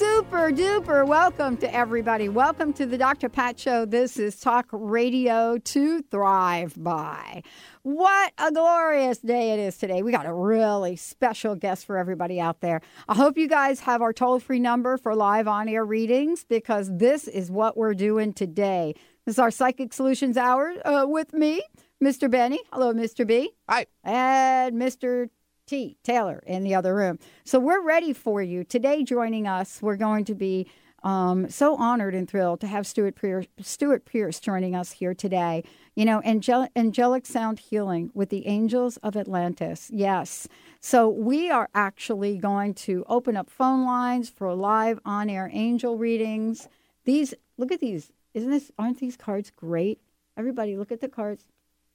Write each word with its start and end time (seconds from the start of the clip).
super 0.00 0.50
duper 0.50 1.06
welcome 1.06 1.58
to 1.58 1.74
everybody. 1.74 2.26
Welcome 2.30 2.72
to 2.72 2.86
the 2.86 2.96
Dr. 2.96 3.28
Pat 3.28 3.60
Show. 3.60 3.84
This 3.84 4.18
is 4.18 4.40
Talk 4.40 4.66
Radio 4.72 5.58
to 5.58 6.00
Thrive 6.00 6.72
By. 6.82 7.42
What 7.82 8.32
a 8.38 8.50
glorious 8.50 9.18
day 9.18 9.50
it 9.50 9.58
is 9.60 9.76
today. 9.76 10.02
We 10.02 10.10
got 10.10 10.24
a 10.24 10.32
really 10.32 10.96
special 10.96 11.54
guest 11.54 11.84
for 11.84 11.98
everybody 11.98 12.40
out 12.40 12.62
there. 12.62 12.80
I 13.10 13.14
hope 13.14 13.36
you 13.36 13.46
guys 13.46 13.80
have 13.80 14.00
our 14.00 14.14
toll 14.14 14.40
free 14.40 14.58
number 14.58 14.96
for 14.96 15.14
live 15.14 15.46
on 15.46 15.68
air 15.68 15.84
readings 15.84 16.44
because 16.44 16.88
this 16.90 17.28
is 17.28 17.50
what 17.50 17.76
we're 17.76 17.92
doing 17.92 18.32
today. 18.32 18.94
This 19.26 19.34
is 19.34 19.38
our 19.38 19.50
Psychic 19.50 19.92
Solutions 19.92 20.38
Hour 20.38 20.76
uh, 20.82 21.04
with 21.06 21.34
me, 21.34 21.60
Mr. 22.02 22.30
Benny. 22.30 22.60
Hello, 22.72 22.94
Mr. 22.94 23.26
B. 23.26 23.50
Hi. 23.68 23.84
And 24.02 24.76
Mr. 24.76 25.28
T. 25.70 25.96
Taylor 26.02 26.42
in 26.48 26.64
the 26.64 26.74
other 26.74 26.92
room. 26.96 27.20
So 27.44 27.60
we're 27.60 27.80
ready 27.80 28.12
for 28.12 28.42
you. 28.42 28.64
Today, 28.64 29.04
joining 29.04 29.46
us, 29.46 29.80
we're 29.80 29.94
going 29.94 30.24
to 30.24 30.34
be 30.34 30.66
um, 31.04 31.48
so 31.48 31.76
honored 31.76 32.12
and 32.12 32.28
thrilled 32.28 32.60
to 32.62 32.66
have 32.66 32.88
Stewart 32.88 33.14
Pearce, 33.14 33.46
Stewart 33.60 34.04
Pearce 34.04 34.40
joining 34.40 34.74
us 34.74 34.90
here 34.90 35.14
today. 35.14 35.62
You 35.94 36.06
know, 36.06 36.22
angel, 36.24 36.66
angelic 36.74 37.24
sound 37.24 37.60
healing 37.60 38.10
with 38.14 38.30
the 38.30 38.48
Angels 38.48 38.96
of 38.96 39.16
Atlantis. 39.16 39.92
Yes. 39.94 40.48
So 40.80 41.08
we 41.08 41.52
are 41.52 41.68
actually 41.72 42.36
going 42.36 42.74
to 42.74 43.04
open 43.08 43.36
up 43.36 43.48
phone 43.48 43.86
lines 43.86 44.28
for 44.28 44.52
live 44.52 44.98
on 45.04 45.30
air 45.30 45.48
angel 45.52 45.96
readings. 45.96 46.66
These, 47.04 47.32
look 47.58 47.70
at 47.70 47.78
these. 47.78 48.10
Isn't 48.34 48.50
this, 48.50 48.72
aren't 48.76 48.98
these 48.98 49.16
cards 49.16 49.52
great? 49.54 50.00
Everybody, 50.36 50.76
look 50.76 50.90
at 50.90 51.00
the 51.00 51.08
cards. 51.08 51.44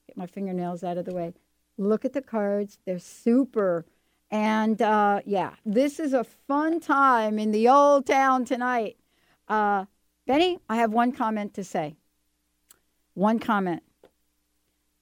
Get 0.08 0.16
my 0.16 0.28
fingernails 0.28 0.82
out 0.82 0.98
of 0.98 1.04
the 1.04 1.14
way. 1.14 1.34
Look 1.78 2.06
at 2.06 2.14
the 2.14 2.22
cards. 2.22 2.78
They're 2.86 3.00
super. 3.00 3.86
And 4.32 4.82
uh, 4.82 5.22
yeah, 5.26 5.54
this 5.66 6.00
is 6.00 6.14
a 6.14 6.24
fun 6.24 6.80
time 6.80 7.38
in 7.40 7.52
the 7.52 7.68
old 7.70 8.06
town 8.06 8.46
tonight. 8.46 8.98
Uh, 9.48 9.86
Benny, 10.26 10.60
I 10.70 10.78
have 10.78 10.92
one 10.92 11.12
comment 11.12 11.54
to 11.56 11.64
say. 11.64 11.96
One 13.14 13.40
comment. 13.40 13.84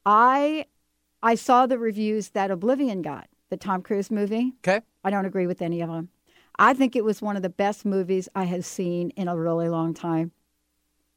I 0.05 0.65
I 1.21 1.35
saw 1.35 1.65
the 1.65 1.79
reviews 1.79 2.29
that 2.29 2.51
Oblivion 2.51 3.01
got, 3.01 3.29
the 3.49 3.57
Tom 3.57 3.81
Cruise 3.81 4.11
movie. 4.11 4.53
Okay. 4.67 4.81
I 5.03 5.09
don't 5.09 5.25
agree 5.25 5.47
with 5.47 5.61
any 5.61 5.81
of 5.81 5.89
them. 5.89 6.09
I 6.59 6.73
think 6.73 6.95
it 6.95 7.05
was 7.05 7.21
one 7.21 7.35
of 7.35 7.41
the 7.41 7.49
best 7.49 7.85
movies 7.85 8.29
I 8.35 8.43
have 8.43 8.65
seen 8.65 9.09
in 9.11 9.27
a 9.27 9.37
really 9.37 9.69
long 9.69 9.93
time. 9.93 10.31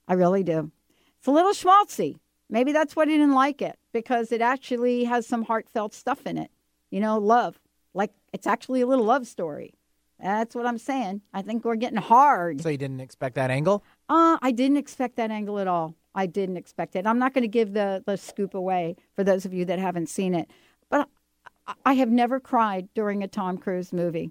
I 0.09 0.15
really 0.15 0.45
do. 0.45 0.71
It's 1.19 1.27
a 1.27 1.33
little 1.33 1.53
schmaltzy. 1.53 2.19
Maybe 2.49 2.73
that's 2.73 2.95
why 2.95 3.03
I 3.03 3.07
didn't 3.07 3.35
like 3.35 3.61
it 3.61 3.79
because 3.93 4.31
it 4.33 4.41
actually 4.41 5.05
has 5.05 5.27
some 5.27 5.43
heartfelt 5.43 5.95
stuff 5.95 6.27
in 6.27 6.39
it. 6.39 6.51
You 6.91 7.01
know, 7.01 7.19
love. 7.19 7.59
Like 7.95 8.13
it's 8.33 8.47
actually 8.47 8.81
a 8.81 8.87
little 8.87 9.05
love 9.05 9.27
story. 9.27 9.75
That's 10.21 10.55
what 10.55 10.67
I'm 10.67 10.79
saying. 10.79 11.23
I 11.35 11.43
think 11.43 11.65
we're 11.65 11.77
getting 11.77 11.99
hard. 11.99 12.63
So 12.63 12.69
you 12.69 12.79
didn't 12.79 13.01
expect 13.01 13.35
that 13.35 13.51
angle? 13.51 13.85
Uh, 14.09 14.39
I 14.41 14.51
didn't 14.53 14.79
expect 14.79 15.17
that 15.17 15.31
angle 15.31 15.59
at 15.59 15.67
all. 15.67 15.95
I 16.15 16.25
didn't 16.27 16.57
expect 16.57 16.97
it. 16.97 17.07
I'm 17.07 17.19
not 17.19 17.35
going 17.35 17.43
to 17.43 17.49
give 17.49 17.75
the, 17.75 18.03
the 18.07 18.17
scoop 18.17 18.55
away 18.55 18.97
for 19.15 19.23
those 19.25 19.45
of 19.45 19.53
you 19.53 19.67
that 19.67 19.79
haven't 19.79 20.09
seen 20.09 20.35
it. 20.35 20.51
But 20.89 21.09
I 21.67 21.75
I 21.85 21.95
have 21.95 22.11
never 22.11 22.39
cried 22.39 22.89
during 22.95 23.25
a 23.25 23.29
Tom 23.29 23.59
Cruise 23.59 23.93
movie. 23.93 24.31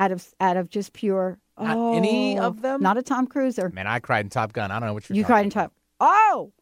Out 0.00 0.10
of 0.10 0.26
out 0.40 0.56
of 0.56 0.70
just 0.70 0.94
pure 0.94 1.38
Not 1.60 1.76
oh, 1.76 1.94
any 1.94 2.38
of 2.38 2.62
them? 2.62 2.82
Not 2.82 2.96
a 2.96 3.02
Tom 3.02 3.26
Cruiser. 3.26 3.68
Man, 3.68 3.86
I 3.86 3.98
cried 3.98 4.24
in 4.24 4.30
Top 4.30 4.54
Gun. 4.54 4.70
I 4.70 4.80
don't 4.80 4.88
know 4.88 4.94
what 4.94 5.08
you're 5.08 5.16
You 5.16 5.24
cried 5.24 5.44
in. 5.44 5.50
Top. 5.50 5.72
Oh, 6.00 6.52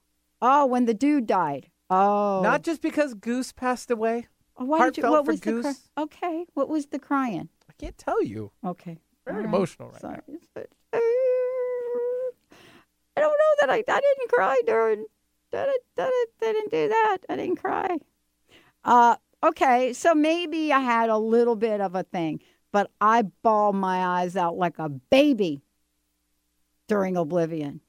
oh, 0.42 0.66
when 0.66 0.86
the 0.86 0.94
dude 0.94 1.26
died. 1.26 1.70
Oh, 1.88 2.40
Not 2.42 2.62
just 2.62 2.82
because 2.82 3.14
Goose 3.14 3.52
passed 3.52 3.90
away. 3.90 4.28
Oh, 4.56 4.64
Why 4.64 4.84
did 4.86 4.98
you? 4.98 5.10
What 5.10 5.24
for 5.24 5.32
was 5.32 5.40
the 5.40 5.60
cry? 5.60 5.74
Okay, 5.98 6.46
what 6.54 6.68
was 6.68 6.86
the 6.86 6.98
crying? 6.98 7.48
I 7.68 7.72
can't 7.78 7.98
tell 7.98 8.22
you. 8.22 8.52
Okay, 8.64 8.98
Very 9.24 9.38
right. 9.38 9.46
emotional 9.46 9.90
right 9.90 10.00
Sorry. 10.00 10.20
I 13.16 13.20
don't 13.20 13.32
know 13.32 13.54
that 13.60 13.70
I, 13.70 13.76
I 13.76 14.00
didn't 14.00 14.28
cry 14.28 14.60
during. 14.66 15.04
That 15.50 15.68
I, 15.68 15.78
that 15.96 16.10
I 16.12 16.26
didn't 16.40 16.70
do 16.70 16.88
that. 16.88 17.18
I 17.28 17.36
didn't 17.36 17.56
cry. 17.56 17.98
Uh, 18.84 19.16
okay, 19.42 19.92
so 19.92 20.14
maybe 20.14 20.72
I 20.72 20.78
had 20.78 21.10
a 21.10 21.18
little 21.18 21.56
bit 21.56 21.80
of 21.80 21.96
a 21.96 22.04
thing, 22.04 22.40
but 22.70 22.90
I 23.00 23.22
bawled 23.42 23.74
my 23.74 24.20
eyes 24.20 24.36
out 24.36 24.56
like 24.56 24.78
a 24.78 24.88
baby 24.88 25.60
during 26.86 27.16
Oblivion. 27.16 27.80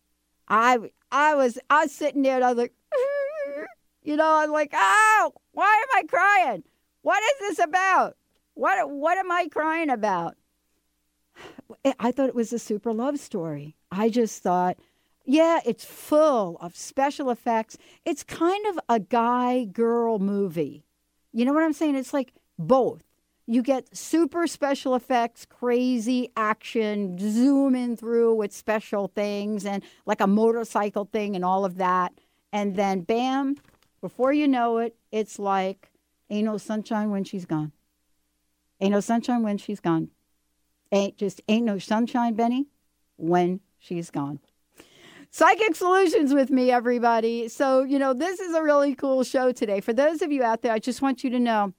I 0.48 0.80
I 1.12 1.36
was 1.36 1.60
I 1.70 1.84
was 1.84 1.92
sitting 1.92 2.22
there 2.22 2.36
and 2.36 2.44
I 2.44 2.50
was 2.50 2.58
like, 2.58 2.74
you 4.04 4.16
know, 4.16 4.26
I 4.26 4.46
was 4.46 4.52
like, 4.52 4.72
oh, 4.74 5.34
why 5.52 5.66
am 5.66 6.00
I 6.00 6.08
crying? 6.08 6.64
What 7.02 7.22
is 7.24 7.40
this 7.58 7.66
about? 7.66 8.16
What 8.54 8.90
what 8.90 9.18
am 9.18 9.32
I 9.32 9.48
crying 9.52 9.90
about? 9.90 10.36
I 12.00 12.12
thought 12.12 12.30
it 12.30 12.36
was 12.36 12.54
a 12.54 12.60
super 12.60 12.94
love 12.94 13.20
story. 13.20 13.76
I 13.92 14.10
just 14.10 14.42
thought, 14.42 14.78
yeah, 15.26 15.60
it's 15.66 15.86
full 15.86 16.58
of 16.62 16.76
special 16.76 17.30
effects. 17.30 17.78
It's 18.06 18.24
kind 18.24 18.66
of 18.68 18.80
a 18.90 19.00
guy 19.00 19.66
girl 19.66 20.20
movie. 20.20 20.86
You 21.34 21.46
know 21.46 21.54
what 21.54 21.64
I'm 21.64 21.74
saying? 21.74 21.96
It's 21.96 22.14
like 22.14 22.34
both. 22.58 23.04
You 23.52 23.62
get 23.62 23.98
super 23.98 24.48
special 24.48 24.96
effects, 24.96 25.46
crazy 25.46 26.32
action, 26.38 27.18
zooming 27.20 27.98
through 27.98 28.36
with 28.36 28.54
special 28.54 29.10
things 29.10 29.66
and 29.66 29.84
like 30.06 30.22
a 30.22 30.26
motorcycle 30.26 31.04
thing 31.04 31.36
and 31.36 31.44
all 31.44 31.66
of 31.66 31.76
that. 31.76 32.14
And 32.54 32.78
then, 32.78 33.02
bam, 33.02 33.58
before 34.00 34.32
you 34.32 34.48
know 34.48 34.78
it, 34.78 34.96
it's 35.12 35.38
like 35.38 35.92
ain't 36.30 36.46
no 36.46 36.58
sunshine 36.58 37.12
when 37.12 37.26
she's 37.26 37.44
gone. 37.44 37.74
Ain't 38.80 38.94
no 38.94 39.02
sunshine 39.02 39.44
when 39.44 39.58
she's 39.58 39.82
gone. 39.82 40.12
Ain't 40.94 41.18
just 41.18 41.42
ain't 41.50 41.66
no 41.66 41.78
sunshine, 41.78 42.36
Benny, 42.36 42.68
when 43.18 43.60
she's 43.78 44.10
gone. 44.10 44.40
Psychic 45.30 45.76
Solutions 45.76 46.34
with 46.34 46.52
me, 46.52 46.72
everybody. 46.72 47.50
So, 47.50 47.84
you 47.84 48.00
know, 48.00 48.14
this 48.14 48.40
is 48.40 48.56
a 48.56 48.64
really 48.64 48.96
cool 48.96 49.26
show 49.26 49.52
today. 49.52 49.82
For 49.82 49.92
those 49.92 50.22
of 50.22 50.32
you 50.32 50.42
out 50.42 50.62
there, 50.62 50.72
I 50.72 50.80
just 50.80 51.02
want 51.02 51.22
you 51.26 51.30
to 51.32 51.40
know 51.40 51.74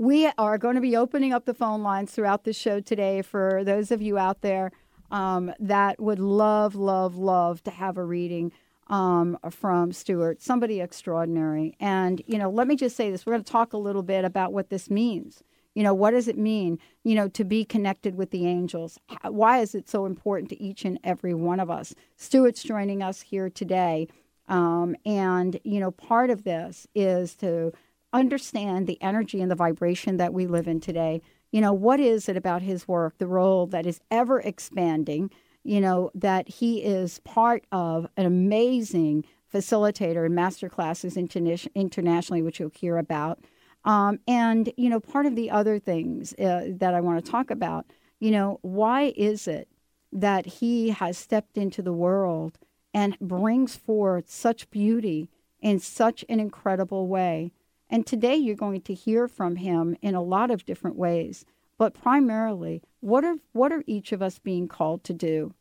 we 0.00 0.30
are 0.38 0.56
going 0.56 0.76
to 0.76 0.80
be 0.80 0.96
opening 0.96 1.34
up 1.34 1.44
the 1.44 1.52
phone 1.52 1.82
lines 1.82 2.10
throughout 2.10 2.44
the 2.44 2.54
show 2.54 2.80
today 2.80 3.20
for 3.20 3.62
those 3.64 3.90
of 3.90 4.00
you 4.00 4.16
out 4.16 4.40
there 4.40 4.72
um, 5.10 5.52
that 5.60 6.00
would 6.00 6.18
love, 6.18 6.74
love, 6.74 7.16
love 7.16 7.62
to 7.62 7.70
have 7.70 7.98
a 7.98 8.04
reading 8.04 8.50
um, 8.86 9.36
from 9.50 9.92
Stewart, 9.92 10.40
somebody 10.40 10.80
extraordinary. 10.80 11.76
And, 11.78 12.22
you 12.26 12.38
know, 12.38 12.48
let 12.48 12.66
me 12.66 12.76
just 12.76 12.96
say 12.96 13.10
this 13.10 13.26
we're 13.26 13.34
going 13.34 13.44
to 13.44 13.52
talk 13.52 13.74
a 13.74 13.76
little 13.76 14.02
bit 14.02 14.24
about 14.24 14.54
what 14.54 14.70
this 14.70 14.88
means. 14.88 15.42
You 15.74 15.82
know, 15.82 15.92
what 15.92 16.12
does 16.12 16.28
it 16.28 16.38
mean, 16.38 16.78
you 17.04 17.14
know, 17.14 17.28
to 17.28 17.44
be 17.44 17.66
connected 17.66 18.14
with 18.14 18.30
the 18.30 18.46
angels? 18.46 18.98
Why 19.28 19.58
is 19.58 19.74
it 19.74 19.86
so 19.86 20.06
important 20.06 20.48
to 20.48 20.62
each 20.62 20.86
and 20.86 20.98
every 21.04 21.34
one 21.34 21.60
of 21.60 21.70
us? 21.70 21.94
Stewart's 22.16 22.62
joining 22.62 23.02
us 23.02 23.20
here 23.20 23.50
today. 23.50 24.08
Um, 24.48 24.96
and, 25.04 25.60
you 25.62 25.78
know, 25.78 25.90
part 25.90 26.30
of 26.30 26.44
this 26.44 26.86
is 26.94 27.34
to 27.36 27.74
understand 28.12 28.86
the 28.86 29.00
energy 29.02 29.40
and 29.40 29.50
the 29.50 29.56
vibration 29.56 30.16
that 30.16 30.34
we 30.34 30.46
live 30.46 30.68
in 30.68 30.80
today. 30.80 31.22
You 31.52 31.60
know, 31.60 31.72
what 31.72 32.00
is 32.00 32.28
it 32.28 32.36
about 32.36 32.62
his 32.62 32.86
work, 32.86 33.18
the 33.18 33.26
role 33.26 33.66
that 33.66 33.86
is 33.86 34.00
ever 34.10 34.40
expanding, 34.40 35.30
you 35.64 35.80
know, 35.80 36.10
that 36.14 36.48
he 36.48 36.82
is 36.82 37.20
part 37.20 37.64
of 37.72 38.06
an 38.16 38.26
amazing 38.26 39.24
facilitator 39.52 40.24
and 40.24 40.34
master 40.34 40.68
classes 40.68 41.16
interna- 41.16 41.68
internationally, 41.74 42.42
which 42.42 42.60
you'll 42.60 42.70
hear 42.70 42.98
about. 42.98 43.40
Um, 43.84 44.20
and, 44.28 44.72
you 44.76 44.88
know, 44.88 45.00
part 45.00 45.26
of 45.26 45.34
the 45.34 45.50
other 45.50 45.78
things 45.78 46.34
uh, 46.34 46.68
that 46.78 46.94
I 46.94 47.00
want 47.00 47.24
to 47.24 47.30
talk 47.30 47.50
about, 47.50 47.86
you 48.20 48.30
know, 48.30 48.58
why 48.62 49.12
is 49.16 49.48
it 49.48 49.68
that 50.12 50.46
he 50.46 50.90
has 50.90 51.16
stepped 51.16 51.56
into 51.56 51.82
the 51.82 51.92
world 51.92 52.58
and 52.92 53.18
brings 53.20 53.76
forth 53.76 54.30
such 54.30 54.70
beauty 54.70 55.30
in 55.60 55.78
such 55.78 56.24
an 56.28 56.40
incredible 56.40 57.08
way? 57.08 57.52
And 57.90 58.06
today 58.06 58.36
you're 58.36 58.54
going 58.54 58.82
to 58.82 58.94
hear 58.94 59.26
from 59.26 59.56
him 59.56 59.96
in 60.00 60.14
a 60.14 60.22
lot 60.22 60.50
of 60.50 60.64
different 60.64 60.96
ways. 60.96 61.44
But 61.76 61.94
primarily, 61.94 62.82
what 63.00 63.24
are 63.24 63.36
what 63.52 63.72
are 63.72 63.82
each 63.86 64.12
of 64.12 64.22
us 64.22 64.38
being 64.38 64.68
called 64.68 65.02
to 65.04 65.12
do? 65.12 65.54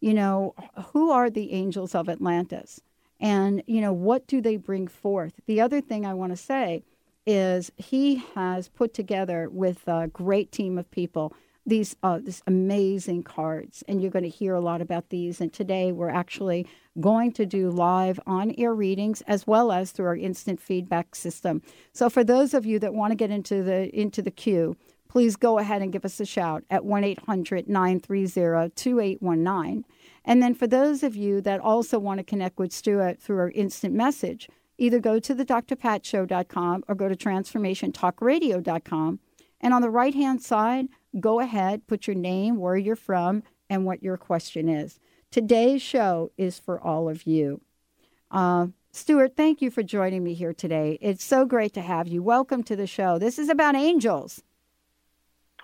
You 0.00 0.14
know, 0.14 0.54
who 0.92 1.10
are 1.10 1.28
the 1.28 1.52
angels 1.52 1.94
of 1.94 2.08
Atlantis? 2.08 2.80
And, 3.20 3.62
you 3.66 3.80
know, 3.80 3.92
what 3.92 4.26
do 4.26 4.40
they 4.40 4.56
bring 4.56 4.88
forth? 4.88 5.34
The 5.46 5.60
other 5.60 5.80
thing 5.80 6.04
I 6.04 6.14
want 6.14 6.32
to 6.32 6.36
say 6.36 6.82
is 7.24 7.70
he 7.76 8.16
has 8.34 8.68
put 8.68 8.94
together 8.94 9.48
with 9.48 9.86
a 9.86 10.08
great 10.08 10.50
team 10.50 10.76
of 10.76 10.90
people 10.90 11.32
these 11.64 11.94
uh, 12.02 12.18
this 12.18 12.42
amazing 12.46 13.22
cards, 13.22 13.84
and 13.86 14.02
you're 14.02 14.10
going 14.10 14.24
to 14.24 14.28
hear 14.28 14.54
a 14.54 14.60
lot 14.60 14.80
about 14.80 15.10
these. 15.10 15.40
And 15.40 15.52
today 15.52 15.92
we're 15.92 16.10
actually 16.10 16.66
going 17.00 17.32
to 17.32 17.46
do 17.46 17.70
live 17.70 18.18
on 18.26 18.54
air 18.58 18.74
readings 18.74 19.22
as 19.22 19.46
well 19.46 19.72
as 19.72 19.92
through 19.92 20.06
our 20.06 20.16
instant 20.16 20.60
feedback 20.60 21.14
system. 21.14 21.62
So 21.92 22.10
for 22.10 22.24
those 22.24 22.54
of 22.54 22.66
you 22.66 22.78
that 22.80 22.94
want 22.94 23.12
to 23.12 23.16
get 23.16 23.30
into 23.30 23.62
the 23.62 23.88
into 23.98 24.22
the 24.22 24.30
queue, 24.30 24.76
please 25.08 25.36
go 25.36 25.58
ahead 25.58 25.82
and 25.82 25.92
give 25.92 26.04
us 26.04 26.20
a 26.20 26.26
shout 26.26 26.64
at 26.70 26.84
1 26.84 27.04
800 27.04 27.68
930 27.68 28.70
2819. 28.74 29.84
And 30.24 30.42
then 30.42 30.54
for 30.54 30.66
those 30.66 31.02
of 31.02 31.16
you 31.16 31.40
that 31.42 31.60
also 31.60 31.98
want 31.98 32.18
to 32.18 32.24
connect 32.24 32.58
with 32.58 32.72
Stewart 32.72 33.20
through 33.20 33.38
our 33.38 33.50
instant 33.50 33.94
message, 33.94 34.48
either 34.78 34.98
go 34.98 35.18
to 35.18 35.34
the 35.34 35.44
drpatshow.com 35.44 36.84
or 36.88 36.94
go 36.94 37.08
to 37.08 37.16
transformationtalkradio.com. 37.16 39.20
And 39.62 39.72
on 39.72 39.80
the 39.80 39.90
right 39.90 40.14
hand 40.14 40.42
side, 40.42 40.88
go 41.20 41.40
ahead, 41.40 41.86
put 41.86 42.06
your 42.06 42.16
name, 42.16 42.58
where 42.58 42.76
you're 42.76 42.96
from, 42.96 43.44
and 43.70 43.86
what 43.86 44.02
your 44.02 44.16
question 44.16 44.68
is. 44.68 44.98
Today's 45.30 45.80
show 45.80 46.32
is 46.36 46.58
for 46.58 46.80
all 46.80 47.08
of 47.08 47.26
you. 47.26 47.60
Uh, 48.30 48.68
Stewart, 48.90 49.36
thank 49.36 49.62
you 49.62 49.70
for 49.70 49.82
joining 49.82 50.22
me 50.22 50.34
here 50.34 50.52
today. 50.52 50.98
It's 51.00 51.24
so 51.24 51.46
great 51.46 51.72
to 51.74 51.80
have 51.80 52.06
you. 52.08 52.22
Welcome 52.22 52.62
to 52.64 52.76
the 52.76 52.86
show. 52.86 53.18
This 53.18 53.38
is 53.38 53.48
about 53.48 53.74
angels. 53.74 54.42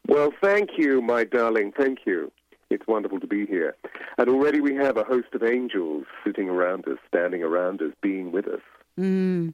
Well, 0.06 0.33
thank 0.41 0.71
you, 0.79 1.03
my 1.03 1.25
darling. 1.25 1.73
Thank 1.77 2.00
you. 2.06 2.33
It's 2.71 2.87
wonderful 2.87 3.21
to 3.21 3.27
be 3.27 3.47
here. 3.47 3.77
And 4.17 4.29
already 4.29 4.61
we 4.61 4.75
have 4.77 4.97
a 4.97 5.05
host 5.05 5.29
of 5.35 5.43
angels 5.43 6.05
sitting 6.25 6.49
around 6.49 6.87
us, 6.87 6.99
standing 7.09 7.43
around 7.43 7.83
us, 7.83 7.93
being 8.00 8.33
with 8.33 8.47
us. 8.47 8.61
Mm. 8.99 9.53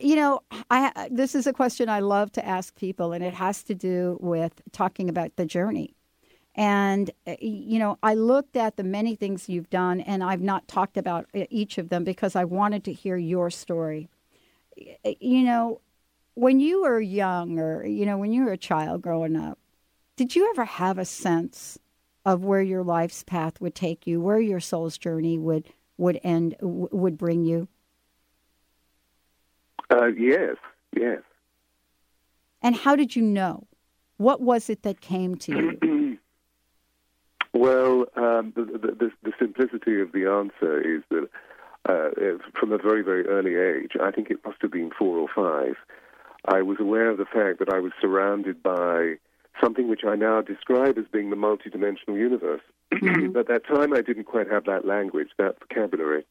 You 0.00 0.16
know, 0.16 0.40
I, 0.70 1.08
this 1.10 1.34
is 1.34 1.46
a 1.46 1.52
question 1.52 1.88
I 1.88 2.00
love 2.00 2.30
to 2.32 2.46
ask 2.46 2.74
people, 2.76 3.12
and 3.12 3.24
it 3.24 3.34
has 3.34 3.62
to 3.64 3.74
do 3.74 4.18
with 4.20 4.60
talking 4.72 5.08
about 5.08 5.36
the 5.36 5.46
journey. 5.46 5.94
And, 6.54 7.10
uh, 7.26 7.36
you 7.40 7.78
know, 7.78 7.98
I 8.02 8.14
looked 8.14 8.56
at 8.56 8.76
the 8.76 8.82
many 8.82 9.14
things 9.14 9.48
you've 9.48 9.70
done, 9.70 10.00
and 10.00 10.22
I've 10.24 10.40
not 10.40 10.66
talked 10.68 10.96
about 10.96 11.26
eh, 11.32 11.46
each 11.50 11.78
of 11.78 11.88
them 11.88 12.04
because 12.04 12.34
I 12.34 12.44
wanted 12.44 12.84
to 12.84 12.92
hear 12.92 13.16
your 13.16 13.48
story. 13.48 14.08
Eh, 15.04 15.14
you 15.20 15.42
know, 15.42 15.80
when 16.34 16.60
you 16.60 16.82
were 16.82 17.00
young 17.00 17.58
or, 17.58 17.86
you 17.86 18.04
know, 18.04 18.18
when 18.18 18.32
you 18.32 18.44
were 18.44 18.52
a 18.52 18.58
child 18.58 19.02
growing 19.02 19.36
up, 19.36 19.58
did 20.16 20.34
you 20.34 20.50
ever 20.50 20.64
have 20.64 20.98
a 20.98 21.04
sense 21.04 21.78
of 22.26 22.44
where 22.44 22.62
your 22.62 22.82
life's 22.82 23.22
path 23.22 23.60
would 23.60 23.74
take 23.74 24.06
you, 24.06 24.20
where 24.20 24.40
your 24.40 24.60
soul's 24.60 24.98
journey 24.98 25.38
would 25.38 25.68
would 25.96 26.20
end 26.22 26.56
would 26.60 27.16
bring 27.16 27.44
you? 27.44 27.68
Uh, 29.90 30.06
yes, 30.06 30.56
yes. 30.94 31.22
And 32.62 32.76
how 32.76 32.96
did 32.96 33.16
you 33.16 33.22
know? 33.22 33.66
What 34.16 34.40
was 34.40 34.68
it 34.68 34.82
that 34.82 35.00
came 35.00 35.36
to 35.36 35.78
you? 35.80 36.18
well, 37.54 38.06
um, 38.16 38.52
the, 38.56 38.64
the, 38.64 39.10
the, 39.22 39.32
simplicity 39.38 40.00
of 40.00 40.10
the 40.12 40.26
answer 40.26 40.80
is 40.80 41.02
that 41.10 41.28
uh, 41.88 42.38
from 42.58 42.72
a 42.72 42.78
very, 42.78 43.02
very 43.02 43.26
early 43.26 43.54
age, 43.54 43.92
I 44.02 44.10
think 44.10 44.30
it 44.30 44.44
must 44.44 44.60
have 44.62 44.72
been 44.72 44.90
four 44.98 45.18
or 45.18 45.28
five, 45.34 45.76
I 46.46 46.62
was 46.62 46.78
aware 46.80 47.08
of 47.10 47.18
the 47.18 47.24
fact 47.24 47.60
that 47.60 47.72
I 47.72 47.78
was 47.78 47.92
surrounded 48.00 48.62
by 48.62 49.14
something 49.60 49.88
which 49.88 50.04
I 50.06 50.16
now 50.16 50.40
describe 50.40 50.98
as 50.98 51.04
being 51.12 51.30
the 51.30 51.36
multidimensional 51.36 52.16
universe. 52.16 52.62
Mm-hmm. 52.90 53.36
At 53.36 53.48
that 53.48 53.66
time, 53.66 53.92
I 53.92 54.00
didn't 54.00 54.24
quite 54.24 54.50
have 54.50 54.64
that 54.64 54.84
language, 54.84 55.28
that 55.36 55.56
vocabulary. 55.60 56.24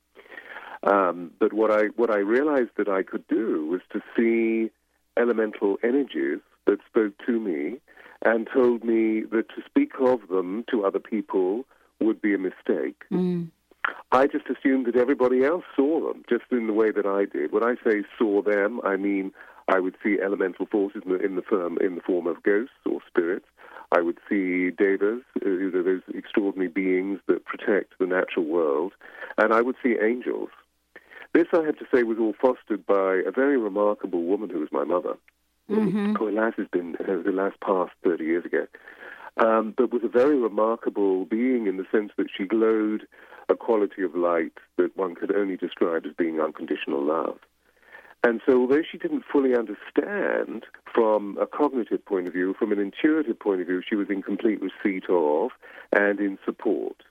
Um, 0.87 1.31
but 1.39 1.53
what 1.53 1.71
I 1.71 1.87
what 1.97 2.09
I 2.09 2.19
realized 2.19 2.71
that 2.77 2.87
I 2.87 3.03
could 3.03 3.27
do 3.27 3.67
was 3.67 3.81
to 3.91 4.01
see 4.15 4.71
elemental 5.19 5.77
energies 5.83 6.39
that 6.65 6.79
spoke 6.89 7.13
to 7.25 7.39
me 7.39 7.79
and 8.23 8.47
told 8.53 8.83
me 8.83 9.21
that 9.31 9.49
to 9.49 9.61
speak 9.65 9.91
of 9.99 10.27
them 10.29 10.63
to 10.71 10.85
other 10.85 10.99
people 10.99 11.65
would 11.99 12.21
be 12.21 12.33
a 12.33 12.37
mistake. 12.37 13.03
Mm. 13.11 13.49
I 14.11 14.27
just 14.27 14.45
assumed 14.49 14.85
that 14.85 14.95
everybody 14.95 15.43
else 15.43 15.63
saw 15.75 16.07
them, 16.07 16.23
just 16.29 16.43
in 16.51 16.67
the 16.67 16.73
way 16.73 16.91
that 16.91 17.05
I 17.05 17.25
did. 17.25 17.51
When 17.51 17.63
I 17.63 17.75
say 17.85 18.03
saw 18.17 18.41
them, 18.41 18.79
I 18.83 18.95
mean 18.95 19.33
I 19.67 19.79
would 19.79 19.95
see 20.01 20.17
elemental 20.23 20.67
forces 20.67 21.01
in 21.05 21.11
the, 21.11 21.19
in 21.19 21.35
the, 21.35 21.41
firm, 21.41 21.77
in 21.81 21.95
the 21.95 22.01
form 22.01 22.27
of 22.27 22.43
ghosts 22.43 22.75
or 22.85 22.99
spirits. 23.05 23.45
I 23.91 24.01
would 24.01 24.17
see 24.29 24.71
devas, 24.71 25.23
uh, 25.37 25.49
those 25.71 26.01
extraordinary 26.13 26.69
beings 26.69 27.19
that 27.27 27.45
protect 27.45 27.99
the 27.99 28.05
natural 28.05 28.45
world, 28.45 28.93
and 29.37 29.53
I 29.53 29.61
would 29.61 29.75
see 29.83 29.95
angels. 30.01 30.49
This, 31.37 31.45
I 31.53 31.63
have 31.65 31.77
to 31.77 31.85
say, 31.93 32.01
was 32.01 32.17
all 32.19 32.33
fostered 32.41 32.83
by 32.87 33.21
a 33.23 33.29
very 33.29 33.59
remarkable 33.59 34.23
woman 34.23 34.49
who 34.49 34.59
was 34.59 34.71
my 34.71 34.83
mother. 34.83 35.13
Mm-hmm. 35.69 36.15
Who, 36.15 36.29
alas, 36.29 36.55
has 36.57 36.65
been 36.67 36.95
who 37.05 37.31
last 37.31 37.59
passed 37.59 37.91
30 38.03 38.23
years 38.23 38.43
ago, 38.43 38.65
um, 39.37 39.71
but 39.77 39.93
was 39.93 40.01
a 40.03 40.07
very 40.07 40.39
remarkable 40.39 41.25
being 41.25 41.67
in 41.67 41.77
the 41.77 41.85
sense 41.91 42.11
that 42.17 42.29
she 42.35 42.45
glowed 42.45 43.03
a 43.49 43.55
quality 43.55 44.01
of 44.01 44.15
light 44.15 44.53
that 44.77 44.97
one 44.97 45.13
could 45.13 45.31
only 45.31 45.57
describe 45.57 46.07
as 46.07 46.13
being 46.17 46.39
unconditional 46.39 47.05
love. 47.05 47.37
And 48.23 48.41
so, 48.43 48.59
although 48.59 48.81
she 48.91 48.97
didn't 48.97 49.23
fully 49.31 49.53
understand 49.53 50.65
from 50.91 51.37
a 51.39 51.45
cognitive 51.45 52.03
point 52.03 52.25
of 52.25 52.33
view, 52.33 52.55
from 52.57 52.71
an 52.71 52.79
intuitive 52.79 53.39
point 53.39 53.61
of 53.61 53.67
view, 53.67 53.83
she 53.87 53.95
was 53.95 54.09
in 54.09 54.23
complete 54.23 54.59
receipt 54.59 55.07
of 55.07 55.51
and 55.91 56.19
in 56.19 56.39
support. 56.43 57.03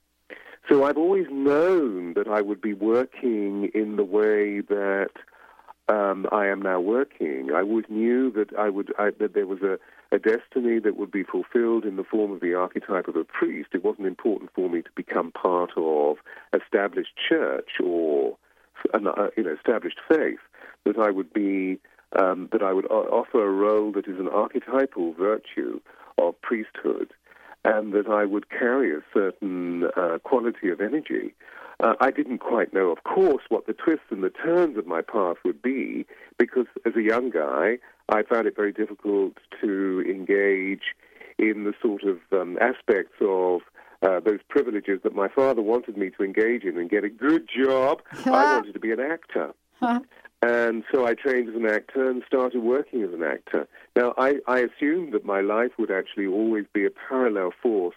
So, 0.69 0.85
I've 0.85 0.99
always 0.99 1.27
known 1.31 2.15
that 2.15 2.27
I 2.27 2.41
would 2.41 2.61
be 2.61 2.75
working 2.75 3.71
in 3.75 3.97
the 3.97 4.05
way 4.05 4.61
that 4.61 5.11
um, 5.89 6.27
I 6.33 6.47
am 6.47 6.61
now 6.61 6.81
working. 6.81 7.51
I 7.55 7.61
always 7.61 7.85
knew 7.89 8.31
that 8.33 8.57
I 8.59 8.69
would 8.69 8.93
I, 8.99 9.11
that 9.21 9.35
there 9.35 9.47
was 9.47 9.63
a, 9.63 9.79
a 10.15 10.19
destiny 10.19 10.81
that 10.81 10.97
would 10.97 11.13
be 11.13 11.23
fulfilled 11.23 11.85
in 11.85 11.97
the 11.97 12.05
form 12.05 12.33
of 12.33 12.40
the 12.40 12.55
archetype 12.55 13.07
of 13.07 13.17
a 13.17 13.25
priest. 13.25 13.71
It 13.73 13.85
wasn't 13.85 14.09
important 14.09 14.50
for 14.55 14.69
me 14.69 14.83
to 14.83 14.90
become 14.97 15.31
part 15.31 15.71
of 15.76 16.17
established 16.52 17.12
church 17.29 17.71
or 17.83 18.37
an 18.93 19.07
uh, 19.07 19.29
you 19.37 19.45
know 19.45 19.55
established 19.55 19.99
faith 20.09 20.40
that 20.85 20.99
I 20.99 21.11
would 21.11 21.33
be 21.33 21.79
um, 22.19 22.49
that 22.52 22.62
I 22.62 22.73
would 22.73 22.87
offer 22.87 23.47
a 23.47 23.50
role 23.50 23.93
that 23.93 24.09
is 24.09 24.19
an 24.19 24.29
archetypal 24.29 25.12
virtue 25.12 25.81
of 26.19 26.40
priesthood, 26.40 27.12
and 27.66 27.92
that 27.92 28.06
I 28.08 28.25
would 28.25 28.49
carry 28.49 28.94
a 28.94 29.00
certain 29.12 29.85
uh, 29.96 30.18
quality 30.23 30.70
of 30.70 30.80
energy. 30.80 31.35
Uh, 31.80 31.94
I 32.00 32.11
didn't 32.11 32.38
quite 32.38 32.73
know, 32.73 32.90
of 32.90 33.02
course, 33.02 33.42
what 33.49 33.66
the 33.66 33.75
twists 33.75 34.06
and 34.11 34.23
the 34.23 34.30
turns 34.30 34.78
of 34.78 34.87
my 34.87 35.02
path 35.02 35.37
would 35.44 35.61
be, 35.61 36.06
because 36.38 36.66
as 36.87 36.94
a 36.96 37.02
young 37.02 37.28
guy, 37.30 37.78
I 38.08 38.23
found 38.23 38.46
it 38.46 38.54
very 38.56 38.73
difficult 38.73 39.35
to 39.61 40.02
engage 40.08 40.94
in 41.38 41.64
the 41.64 41.75
sort 41.82 42.04
of 42.04 42.18
um, 42.32 42.56
aspects 42.61 43.16
of 43.20 43.61
uh, 44.00 44.20
those 44.20 44.40
privileges 44.49 45.00
that 45.02 45.14
my 45.14 45.28
father 45.28 45.61
wanted 45.61 45.96
me 45.96 46.11
to 46.11 46.23
engage 46.23 46.62
in 46.62 46.78
and 46.78 46.88
get 46.88 47.02
a 47.04 47.11
good 47.11 47.49
job. 47.49 48.00
I 48.25 48.54
wanted 48.56 48.75
to 48.75 48.80
be 48.80 48.92
an 48.92 49.00
actor. 49.00 49.52
And 50.43 50.85
so 50.93 51.07
I 51.07 51.14
trained 51.14 51.49
as 51.49 51.55
an 51.55 51.66
actor 51.66 52.11
and 52.11 52.23
started 52.26 52.61
working 52.61 53.02
as 53.02 53.12
an 53.12 53.23
actor. 53.23 53.66
Now, 53.95 54.14
I, 54.19 54.37
I 54.47 54.61
assumed 54.61 55.12
that 55.14 55.25
my 55.25 55.40
life 55.40 55.73
would 55.78 55.90
actually 55.90 56.26
always 56.26 56.66
be 56.73 56.85
a 56.85 56.90
parallel 56.90 57.52
force 57.62 57.95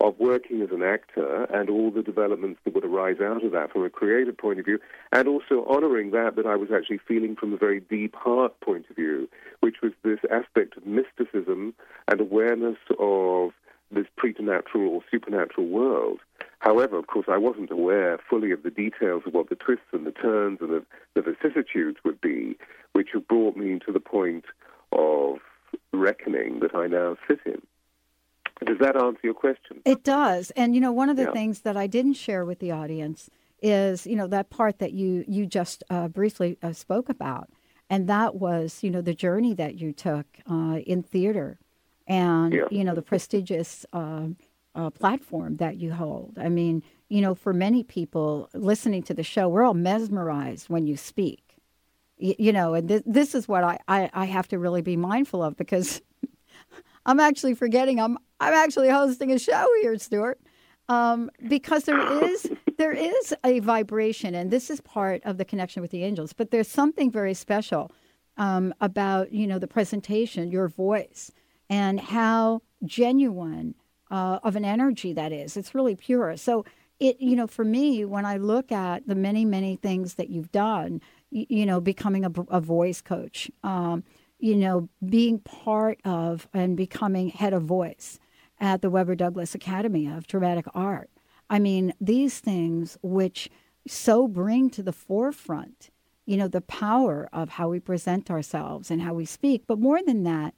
of 0.00 0.18
working 0.18 0.62
as 0.62 0.70
an 0.70 0.82
actor 0.82 1.44
and 1.52 1.68
all 1.68 1.90
the 1.90 2.02
developments 2.02 2.60
that 2.64 2.74
would 2.74 2.84
arise 2.84 3.20
out 3.20 3.44
of 3.44 3.52
that 3.52 3.70
from 3.70 3.84
a 3.84 3.90
creative 3.90 4.36
point 4.36 4.58
of 4.58 4.64
view, 4.64 4.78
and 5.12 5.28
also 5.28 5.64
honoring 5.68 6.10
that 6.12 6.36
that 6.36 6.46
I 6.46 6.56
was 6.56 6.70
actually 6.74 7.00
feeling 7.06 7.36
from 7.36 7.52
a 7.52 7.58
very 7.58 7.80
deep 7.80 8.14
heart 8.14 8.58
point 8.60 8.86
of 8.88 8.96
view, 8.96 9.28
which 9.60 9.76
was 9.82 9.92
this 10.02 10.20
aspect 10.30 10.76
of 10.76 10.86
mysticism 10.86 11.74
and 12.08 12.20
awareness 12.20 12.78
of 12.98 13.50
this 13.90 14.06
preternatural 14.16 14.88
or 14.88 15.02
supernatural 15.10 15.66
world. 15.66 16.20
However, 16.60 16.96
of 16.98 17.06
course, 17.08 17.26
I 17.28 17.38
wasn't 17.38 17.70
aware 17.70 18.18
fully 18.28 18.50
of 18.52 18.62
the 18.62 18.70
details 18.70 19.22
of 19.26 19.34
what 19.34 19.48
the 19.48 19.56
twists 19.56 19.86
and 19.92 20.06
the 20.06 20.12
turns 20.12 20.58
and 20.60 20.70
the, 20.70 20.82
the 21.14 21.22
vicissitudes 21.22 21.98
would 22.04 22.20
be, 22.20 22.56
which 22.92 23.08
have 23.14 23.26
brought 23.26 23.56
me 23.56 23.78
to 23.86 23.92
the 23.92 24.00
point 24.00 24.44
of 24.92 25.38
reckoning 25.92 26.60
that 26.60 26.74
I 26.74 26.86
now 26.86 27.16
sit 27.26 27.40
in. 27.46 27.60
Does 28.66 28.78
that 28.80 28.94
answer 28.96 29.20
your 29.24 29.34
question? 29.34 29.80
It 29.86 30.04
does. 30.04 30.50
And, 30.52 30.74
you 30.74 30.80
know, 30.82 30.92
one 30.92 31.08
of 31.08 31.16
the 31.16 31.24
yeah. 31.24 31.32
things 31.32 31.60
that 31.60 31.76
I 31.78 31.86
didn't 31.86 32.14
share 32.14 32.44
with 32.44 32.58
the 32.58 32.70
audience 32.72 33.30
is, 33.62 34.06
you 34.06 34.16
know, 34.16 34.26
that 34.26 34.50
part 34.50 34.78
that 34.80 34.92
you, 34.92 35.24
you 35.26 35.46
just 35.46 35.82
uh, 35.88 36.08
briefly 36.08 36.58
uh, 36.62 36.72
spoke 36.74 37.08
about. 37.08 37.48
and 37.88 38.06
that 38.08 38.36
was 38.36 38.84
you 38.84 38.90
know 38.90 39.02
the 39.02 39.14
journey 39.14 39.52
that 39.54 39.74
you 39.80 39.92
took 39.92 40.26
uh, 40.48 40.78
in 40.86 41.02
theater, 41.02 41.58
and 42.06 42.52
Yeah. 42.54 42.68
you 42.70 42.84
know 42.84 42.94
the 42.94 43.02
prestigious 43.02 43.84
uh, 43.92 44.26
uh, 44.74 44.90
platform 44.90 45.56
that 45.56 45.76
you 45.78 45.92
hold. 45.92 46.38
I 46.40 46.48
mean, 46.48 46.82
you 47.08 47.20
know, 47.20 47.34
for 47.34 47.52
many 47.52 47.82
people 47.84 48.48
listening 48.54 49.02
to 49.04 49.14
the 49.14 49.22
show, 49.24 49.48
we're 49.48 49.64
all 49.64 49.74
mesmerized 49.74 50.68
when 50.68 50.86
you 50.86 50.96
speak. 50.96 51.42
Y- 52.20 52.36
you 52.38 52.52
know, 52.52 52.74
and 52.74 52.88
th- 52.88 53.02
this 53.06 53.34
is 53.34 53.48
what 53.48 53.64
I, 53.64 53.78
I, 53.88 54.10
I 54.14 54.24
have 54.26 54.48
to 54.48 54.58
really 54.58 54.82
be 54.82 54.96
mindful 54.96 55.42
of 55.42 55.56
because 55.56 56.02
I'm 57.06 57.20
actually 57.20 57.54
forgetting 57.54 58.00
I'm 58.00 58.18
I'm 58.40 58.54
actually 58.54 58.88
hosting 58.90 59.32
a 59.32 59.38
show 59.38 59.66
here, 59.82 59.98
Stewart, 59.98 60.40
um, 60.88 61.30
because 61.48 61.84
there 61.84 62.24
is 62.24 62.50
there 62.78 62.92
is 62.92 63.34
a 63.44 63.60
vibration, 63.60 64.34
and 64.34 64.50
this 64.50 64.70
is 64.70 64.80
part 64.80 65.22
of 65.24 65.38
the 65.38 65.44
connection 65.44 65.82
with 65.82 65.90
the 65.90 66.04
angels. 66.04 66.32
But 66.32 66.50
there's 66.50 66.68
something 66.68 67.10
very 67.10 67.34
special 67.34 67.90
um, 68.36 68.74
about 68.80 69.32
you 69.32 69.46
know 69.46 69.58
the 69.58 69.68
presentation, 69.68 70.50
your 70.50 70.68
voice, 70.68 71.32
and 71.68 72.00
how 72.00 72.62
genuine 72.84 73.74
uh, 74.10 74.40
of 74.42 74.56
an 74.56 74.64
energy 74.64 75.12
that 75.12 75.32
is. 75.32 75.56
It's 75.56 75.74
really 75.74 75.94
pure. 75.94 76.36
So 76.36 76.64
it 76.98 77.20
you 77.20 77.36
know 77.36 77.46
for 77.46 77.64
me 77.64 78.04
when 78.04 78.26
I 78.26 78.36
look 78.36 78.70
at 78.72 79.06
the 79.06 79.14
many 79.14 79.44
many 79.44 79.76
things 79.76 80.14
that 80.14 80.30
you've 80.30 80.52
done, 80.52 81.00
you, 81.30 81.46
you 81.48 81.66
know, 81.66 81.80
becoming 81.80 82.24
a, 82.24 82.32
a 82.48 82.60
voice 82.60 83.00
coach. 83.00 83.50
Um, 83.62 84.04
you 84.40 84.56
know, 84.56 84.88
being 85.06 85.38
part 85.40 86.00
of 86.04 86.48
and 86.54 86.76
becoming 86.76 87.28
head 87.28 87.52
of 87.52 87.62
voice 87.62 88.18
at 88.58 88.82
the 88.82 88.90
Webber 88.90 89.14
Douglas 89.14 89.54
Academy 89.54 90.06
of 90.06 90.26
Dramatic 90.26 90.66
Art. 90.74 91.10
I 91.48 91.58
mean, 91.58 91.92
these 92.00 92.38
things 92.38 92.96
which 93.02 93.50
so 93.86 94.28
bring 94.28 94.70
to 94.70 94.82
the 94.82 94.92
forefront, 94.92 95.90
you 96.26 96.36
know, 96.36 96.48
the 96.48 96.60
power 96.60 97.28
of 97.32 97.50
how 97.50 97.68
we 97.68 97.80
present 97.80 98.30
ourselves 98.30 98.90
and 98.90 99.02
how 99.02 99.14
we 99.14 99.24
speak. 99.24 99.64
But 99.66 99.78
more 99.78 100.02
than 100.02 100.22
that, 100.24 100.54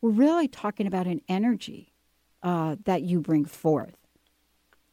we're 0.00 0.10
really 0.10 0.48
talking 0.48 0.86
about 0.86 1.06
an 1.06 1.22
energy 1.28 1.92
uh, 2.42 2.76
that 2.84 3.02
you 3.02 3.20
bring 3.20 3.44
forth. 3.44 3.96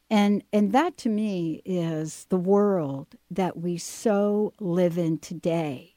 And, 0.08 0.44
and 0.52 0.72
that 0.72 0.96
to 0.98 1.08
me 1.08 1.62
is 1.64 2.26
the 2.28 2.36
world 2.36 3.16
that 3.30 3.56
we 3.56 3.76
so 3.76 4.52
live 4.60 4.98
in 4.98 5.18
today 5.18 5.94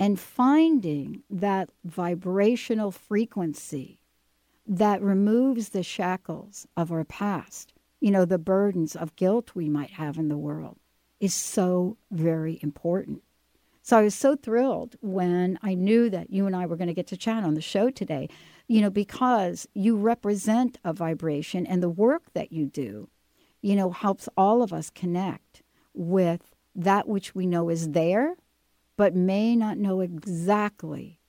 and 0.00 0.18
finding 0.18 1.22
that 1.30 1.70
vibrational 1.84 2.90
frequency 2.90 4.00
that 4.66 5.00
removes 5.00 5.68
the 5.68 5.82
shackles 5.82 6.66
of 6.76 6.90
our 6.90 7.04
past, 7.04 7.72
you 8.00 8.10
know, 8.10 8.24
the 8.24 8.38
burdens 8.38 8.96
of 8.96 9.14
guilt 9.16 9.52
we 9.54 9.68
might 9.68 9.92
have 9.92 10.18
in 10.18 10.28
the 10.28 10.36
world, 10.36 10.76
is 11.20 11.34
so 11.34 11.96
very 12.10 12.58
important. 12.62 13.22
So 13.86 13.96
I 13.96 14.02
was 14.02 14.16
so 14.16 14.34
thrilled 14.34 14.96
when 15.00 15.60
I 15.62 15.74
knew 15.74 16.10
that 16.10 16.30
you 16.30 16.44
and 16.46 16.56
I 16.56 16.66
were 16.66 16.74
going 16.74 16.88
to 16.88 16.92
get 16.92 17.06
to 17.06 17.16
chat 17.16 17.44
on 17.44 17.54
the 17.54 17.60
show 17.60 17.88
today, 17.88 18.28
you 18.66 18.80
know, 18.80 18.90
because 18.90 19.68
you 19.74 19.96
represent 19.96 20.76
a 20.82 20.92
vibration 20.92 21.64
and 21.64 21.80
the 21.80 21.88
work 21.88 22.24
that 22.34 22.50
you 22.50 22.66
do, 22.66 23.08
you 23.62 23.76
know, 23.76 23.92
helps 23.92 24.28
all 24.36 24.60
of 24.60 24.72
us 24.72 24.90
connect 24.90 25.62
with 25.94 26.56
that 26.74 27.06
which 27.06 27.36
we 27.36 27.46
know 27.46 27.68
is 27.68 27.90
there 27.90 28.34
but 28.96 29.14
may 29.14 29.54
not 29.54 29.78
know 29.78 30.00
exactly 30.00 31.20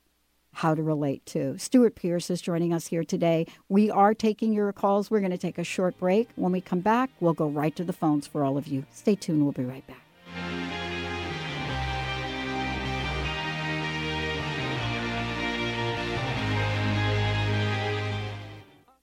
how 0.54 0.74
to 0.74 0.82
relate 0.82 1.24
to. 1.28 1.60
Stewart 1.60 1.94
Pearce 1.94 2.32
is 2.32 2.42
joining 2.42 2.74
us 2.74 2.88
here 2.88 3.04
today. 3.04 3.46
We 3.70 3.92
are 3.92 4.16
taking 4.16 4.52
your 4.52 4.74
calls. 4.74 5.12
We're 5.12 5.20
going 5.20 5.30
to 5.30 5.38
take 5.38 5.60
a 5.60 5.64
short 5.64 6.00
break. 6.00 6.30
When 6.36 6.54
we 6.54 6.62
come 6.62 6.80
back, 6.80 7.12
we'll 7.20 7.34
go 7.34 7.50
right 7.50 7.76
to 7.76 7.84
the 7.84 7.94
phones 7.94 8.26
for 8.26 8.44
all 8.44 8.58
of 8.58 8.66
you. 8.66 8.88
Stay 8.92 9.14
tuned. 9.14 9.44
We'll 9.44 9.52
be 9.52 9.64
right 9.64 9.86
back. 9.86 10.07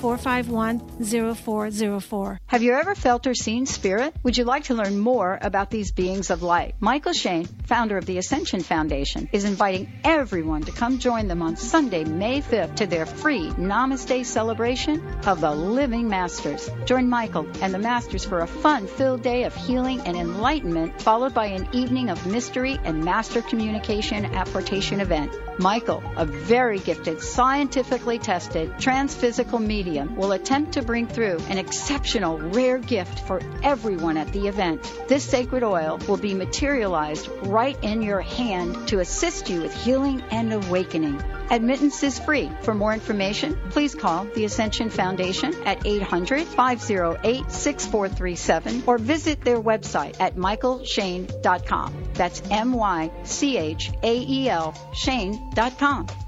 451 0.00 1.34
0404. 1.34 2.40
Have 2.46 2.62
you 2.62 2.74
ever 2.74 2.94
felt 2.94 3.26
or 3.26 3.34
seen 3.34 3.66
spirit? 3.66 4.14
Would 4.22 4.38
you 4.38 4.44
like 4.44 4.64
to 4.64 4.74
learn 4.74 4.96
more 4.98 5.36
about 5.40 5.70
these 5.70 5.90
beings 5.90 6.30
of 6.30 6.42
light? 6.44 6.76
Mychael 6.80 7.14
Shane, 7.14 7.46
founder 7.66 7.98
of 7.98 8.06
the 8.06 8.18
Ascension 8.18 8.60
Foundation, 8.60 9.28
is 9.32 9.44
inviting 9.44 9.92
everyone 10.04 10.62
to 10.62 10.72
come 10.72 11.00
join 11.00 11.26
them 11.26 11.42
on 11.42 11.56
Sunday, 11.56 12.04
May 12.04 12.40
5th 12.42 12.76
to 12.76 12.86
their 12.86 13.06
free 13.06 13.50
Namaste 13.50 14.24
celebration 14.24 15.04
of 15.26 15.40
the 15.40 15.50
Living 15.50 16.08
Masters. 16.08 16.70
Join 16.84 17.08
Mychael 17.08 17.60
and 17.60 17.74
the 17.74 17.78
Masters 17.78 18.24
for 18.24 18.40
a 18.40 18.46
fun-filled 18.46 19.22
day 19.22 19.42
of 19.44 19.54
healing 19.54 20.00
and 20.02 20.16
enlightenment, 20.16 21.02
followed 21.02 21.34
by 21.34 21.46
an 21.46 21.68
evening 21.72 22.08
of 22.08 22.24
mystery 22.24 22.78
and 22.84 23.04
master 23.04 23.42
communication 23.42 24.26
apportation 24.26 25.00
event. 25.00 25.32
Mychael, 25.58 26.02
a 26.16 26.24
very 26.24 26.78
gifted, 26.78 27.20
scientifically 27.20 28.20
tested, 28.20 28.78
transphysical 28.78 29.58
medium, 29.58 29.87
will 29.88 30.32
attempt 30.32 30.72
to 30.72 30.82
bring 30.82 31.06
through 31.06 31.38
an 31.48 31.58
exceptional, 31.58 32.38
rare 32.38 32.78
gift 32.78 33.20
for 33.26 33.40
everyone 33.62 34.16
at 34.16 34.32
the 34.32 34.48
event. 34.48 34.82
This 35.08 35.24
sacred 35.24 35.62
oil 35.62 35.98
will 36.08 36.16
be 36.16 36.34
materialized 36.34 37.28
right 37.42 37.78
in 37.82 38.02
your 38.02 38.20
hand 38.20 38.88
to 38.88 39.00
assist 39.00 39.48
you 39.48 39.62
with 39.62 39.74
healing 39.74 40.22
and 40.30 40.52
awakening. 40.52 41.22
Admittance 41.50 42.02
is 42.02 42.18
free. 42.18 42.50
For 42.62 42.74
more 42.74 42.92
information, 42.92 43.58
please 43.70 43.94
call 43.94 44.24
the 44.34 44.44
Ascension 44.44 44.90
Foundation 44.90 45.54
at 45.64 45.86
800 45.86 46.46
508 46.46 47.50
6437 47.50 48.82
or 48.86 48.98
visit 48.98 49.42
their 49.42 49.60
website 49.60 50.20
at 50.20 50.36
mychaelshane.com. 50.36 52.04
That's 52.14 52.42
M 52.50 52.72
Y 52.72 53.10
C 53.24 53.56
H 53.56 53.90
A 54.02 54.18
E 54.18 54.48
L 54.50 54.74
Shane.com. 54.92 56.27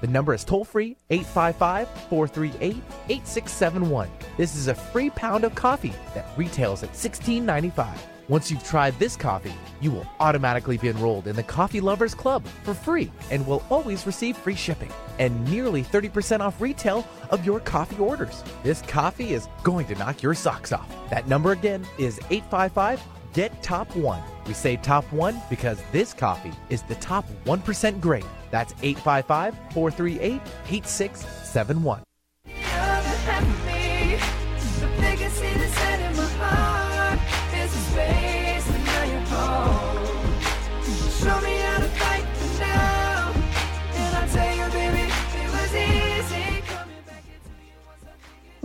The 0.00 0.06
number 0.06 0.34
is 0.34 0.44
toll 0.44 0.64
free 0.64 0.96
855 1.10 1.88
438 2.08 2.76
8671. 3.08 4.10
This 4.36 4.54
is 4.56 4.68
a 4.68 4.74
free 4.74 5.10
pound 5.10 5.44
of 5.44 5.54
coffee 5.54 5.94
that 6.14 6.28
retails 6.36 6.82
at 6.82 6.92
$16.95. 6.92 7.96
Once 8.28 8.50
you've 8.50 8.64
tried 8.64 8.98
this 8.98 9.16
coffee, 9.16 9.54
you 9.80 9.90
will 9.90 10.06
automatically 10.18 10.76
be 10.76 10.88
enrolled 10.88 11.28
in 11.28 11.36
the 11.36 11.42
Coffee 11.42 11.80
Lovers 11.80 12.12
Club 12.12 12.44
for 12.64 12.74
free 12.74 13.10
and 13.30 13.46
will 13.46 13.62
always 13.70 14.04
receive 14.04 14.36
free 14.36 14.56
shipping 14.56 14.90
and 15.20 15.48
nearly 15.48 15.84
30% 15.84 16.40
off 16.40 16.60
retail 16.60 17.06
of 17.30 17.46
your 17.46 17.60
coffee 17.60 17.98
orders. 17.98 18.42
This 18.64 18.82
coffee 18.82 19.32
is 19.32 19.46
going 19.62 19.86
to 19.86 19.94
knock 19.94 20.22
your 20.22 20.34
socks 20.34 20.72
off. 20.72 20.90
That 21.08 21.28
number 21.28 21.52
again 21.52 21.86
is 21.98 22.18
855 22.30 23.00
Get 23.32 23.62
Top 23.62 23.94
1. 23.94 24.35
We 24.46 24.54
say 24.54 24.76
top 24.76 25.04
1 25.12 25.40
because 25.50 25.78
this 25.92 26.14
coffee 26.14 26.52
is 26.70 26.82
the 26.82 26.94
top 26.96 27.24
1% 27.44 28.00
grade. 28.00 28.24
That's 28.50 28.72
855 28.82 29.54
438 29.72 30.40
8671. 30.68 32.05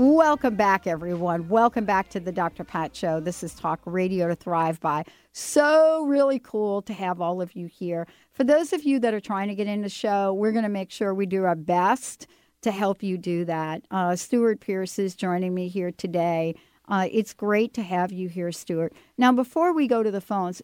Welcome 0.03 0.55
back, 0.55 0.87
everyone. 0.87 1.47
Welcome 1.47 1.85
back 1.85 2.09
to 2.09 2.19
the 2.19 2.31
Dr. 2.31 2.63
Pat 2.63 2.95
Show. 2.95 3.19
This 3.19 3.43
is 3.43 3.53
Talk 3.53 3.79
Radio 3.85 4.27
to 4.27 4.35
Thrive 4.35 4.79
By. 4.79 5.03
So, 5.31 6.05
really 6.07 6.39
cool 6.39 6.81
to 6.81 6.93
have 6.93 7.21
all 7.21 7.39
of 7.39 7.55
you 7.55 7.67
here. 7.67 8.07
For 8.31 8.43
those 8.43 8.73
of 8.73 8.81
you 8.81 8.99
that 8.99 9.13
are 9.13 9.19
trying 9.19 9.49
to 9.49 9.53
get 9.53 9.67
in 9.67 9.83
the 9.83 9.89
show, 9.89 10.33
we're 10.33 10.53
going 10.53 10.63
to 10.63 10.69
make 10.69 10.89
sure 10.89 11.13
we 11.13 11.27
do 11.27 11.43
our 11.43 11.53
best 11.53 12.25
to 12.63 12.71
help 12.71 13.03
you 13.03 13.15
do 13.15 13.45
that. 13.45 13.83
Uh, 13.91 14.15
Stewart 14.15 14.59
Pearce 14.59 14.97
is 14.97 15.13
joining 15.13 15.53
me 15.53 15.67
here 15.67 15.91
today. 15.91 16.55
Uh, 16.87 17.07
it's 17.11 17.35
great 17.35 17.71
to 17.75 17.83
have 17.83 18.11
you 18.11 18.27
here, 18.27 18.51
Stewart. 18.51 18.93
Now, 19.19 19.31
before 19.31 19.71
we 19.71 19.87
go 19.87 20.01
to 20.01 20.09
the 20.09 20.19
phones, 20.19 20.63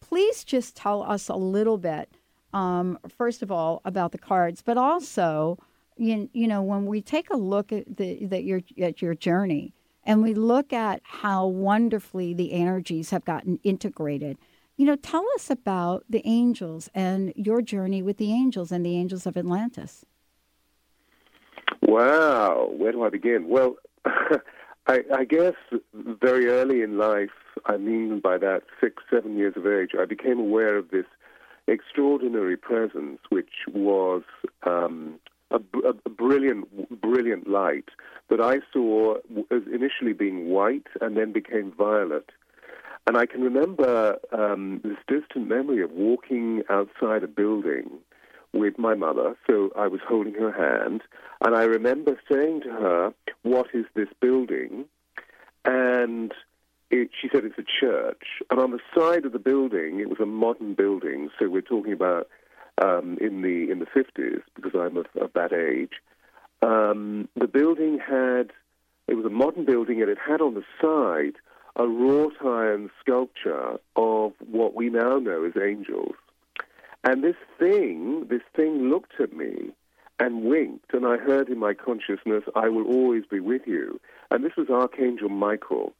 please 0.00 0.44
just 0.44 0.76
tell 0.76 1.02
us 1.02 1.28
a 1.28 1.36
little 1.36 1.76
bit, 1.76 2.08
um, 2.54 2.98
first 3.06 3.42
of 3.42 3.52
all, 3.52 3.82
about 3.84 4.12
the 4.12 4.18
cards, 4.18 4.62
but 4.62 4.78
also, 4.78 5.58
you, 5.98 6.28
you 6.32 6.46
know, 6.46 6.62
when 6.62 6.86
we 6.86 7.02
take 7.02 7.30
a 7.30 7.36
look 7.36 7.72
at 7.72 7.96
the, 7.96 8.24
the 8.24 8.42
your 8.42 8.60
at 8.80 9.02
your 9.02 9.14
journey 9.14 9.74
and 10.04 10.22
we 10.22 10.34
look 10.34 10.72
at 10.72 11.02
how 11.04 11.46
wonderfully 11.46 12.32
the 12.32 12.52
energies 12.52 13.10
have 13.10 13.24
gotten 13.24 13.58
integrated. 13.62 14.38
You 14.76 14.86
know, 14.86 14.96
tell 14.96 15.26
us 15.34 15.50
about 15.50 16.04
the 16.08 16.22
angels 16.24 16.88
and 16.94 17.32
your 17.36 17.60
journey 17.62 18.00
with 18.00 18.16
the 18.16 18.32
angels 18.32 18.70
and 18.70 18.86
the 18.86 18.96
angels 18.96 19.26
of 19.26 19.36
Atlantis. 19.36 20.04
Wow, 21.82 22.72
where 22.76 22.92
do 22.92 23.04
I 23.04 23.10
begin? 23.10 23.48
Well, 23.48 23.76
I, 24.86 25.02
I 25.14 25.24
guess 25.24 25.54
very 25.92 26.46
early 26.46 26.82
in 26.82 26.96
life, 26.96 27.30
I 27.66 27.76
mean 27.76 28.20
by 28.20 28.38
that 28.38 28.62
six, 28.80 29.02
seven 29.10 29.36
years 29.36 29.54
of 29.56 29.66
age, 29.66 29.90
I 29.98 30.04
became 30.04 30.38
aware 30.38 30.76
of 30.76 30.90
this 30.90 31.06
extraordinary 31.66 32.56
presence, 32.56 33.18
which 33.28 33.66
was 33.72 34.22
um, 34.64 35.18
a, 35.50 35.60
a, 35.86 36.10
brilliant, 36.10 37.00
brilliant 37.00 37.48
light 37.48 37.88
that 38.28 38.40
I 38.40 38.60
saw 38.72 39.16
as 39.50 39.62
initially 39.72 40.12
being 40.12 40.48
white 40.48 40.86
and 41.00 41.16
then 41.16 41.32
became 41.32 41.72
violet. 41.72 42.30
And 43.06 43.16
I 43.16 43.26
can 43.26 43.42
remember 43.42 44.18
um, 44.32 44.80
this 44.84 44.98
distant 45.06 45.48
memory 45.48 45.82
of 45.82 45.90
walking 45.92 46.62
outside 46.68 47.22
a 47.22 47.28
building 47.28 47.90
with 48.52 48.78
my 48.78 48.94
mother, 48.94 49.36
so 49.46 49.70
I 49.76 49.88
was 49.88 50.00
holding 50.06 50.34
her 50.34 50.52
hand, 50.52 51.02
and 51.44 51.54
I 51.54 51.64
remember 51.64 52.18
saying 52.30 52.62
to 52.62 52.70
her, 52.70 53.14
What 53.42 53.68
is 53.74 53.84
this 53.94 54.08
building? 54.20 54.86
And 55.64 56.32
it, 56.90 57.10
she 57.20 57.28
said 57.32 57.44
it's 57.44 57.58
a 57.58 57.62
church. 57.80 58.42
And 58.50 58.58
on 58.58 58.70
the 58.70 58.80
side 58.96 59.26
of 59.26 59.32
the 59.32 59.38
building, 59.38 60.00
it 60.00 60.08
was 60.08 60.20
a 60.20 60.26
modern 60.26 60.74
building, 60.74 61.30
so 61.38 61.48
we're 61.48 61.60
talking 61.60 61.92
about 61.92 62.28
um, 62.80 63.18
in 63.20 63.42
the 63.42 63.70
in 63.70 63.78
the 63.78 63.86
50s, 63.86 64.42
because 64.54 64.72
I'm 64.74 64.96
of, 64.96 65.06
of 65.20 65.32
that 65.34 65.52
age. 65.52 65.92
Um, 66.62 67.28
the 67.36 67.46
building 67.46 67.98
had, 67.98 68.52
it 69.06 69.14
was 69.14 69.24
a 69.24 69.30
modern 69.30 69.64
building, 69.64 70.00
and 70.00 70.10
it 70.10 70.18
had 70.18 70.40
on 70.40 70.54
the 70.54 70.64
side 70.80 71.36
a 71.76 71.86
wrought 71.86 72.34
iron 72.44 72.90
sculpture 73.00 73.78
of 73.94 74.32
what 74.50 74.74
we 74.74 74.90
now 74.90 75.18
know 75.18 75.44
as 75.44 75.60
angels. 75.60 76.14
And 77.04 77.22
this 77.22 77.36
thing, 77.58 78.26
this 78.28 78.42
thing 78.56 78.90
looked 78.90 79.20
at 79.20 79.32
me 79.32 79.70
and 80.18 80.42
winked, 80.42 80.92
and 80.92 81.06
I 81.06 81.16
heard 81.16 81.48
in 81.48 81.58
my 81.58 81.74
consciousness, 81.74 82.42
I 82.56 82.68
will 82.68 82.86
always 82.86 83.24
be 83.30 83.38
with 83.38 83.62
you. 83.66 84.00
And 84.30 84.44
this 84.44 84.56
was 84.56 84.68
Archangel 84.68 85.28
Michael. 85.28 85.92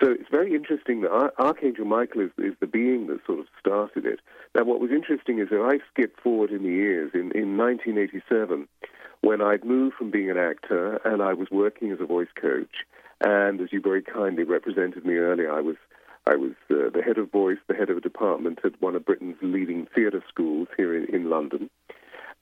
So 0.00 0.10
it's 0.10 0.28
very 0.30 0.54
interesting 0.54 1.00
that 1.02 1.10
Ar- 1.10 1.32
Archangel 1.38 1.86
Michael 1.86 2.22
is, 2.22 2.30
is 2.38 2.54
the 2.60 2.66
being 2.66 3.06
that 3.06 3.24
sort 3.26 3.38
of 3.38 3.46
started 3.58 4.04
it. 4.04 4.20
Now, 4.54 4.64
what 4.64 4.80
was 4.80 4.90
interesting 4.90 5.38
is 5.38 5.48
that 5.50 5.60
I 5.60 5.78
skipped 5.90 6.20
forward 6.20 6.50
in 6.50 6.62
the 6.62 6.70
years. 6.70 7.12
In, 7.14 7.32
in 7.32 7.56
1987, 7.56 8.68
when 9.22 9.40
I'd 9.40 9.64
moved 9.64 9.96
from 9.96 10.10
being 10.10 10.30
an 10.30 10.36
actor 10.36 11.00
and 11.04 11.22
I 11.22 11.32
was 11.32 11.48
working 11.50 11.92
as 11.92 11.98
a 12.00 12.06
voice 12.06 12.28
coach, 12.40 12.84
and 13.20 13.60
as 13.60 13.72
you 13.72 13.80
very 13.80 14.02
kindly 14.02 14.44
represented 14.44 15.06
me 15.06 15.14
earlier, 15.14 15.52
I 15.52 15.60
was 15.60 15.76
I 16.28 16.34
was 16.34 16.52
uh, 16.70 16.90
the 16.92 17.02
head 17.06 17.18
of 17.18 17.30
voice, 17.30 17.58
the 17.68 17.74
head 17.74 17.88
of 17.88 17.98
a 17.98 18.00
department 18.00 18.58
at 18.64 18.80
one 18.82 18.96
of 18.96 19.04
Britain's 19.04 19.36
leading 19.42 19.86
theatre 19.94 20.24
schools 20.28 20.66
here 20.76 20.92
in, 20.96 21.14
in 21.14 21.30
London, 21.30 21.70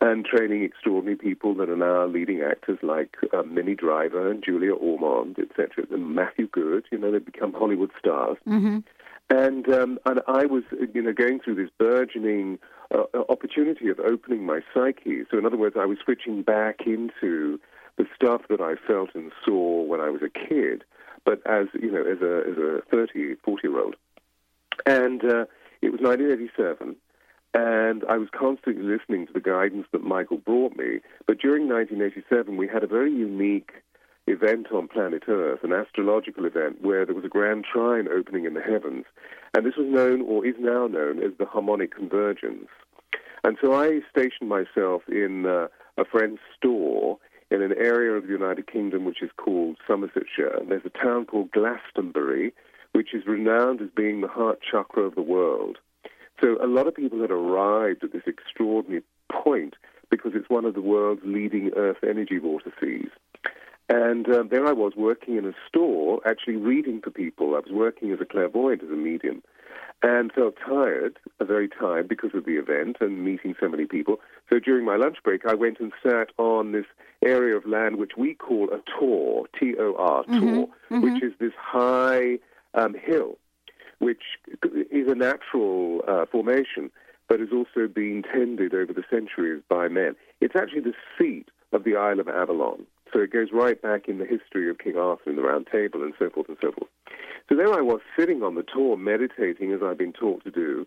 and 0.05 0.25
training 0.25 0.63
extraordinary 0.63 1.17
people 1.17 1.55
that 1.55 1.71
are 1.71 1.77
now 1.77 2.07
leading 2.07 2.43
actors 2.43 2.79
like 2.83 3.17
uh, 3.33 3.43
Minnie 3.43 3.75
Driver 3.75 4.31
and 4.31 4.45
Julia 4.45 4.75
Ormond, 4.75 5.39
etc., 5.39 5.87
and 5.91 6.15
Matthew 6.15 6.49
Goode. 6.49 6.85
You 6.93 6.99
know, 6.99 7.11
they've 7.11 7.25
become 7.25 7.53
Hollywood 7.53 7.91
stars. 7.99 8.37
Mm-hmm. 8.47 8.79
And 9.31 9.73
um, 9.73 9.99
and 10.05 10.21
I 10.29 10.45
was, 10.45 10.65
you 10.93 11.01
know, 11.01 11.15
going 11.15 11.41
through 11.41 11.55
this 11.55 11.71
burgeoning 11.79 12.59
uh, 12.95 13.05
opportunity 13.31 13.89
of 13.89 13.99
opening 13.99 14.45
my 14.45 14.61
psyche. 14.75 15.23
So, 15.31 15.39
in 15.39 15.47
other 15.47 15.57
words, 15.57 15.77
I 15.79 15.87
was 15.87 15.99
switching 16.05 16.43
back 16.43 16.81
into 16.87 17.59
the 17.97 18.05
stuff 18.15 18.43
that 18.51 18.61
I 18.61 18.75
felt 18.87 19.15
and 19.15 19.33
saw 19.45 19.83
when 19.83 20.01
I 20.01 20.11
was 20.11 20.21
a 20.21 20.29
kid 20.29 20.85
but 21.25 21.41
as 21.47 21.69
you 21.73 21.91
know, 21.91 22.03
as 22.03 22.21
a 22.21 22.51
as 22.51 22.59
a 22.59 22.83
30, 22.91 23.37
40 23.43 23.69
year 23.69 23.81
old, 23.81 23.97
and 24.85 25.25
uh, 25.25 25.47
it 25.81 25.91
was 25.91 26.01
1987, 26.01 26.97
and 27.55 28.03
I 28.09 28.19
was 28.19 28.29
constantly 28.37 28.83
listening 28.83 29.27
to 29.29 29.33
the 29.33 29.41
guidance 29.41 29.87
that 29.93 30.03
Michael 30.03 30.39
brought 30.39 30.77
me. 30.77 30.99
But 31.27 31.39
during 31.39 31.69
1987, 31.69 32.57
we 32.57 32.67
had 32.67 32.83
a 32.83 32.89
very 32.89 33.13
unique 33.13 33.71
event 34.27 34.73
on 34.73 34.89
planet 34.89 35.23
Earth, 35.29 35.63
an 35.63 35.73
astrological 35.73 36.47
event 36.47 36.83
where 36.83 37.07
there 37.07 37.15
was 37.15 37.25
a 37.25 37.29
grand 37.29 37.65
trine 37.65 38.09
opening 38.09 38.45
in 38.45 38.55
the 38.55 38.61
heavens, 38.61 39.05
and 39.55 39.65
this 39.65 39.77
was 39.77 39.87
known, 39.87 40.23
or 40.23 40.45
is 40.45 40.57
now 40.59 40.89
known, 40.89 41.23
as 41.23 41.33
the 41.39 41.47
harmonic 41.47 41.95
convergence. 41.95 42.67
And 43.45 43.57
so 43.63 43.73
I 43.75 44.01
stationed 44.11 44.49
myself 44.49 45.03
in 45.09 45.47
uh, 45.47 45.69
a 45.97 46.05
friend's 46.05 46.41
store 46.57 47.19
in 47.51 47.63
an 47.63 47.75
area 47.79 48.13
of 48.13 48.25
the 48.25 48.33
United 48.33 48.67
Kingdom 48.67 49.05
which 49.05 49.23
is 49.23 49.31
called 49.37 49.77
Somersetshire. 49.87 50.57
And 50.59 50.71
there's 50.71 50.87
a 50.87 51.05
town 51.05 51.27
called 51.27 51.53
Glastonbury, 51.53 52.53
which 52.93 53.15
is 53.15 53.27
renowned 53.27 53.81
as 53.83 53.91
being 53.95 54.23
the 54.23 54.29
heart 54.29 54.61
chakra 54.69 55.05
of 55.05 55.15
the 55.15 55.23
world. 55.23 55.79
So 56.45 56.59
a 56.63 56.67
lot 56.67 56.87
of 56.87 56.95
people 56.95 57.23
had 57.23 57.31
arrived 57.31 58.05
at 58.05 58.13
this 58.13 58.25
extraordinary 58.27 59.03
point 59.33 59.75
because 60.11 60.33
it's 60.35 60.51
one 60.51 60.67
of 60.67 60.75
the 60.75 60.83
world's 60.83 61.23
leading 61.25 61.71
earth 61.75 61.97
energy 62.03 62.39
water 62.39 62.71
vortices. 62.79 63.11
And 63.89 64.29
uh, 64.29 64.45
there 64.51 64.67
I 64.67 64.73
was 64.73 64.93
working 64.95 65.37
in 65.37 65.47
a 65.47 65.53
store, 65.67 66.21
actually 66.27 66.57
reading 66.57 67.01
to 67.03 67.11
people. 67.11 67.55
I 67.55 67.61
was 67.61 67.73
working 67.73 68.13
as 68.13 68.21
a 68.21 68.27
clairvoyant, 68.27 68.83
as 68.83 68.91
a 68.91 68.93
medium 68.93 69.43
and 70.03 70.33
felt 70.33 70.55
tired, 70.67 71.19
very 71.41 71.69
tired 71.69 72.09
because 72.09 72.31
of 72.35 72.45
the 72.45 72.59
event 72.59 72.99
and 73.01 73.25
meeting 73.25 73.55
so 73.59 73.69
many 73.69 73.87
people. 73.87 74.21
So 74.53 74.59
during 74.59 74.85
my 74.85 74.97
lunch 74.97 75.17
break, 75.25 75.47
I 75.47 75.55
went 75.55 75.81
and 75.81 75.93
sat 76.03 76.29
on 76.37 76.73
this 76.73 76.85
area 77.25 77.57
of 77.57 77.65
land 77.65 77.97
which 77.97 78.13
we 78.19 78.35
call 78.35 78.69
a 78.71 78.81
tor, 78.99 79.47
T-O-R, 79.59 80.25
mm-hmm. 80.25 80.41
tor, 80.41 80.67
mm-hmm. 80.67 81.01
which 81.01 81.23
is 81.23 81.33
this 81.41 81.53
high 81.59 82.39
um, 82.75 82.95
hill, 82.95 83.39
which 83.99 84.23
is 84.91 85.09
a 85.09 85.15
natural 85.15 86.03
uh, 86.07 86.27
formation, 86.31 86.91
but 87.29 87.41
has 87.41 87.51
also 87.53 87.89
been 87.89 88.23
tended 88.23 88.75
over 88.75 88.93
the 88.93 89.05
centuries 89.11 89.63
by 89.69 89.89
men. 89.89 90.15
It's 90.41 90.57
actually 90.57 90.83
the 90.83 90.95
seat 91.19 91.49
of 91.73 91.85
the 91.85 91.97
Isle 91.97 92.21
of 92.21 92.29
Avalon. 92.29 92.87
So 93.13 93.21
it 93.21 93.33
goes 93.33 93.49
right 93.53 93.81
back 93.81 94.09
in 94.09 94.19
the 94.19 94.27
history 94.27 94.69
of 94.69 94.79
King 94.79 94.97
Arthur 94.97 95.31
and 95.31 95.39
the 95.39 95.43
Round 95.43 95.67
Table 95.71 96.03
and 96.03 96.15
so 96.19 96.31
forth 96.31 96.49
and 96.49 96.59
so 96.61 96.73
forth. 96.73 96.91
So 97.49 97.57
there 97.57 97.73
I 97.73 97.81
was 97.81 98.01
sitting 98.19 98.43
on 98.43 98.55
the 98.55 98.63
tor 98.63 98.97
meditating 98.97 99.73
as 99.73 99.81
I've 99.85 99.99
been 99.99 100.13
taught 100.13 100.45
to 100.45 100.51
do, 100.51 100.87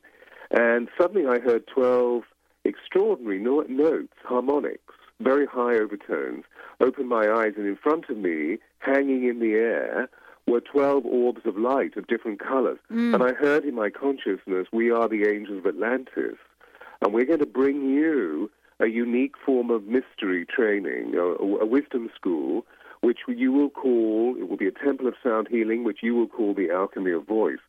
and 0.51 0.89
suddenly 0.99 1.27
I 1.27 1.39
heard 1.39 1.67
12 1.67 2.23
extraordinary 2.65 3.39
no- 3.39 3.65
notes, 3.69 4.13
harmonics, 4.23 4.93
very 5.21 5.45
high 5.45 5.75
overtones, 5.75 6.43
opened 6.81 7.09
my 7.09 7.29
eyes, 7.29 7.53
and 7.57 7.65
in 7.65 7.77
front 7.77 8.09
of 8.09 8.17
me, 8.17 8.57
hanging 8.79 9.27
in 9.27 9.39
the 9.39 9.53
air, 9.53 10.09
were 10.47 10.61
12 10.61 11.05
orbs 11.05 11.41
of 11.45 11.57
light 11.57 11.97
of 11.97 12.07
different 12.07 12.39
colors. 12.39 12.79
Mm. 12.91 13.15
And 13.15 13.23
I 13.23 13.33
heard 13.33 13.65
in 13.65 13.75
my 13.75 13.89
consciousness, 13.89 14.67
we 14.71 14.91
are 14.91 15.07
the 15.07 15.27
angels 15.27 15.59
of 15.59 15.65
Atlantis, 15.65 16.37
and 17.01 17.13
we're 17.13 17.25
going 17.25 17.39
to 17.39 17.45
bring 17.45 17.89
you 17.89 18.49
a 18.79 18.87
unique 18.87 19.35
form 19.43 19.69
of 19.69 19.85
mystery 19.85 20.45
training, 20.45 21.15
a, 21.15 21.21
a 21.21 21.65
wisdom 21.65 22.09
school 22.15 22.65
which 23.01 23.19
you 23.27 23.51
will 23.51 23.69
call, 23.69 24.35
it 24.39 24.49
will 24.49 24.57
be 24.57 24.67
a 24.67 24.71
temple 24.71 25.07
of 25.07 25.13
sound 25.23 25.47
healing, 25.49 25.83
which 25.83 25.99
you 26.01 26.15
will 26.15 26.27
call 26.27 26.53
the 26.53 26.71
alchemy 26.71 27.11
of 27.11 27.27
voice. 27.27 27.59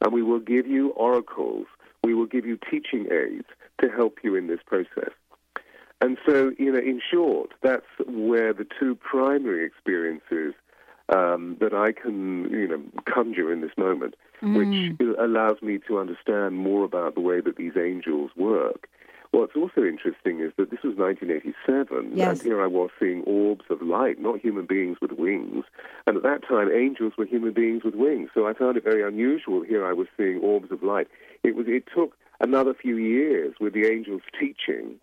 And 0.00 0.12
we 0.12 0.22
will 0.22 0.40
give 0.40 0.66
you 0.66 0.90
oracles, 0.90 1.66
we 2.04 2.14
will 2.14 2.26
give 2.26 2.46
you 2.46 2.58
teaching 2.70 3.06
aids 3.12 3.46
to 3.80 3.88
help 3.88 4.18
you 4.22 4.34
in 4.34 4.46
this 4.46 4.60
process. 4.64 5.12
And 6.00 6.16
so, 6.26 6.52
you 6.58 6.70
know, 6.70 6.78
in 6.78 7.00
short, 7.10 7.50
that's 7.62 7.86
where 8.06 8.52
the 8.52 8.66
two 8.78 8.94
primary 8.94 9.66
experiences 9.66 10.54
um, 11.08 11.56
that 11.60 11.72
I 11.72 11.92
can, 11.92 12.50
you 12.50 12.68
know, 12.68 12.80
conjure 13.06 13.52
in 13.52 13.60
this 13.60 13.76
moment, 13.76 14.14
Mm. 14.42 14.56
which 14.98 15.16
allows 15.18 15.60
me 15.62 15.78
to 15.88 15.98
understand 15.98 16.56
more 16.56 16.84
about 16.84 17.14
the 17.16 17.20
way 17.20 17.40
that 17.40 17.56
these 17.56 17.76
angels 17.76 18.30
work. 18.36 18.88
What's 19.32 19.56
also 19.56 19.82
interesting 19.84 20.38
is 20.40 20.52
that 20.56 20.70
this 20.70 20.82
was 20.82 20.96
1987, 20.96 22.12
Yes. 22.14 22.38
and 22.40 22.42
here 22.48 22.62
I 22.62 22.66
was 22.66 22.90
seeing 23.00 23.22
orbs 23.24 23.64
of 23.68 23.82
light, 23.82 24.20
not 24.20 24.38
human 24.40 24.64
beings 24.64 24.98
with 25.02 25.12
wings. 25.12 25.64
And 26.06 26.16
at 26.16 26.22
that 26.22 26.44
time, 26.48 26.70
angels 26.72 27.14
were 27.18 27.26
human 27.26 27.52
beings 27.52 27.82
with 27.84 27.94
wings. 27.94 28.30
So 28.32 28.46
I 28.46 28.52
found 28.54 28.76
it 28.76 28.84
very 28.84 29.02
unusual. 29.02 29.62
Here 29.62 29.84
I 29.84 29.92
was 29.92 30.06
seeing 30.16 30.38
orbs 30.38 30.70
of 30.70 30.82
light. 30.82 31.08
It 31.42 31.56
was. 31.56 31.66
It 31.68 31.84
took 31.94 32.16
another 32.40 32.72
few 32.74 32.96
years 32.96 33.54
with 33.60 33.74
the 33.74 33.86
angels' 33.86 34.22
teaching 34.38 34.94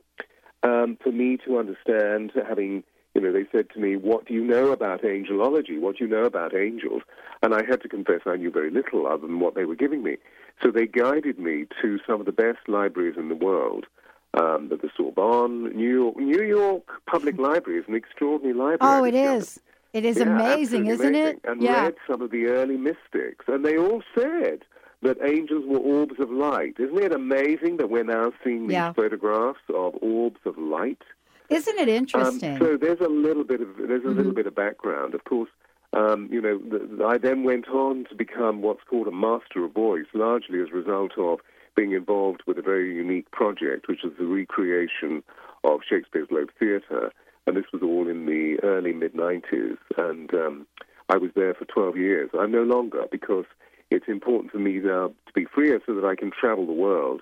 um, 0.64 0.98
for 1.04 1.12
me 1.12 1.38
to 1.46 1.60
understand, 1.60 2.32
having 2.48 2.84
You 3.16 3.22
know, 3.22 3.32
they 3.32 3.46
said 3.52 3.70
to 3.72 3.80
me, 3.80 3.96
"What 3.96 4.26
do 4.26 4.34
you 4.34 4.44
know 4.44 4.72
about 4.72 5.02
angelology? 5.04 5.80
What 5.80 5.98
do 5.98 6.04
you 6.04 6.10
know 6.10 6.26
about 6.26 6.54
angels?" 6.54 7.02
And 7.42 7.54
I 7.56 7.64
had 7.66 7.82
to 7.82 7.90
confess 7.90 8.22
I 8.26 8.36
knew 8.36 8.52
very 8.52 8.70
little 8.70 9.08
other 9.08 9.26
than 9.26 9.40
what 9.40 9.56
they 9.56 9.64
were 9.66 9.76
giving 9.76 10.04
me. 10.04 10.18
So 10.62 10.70
they 10.70 10.86
guided 10.86 11.40
me 11.40 11.66
to 11.82 11.98
some 12.06 12.20
of 12.20 12.26
the 12.26 12.32
best 12.34 12.68
libraries 12.68 13.16
in 13.18 13.30
the 13.30 13.36
world. 13.36 13.86
Um, 14.34 14.68
the 14.68 14.90
Sorbonne, 14.98 15.74
New 15.76 15.90
York, 15.94 16.18
New 16.18 16.44
York 16.44 16.84
Public 17.10 17.38
Library 17.50 17.80
is 17.80 17.86
an 17.88 17.96
extraordinary 17.96 18.54
library. 18.54 18.80
Oh, 19.00 19.04
it 19.06 19.16
is. 19.16 19.62
It 19.94 20.04
is 20.04 20.18
Yeah, 20.18 20.24
amazing, 20.24 20.88
isn't 20.88 21.08
amazing. 21.08 21.38
it? 21.38 21.50
And 21.50 21.62
yeah. 21.62 21.84
read 21.86 21.96
some 22.06 22.22
of 22.22 22.32
the 22.32 22.48
early 22.48 22.76
mystics, 22.76 23.46
and 23.48 23.64
they 23.66 23.78
all 23.78 24.04
said 24.14 24.66
that 25.04 25.18
angels 25.24 25.64
were 25.66 25.78
orbs 25.78 26.20
of 26.20 26.30
light. 26.32 26.76
Isn't 26.80 26.98
it 27.02 27.14
amazing 27.14 27.78
that 27.78 27.90
we're 27.90 28.04
now 28.04 28.34
seeing 28.44 28.64
these 28.68 28.74
Yeah. 28.74 28.92
photographs 28.92 29.62
of 29.70 29.96
orbs 30.02 30.42
of 30.46 30.58
light? 30.58 31.02
Isn't 31.50 31.78
it 31.80 31.88
interesting? 31.90 32.54
Um, 32.54 32.60
so 32.60 32.78
there's 32.78 33.00
a 33.00 33.10
little 33.10 33.44
bit 33.44 33.62
of 33.62 33.68
there's 33.78 34.04
a 34.04 34.10
little 34.10 34.32
Mhm. 34.32 34.36
bit 34.36 34.48
of 34.48 34.56
background. 34.56 35.14
Of 35.14 35.24
course, 35.26 35.50
um, 35.94 36.28
you 36.32 36.42
know, 36.42 36.58
the, 36.58 37.06
I 37.06 37.18
then 37.18 37.44
went 37.44 37.68
on 37.70 38.06
to 38.06 38.16
become 38.16 38.62
what's 38.62 38.84
called 38.84 39.08
a 39.08 39.12
master 39.12 39.64
of 39.64 39.72
voice, 39.72 40.08
largely 40.14 40.60
as 40.62 40.70
a 40.70 40.76
result 40.76 41.18
of 41.18 41.40
being 41.76 41.92
involved 41.92 42.42
with 42.48 42.58
a 42.58 42.62
very 42.62 42.96
unique 42.96 43.30
project, 43.32 43.88
which 43.88 44.02
was 44.04 44.14
the 44.18 44.26
recreation 44.26 45.24
of 45.64 45.82
Shakespeare's 45.88 46.28
Globe 46.28 46.50
Theatre, 46.58 47.12
and 47.46 47.56
this 47.58 47.66
was 47.72 47.82
all 47.84 48.08
in 48.08 48.26
the 48.26 48.60
early 48.64 48.94
mid 48.94 49.14
90s, 49.14 49.78
and 49.98 50.34
um, 50.34 50.68
I 51.10 51.18
was 51.18 51.32
there 51.36 51.54
for 51.54 51.66
12 51.66 51.98
years. 51.98 52.30
I'm 52.34 52.52
no 52.52 52.64
longer 52.64 53.06
because 53.12 53.46
it's 53.92 54.08
important 54.08 54.52
for 54.52 54.58
me 54.60 54.80
now 54.80 55.10
to 55.28 55.34
be 55.34 55.46
freer 55.46 55.80
so 55.86 55.94
that 55.96 56.06
I 56.06 56.16
can 56.16 56.32
travel 56.32 56.66
the 56.66 56.72
world. 56.72 57.22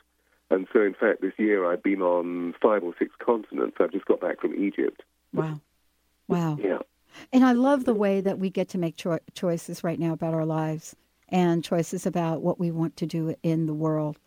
And 0.54 0.68
so, 0.72 0.82
in 0.82 0.94
fact, 0.94 1.22
this 1.22 1.34
year 1.38 1.70
I've 1.72 1.84
been 1.84 2.02
on 2.02 2.54
five 2.62 2.84
or 2.84 2.94
six 3.00 3.12
continents. 3.24 3.78
I've 3.80 3.92
just 3.92 4.06
got 4.06 4.22
back 4.22 4.40
from 4.42 4.54
Egypt. 4.56 5.02
wow. 5.34 5.60
Wow. 6.28 6.58
Yeah. 6.62 6.80
And 7.32 7.44
I 7.44 7.52
love 7.52 7.84
the 7.86 7.94
way 7.94 8.22
that 8.22 8.40
we 8.40 8.50
get 8.50 8.70
to 8.70 8.78
make 8.78 8.96
cho- 8.96 9.20
choices 9.36 9.84
right 9.84 10.00
now 10.00 10.14
about 10.14 10.34
our 10.34 10.46
lives 10.46 10.96
and 11.30 11.64
choices 11.64 12.06
about 12.06 12.42
what 12.42 12.60
we 12.60 12.72
want 12.72 12.96
to 12.98 13.06
do 13.06 13.36
in 13.44 13.66
the 13.66 13.74
world. 13.74 14.18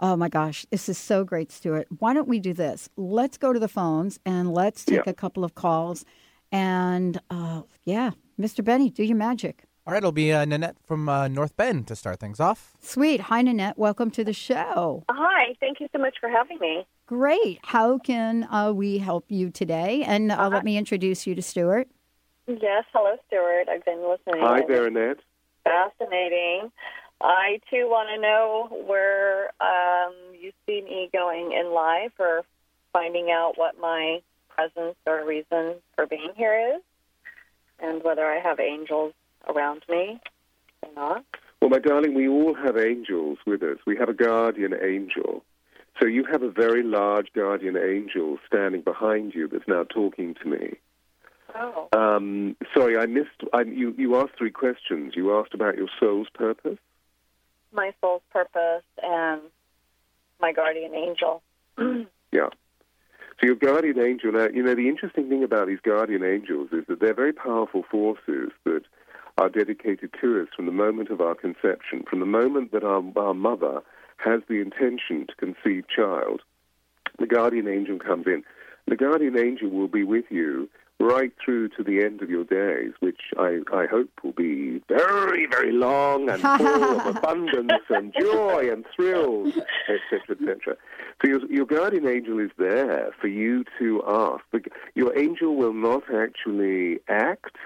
Oh 0.00 0.16
my 0.16 0.28
gosh, 0.28 0.66
this 0.70 0.88
is 0.88 0.98
so 0.98 1.22
great, 1.24 1.52
Stewart. 1.52 1.86
Why 2.00 2.12
don't 2.12 2.28
we 2.28 2.40
do 2.40 2.52
this? 2.52 2.88
Let's 2.96 3.38
go 3.38 3.52
to 3.52 3.60
the 3.60 3.68
phones 3.68 4.18
and 4.26 4.52
let's 4.52 4.84
take 4.84 5.06
Yeah. 5.06 5.10
a 5.10 5.14
couple 5.14 5.44
of 5.44 5.54
calls. 5.54 6.04
And 6.50 7.20
uh, 7.30 7.62
yeah, 7.84 8.10
Mr. 8.38 8.62
Benny, 8.64 8.90
do 8.90 9.04
your 9.04 9.16
magic. 9.16 9.64
All 9.86 9.92
right, 9.92 9.98
it'll 9.98 10.12
be 10.12 10.32
uh, 10.32 10.46
Nanette 10.46 10.76
from 10.86 11.10
uh, 11.10 11.28
North 11.28 11.58
Bend 11.58 11.86
to 11.88 11.96
start 11.96 12.18
things 12.18 12.40
off. 12.40 12.72
Sweet. 12.80 13.20
Hi, 13.20 13.42
Nanette. 13.42 13.76
Welcome 13.76 14.10
to 14.12 14.24
the 14.24 14.32
show. 14.32 15.04
Hi, 15.10 15.54
thank 15.60 15.78
you 15.78 15.88
so 15.92 15.98
much 15.98 16.14
for 16.18 16.30
having 16.30 16.58
me. 16.58 16.86
Great. 17.04 17.60
How 17.62 17.98
can 17.98 18.48
uh, 18.50 18.72
we 18.72 18.96
help 18.96 19.26
you 19.28 19.50
today? 19.50 20.02
And 20.02 20.32
uh, 20.32 20.48
let 20.48 20.64
me 20.64 20.78
introduce 20.78 21.26
you 21.26 21.34
to 21.34 21.42
Stewart. 21.42 21.86
Yes, 22.46 22.84
hello, 22.94 23.16
Stewart. 23.26 23.68
I've 23.68 23.84
been 23.84 24.08
listening. 24.08 24.40
Hi 24.42 24.60
and 24.60 24.68
there, 24.70 24.86
it's 24.86 24.96
Annette. 24.96 25.18
Fascinating. 25.64 26.72
I 27.20 27.60
too 27.68 27.86
want 27.86 28.08
to 28.14 28.20
know 28.22 28.84
where 28.86 29.52
um, 29.60 30.14
you 30.32 30.52
see 30.64 30.80
me 30.80 31.10
going 31.12 31.52
in 31.52 31.74
life, 31.74 32.12
or 32.18 32.40
finding 32.94 33.30
out 33.30 33.58
what 33.58 33.78
my 33.78 34.22
presence 34.48 34.96
or 35.06 35.26
reason 35.26 35.74
for 35.94 36.06
being 36.06 36.30
here 36.36 36.74
is, 36.76 36.82
and 37.80 38.02
whether 38.02 38.24
I 38.24 38.40
have 38.40 38.58
angels 38.60 39.12
around 39.48 39.82
me 39.88 40.20
or 40.82 40.90
not. 40.94 41.24
Well, 41.60 41.70
my 41.70 41.78
darling, 41.78 42.14
we 42.14 42.28
all 42.28 42.54
have 42.54 42.76
angels 42.76 43.38
with 43.46 43.62
us. 43.62 43.78
We 43.86 43.96
have 43.96 44.08
a 44.08 44.14
guardian 44.14 44.74
angel. 44.82 45.44
So 46.00 46.06
you 46.06 46.24
have 46.30 46.42
a 46.42 46.50
very 46.50 46.82
large 46.82 47.28
guardian 47.34 47.76
angel 47.76 48.38
standing 48.46 48.82
behind 48.82 49.34
you 49.34 49.48
that's 49.48 49.66
now 49.68 49.84
talking 49.84 50.34
to 50.42 50.48
me. 50.48 50.74
Oh, 51.54 51.88
Um, 51.92 52.56
sorry, 52.76 52.98
I 52.98 53.06
missed. 53.06 53.42
I, 53.52 53.62
you, 53.62 53.94
you 53.96 54.16
asked 54.16 54.32
three 54.36 54.50
questions. 54.50 55.12
You 55.14 55.38
asked 55.38 55.54
about 55.54 55.76
your 55.76 55.88
soul's 56.00 56.28
purpose. 56.34 56.78
my 57.72 57.92
soul's 58.00 58.22
purpose 58.32 58.82
and 59.02 59.40
my 60.40 60.52
guardian 60.52 60.94
angel. 60.94 61.42
Yeah. 62.32 62.48
So 63.40 63.46
your 63.46 63.54
guardian 63.54 64.00
angel. 64.00 64.32
Now, 64.32 64.48
you 64.52 64.60
know 64.64 64.74
the 64.74 64.88
interesting 64.88 65.28
thing 65.28 65.44
about 65.44 65.68
these 65.68 65.78
guardian 65.84 66.24
angels 66.24 66.70
is 66.72 66.84
that 66.88 66.98
they're 66.98 67.14
very 67.14 67.32
powerful 67.32 67.84
forces 67.88 68.50
that 68.64 68.82
are 69.38 69.48
dedicated 69.48 70.10
to 70.20 70.40
us 70.40 70.48
from 70.54 70.66
the 70.66 70.72
moment 70.72 71.10
of 71.10 71.20
our 71.20 71.34
conception, 71.34 72.04
from 72.08 72.20
the 72.20 72.26
moment 72.26 72.72
that 72.72 72.84
our, 72.84 73.02
our 73.16 73.34
mother 73.34 73.82
has 74.18 74.40
the 74.48 74.60
intention 74.60 75.26
to 75.26 75.34
conceive 75.36 75.84
child. 75.94 76.42
The 77.18 77.26
guardian 77.26 77.68
angel 77.68 77.98
comes 77.98 78.26
in. 78.26 78.42
The 78.86 78.96
guardian 78.96 79.38
angel 79.38 79.70
will 79.70 79.88
be 79.88 80.04
with 80.04 80.26
you 80.30 80.68
right 81.00 81.32
through 81.44 81.68
to 81.70 81.82
the 81.82 82.02
end 82.02 82.22
of 82.22 82.30
your 82.30 82.44
days, 82.44 82.92
which 83.00 83.20
I, 83.36 83.60
I 83.72 83.86
hope 83.86 84.10
will 84.22 84.32
be 84.32 84.80
very, 84.88 85.46
very 85.46 85.72
long 85.72 86.30
and 86.30 86.40
full 86.40 86.84
of 87.00 87.06
abundance 87.16 87.82
and 87.90 88.14
joy 88.18 88.70
and 88.70 88.84
thrills, 88.94 89.54
etc., 89.88 90.36
etc. 90.40 90.76
So 91.20 91.28
your, 91.28 91.46
your 91.50 91.66
guardian 91.66 92.06
angel 92.06 92.38
is 92.38 92.50
there 92.58 93.10
for 93.20 93.28
you 93.28 93.64
to 93.78 94.02
ask. 94.06 94.44
Your 94.94 95.16
angel 95.18 95.56
will 95.56 95.74
not 95.74 96.04
actually 96.14 97.00
act 97.08 97.56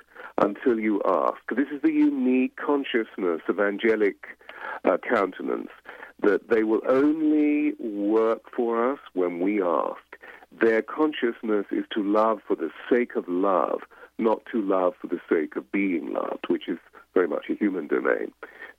until 0.40 0.78
you 0.78 1.00
ask. 1.04 1.38
This 1.54 1.68
is 1.72 1.82
the 1.82 1.92
unique 1.92 2.56
consciousness 2.56 3.40
of 3.48 3.60
angelic 3.60 4.38
uh, 4.84 4.96
countenance, 5.08 5.70
that 6.22 6.48
they 6.48 6.62
will 6.64 6.82
only 6.88 7.74
work 7.78 8.42
for 8.54 8.92
us 8.92 8.98
when 9.14 9.40
we 9.40 9.62
ask. 9.62 10.02
Their 10.60 10.82
consciousness 10.82 11.66
is 11.70 11.84
to 11.94 12.02
love 12.02 12.40
for 12.46 12.56
the 12.56 12.70
sake 12.90 13.16
of 13.16 13.24
love, 13.28 13.80
not 14.18 14.42
to 14.52 14.60
love 14.60 14.94
for 15.00 15.06
the 15.06 15.20
sake 15.28 15.56
of 15.56 15.70
being 15.70 16.12
loved, 16.12 16.46
which 16.48 16.68
is 16.68 16.78
very 17.14 17.28
much 17.28 17.46
a 17.50 17.54
human 17.54 17.86
domain. 17.86 18.32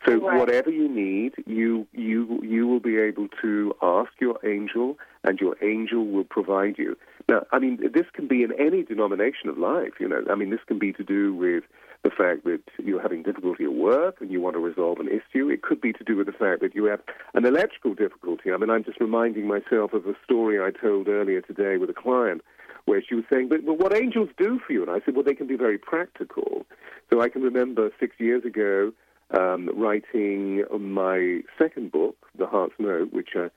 So 0.05 0.17
Right. 0.17 0.39
whatever 0.39 0.69
you 0.69 0.87
need, 0.87 1.33
you 1.45 1.85
you 1.93 2.39
you 2.41 2.67
will 2.67 2.79
be 2.79 2.97
able 2.97 3.27
to 3.41 3.75
ask 3.81 4.11
your 4.19 4.39
angel, 4.45 4.97
and 5.23 5.39
your 5.39 5.55
angel 5.63 6.05
will 6.05 6.23
provide 6.23 6.77
you. 6.77 6.97
Now, 7.27 7.45
I 7.51 7.59
mean, 7.59 7.79
this 7.93 8.05
can 8.13 8.27
be 8.27 8.43
in 8.43 8.51
any 8.59 8.83
denomination 8.83 9.49
of 9.49 9.57
life. 9.57 9.93
You 9.99 10.07
know, 10.07 10.23
I 10.29 10.35
mean, 10.35 10.49
this 10.49 10.61
can 10.67 10.79
be 10.79 10.93
to 10.93 11.03
do 11.03 11.33
with 11.33 11.63
the 12.03 12.09
fact 12.09 12.45
that 12.45 12.61
you're 12.77 13.01
having 13.01 13.23
difficulty 13.23 13.65
at 13.65 13.73
work 13.73 14.21
and 14.21 14.31
you 14.31 14.39
want 14.39 14.55
to 14.55 14.59
resolve 14.59 14.99
an 14.99 15.09
issue. 15.09 15.49
It 15.49 15.61
could 15.61 15.81
be 15.81 15.91
to 15.93 16.03
do 16.03 16.15
with 16.15 16.27
the 16.27 16.33
fact 16.33 16.61
that 16.61 16.73
you 16.73 16.85
have 16.85 17.01
an 17.33 17.45
electrical 17.45 17.93
difficulty. 17.93 18.51
I 18.51 18.57
mean, 18.57 18.69
I'm 18.69 18.85
just 18.85 19.01
reminding 19.01 19.47
myself 19.47 19.93
of 19.93 20.05
a 20.05 20.15
story 20.23 20.59
I 20.59 20.71
told 20.71 21.09
earlier 21.09 21.41
today 21.41 21.77
with 21.77 21.89
a 21.89 21.93
client 21.93 22.41
where 22.85 23.03
she 23.07 23.15
was 23.15 23.25
saying, 23.29 23.49
but, 23.49 23.65
but 23.65 23.77
what 23.77 23.95
angels 23.95 24.29
do 24.37 24.59
for 24.65 24.71
you? 24.71 24.81
And 24.81 24.89
I 24.89 25.01
said, 25.03 25.13
well, 25.13 25.23
they 25.23 25.35
can 25.35 25.47
be 25.47 25.57
very 25.57 25.77
practical. 25.77 26.65
So 27.09 27.21
I 27.21 27.27
can 27.27 27.41
remember 27.41 27.91
six 27.99 28.15
years 28.17 28.45
ago 28.45 28.93
um, 29.37 29.69
writing 29.75 30.63
my 30.79 31.41
second 31.57 31.91
book, 31.91 32.15
The 32.37 32.47
Heart's 32.47 32.73
Note, 32.79 33.11
which 33.11 33.29
uh, 33.35 33.49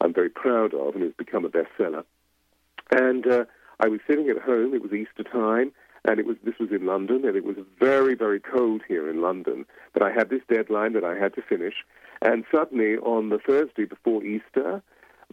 I'm 0.00 0.14
very 0.14 0.30
proud 0.30 0.74
of 0.74 0.94
and 0.94 1.04
has 1.04 1.12
become 1.16 1.44
a 1.44 1.48
bestseller. 1.48 2.04
And 2.92 3.26
uh, 3.26 3.44
I 3.78 3.88
was 3.88 4.00
sitting 4.08 4.28
at 4.28 4.38
home. 4.38 4.74
It 4.74 4.82
was 4.82 4.92
Easter 4.92 5.22
time, 5.22 5.72
and 6.04 6.18
it 6.18 6.26
was 6.26 6.36
this 6.44 6.58
was 6.58 6.70
in 6.70 6.86
London, 6.86 7.24
and 7.24 7.36
it 7.36 7.44
was 7.44 7.56
very 7.78 8.14
very 8.14 8.40
cold 8.40 8.82
here 8.88 9.08
in 9.08 9.22
London. 9.22 9.64
But 9.92 10.02
I 10.02 10.10
had 10.10 10.30
this 10.30 10.42
deadline 10.48 10.94
that 10.94 11.04
I 11.04 11.16
had 11.16 11.34
to 11.34 11.42
finish, 11.42 11.74
and 12.22 12.44
suddenly 12.52 12.96
on 12.96 13.28
the 13.28 13.38
Thursday 13.38 13.84
before 13.84 14.24
Easter, 14.24 14.82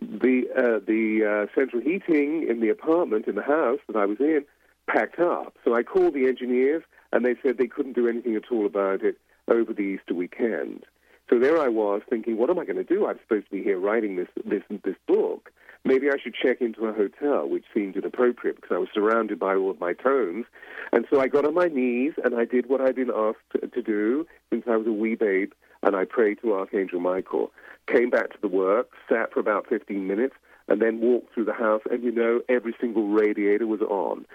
the 0.01 0.43
uh, 0.56 0.80
the 0.86 1.47
uh, 1.49 1.56
central 1.56 1.82
heating 1.82 2.47
in 2.47 2.62
the 2.62 2.69
apartment 2.69 3.27
in 3.27 3.36
the 3.36 3.41
house 3.41 3.80
that 3.88 3.95
I 3.95 4.06
was 4.06 4.19
in 4.19 4.45
packed 4.88 5.19
up. 5.19 5.56
So 5.65 5.75
I 5.75 5.84
called 5.84 6.13
the 6.13 6.27
engineers, 6.27 6.84
and 7.12 7.25
they 7.25 7.36
said 7.43 7.58
they 7.58 7.67
couldn't 7.67 7.93
do 7.93 8.08
anything 8.08 8.36
at 8.36 8.51
all 8.51 8.65
about 8.65 9.03
it 9.03 9.17
over 9.49 9.73
the 9.73 9.82
Easter 9.82 10.13
weekend. 10.13 10.86
So 11.29 11.39
there 11.39 11.59
I 11.59 11.67
was 11.67 12.01
thinking, 12.09 12.37
what 12.37 12.49
am 12.49 12.59
I 12.59 12.65
going 12.65 12.77
to 12.77 12.83
do? 12.83 13.05
I'm 13.05 13.19
supposed 13.19 13.45
to 13.45 13.51
be 13.51 13.63
here 13.63 13.79
writing 13.79 14.15
this 14.15 14.29
this 14.45 14.63
this 14.83 14.95
book. 15.07 15.51
Maybe 15.83 16.09
I 16.09 16.17
should 16.21 16.33
check 16.33 16.59
into 16.61 16.85
a 16.85 16.93
hotel, 16.93 17.47
which 17.47 17.65
seemed 17.73 17.95
inappropriate 17.95 18.57
because 18.57 18.75
I 18.75 18.77
was 18.77 18.89
surrounded 18.93 19.39
by 19.39 19.55
all 19.55 19.69
of 19.69 19.79
my 19.79 19.93
tones. 19.93 20.45
And 20.91 21.05
so 21.09 21.21
I 21.21 21.27
got 21.27 21.45
on 21.45 21.53
my 21.53 21.67
knees 21.67 22.13
and 22.23 22.35
I 22.35 22.45
did 22.45 22.67
what 22.67 22.81
I'd 22.81 22.95
been 22.95 23.11
asked 23.15 23.37
to, 23.53 23.67
to 23.67 23.81
do 23.81 24.27
since 24.49 24.63
I 24.69 24.75
was 24.75 24.87
a 24.87 24.91
wee 24.91 25.15
babe, 25.15 25.51
and 25.83 25.95
I 25.95 26.05
prayed 26.05 26.39
to 26.41 26.53
Archangel 26.53 26.99
Michael. 26.99 27.51
Came 27.87 28.09
back 28.09 28.31
to 28.31 28.37
the 28.41 28.47
work, 28.47 28.89
sat 29.07 29.31
for 29.31 29.39
about 29.39 29.67
15 29.67 30.05
minutes, 30.05 30.35
and 30.67 30.81
then 30.81 30.99
walked 30.99 31.33
through 31.33 31.45
the 31.45 31.53
house, 31.53 31.81
and 31.89 32.03
you 32.03 32.11
know, 32.11 32.41
every 32.49 32.75
single 32.81 33.07
radiator 33.07 33.67
was 33.67 33.81
on. 33.81 34.25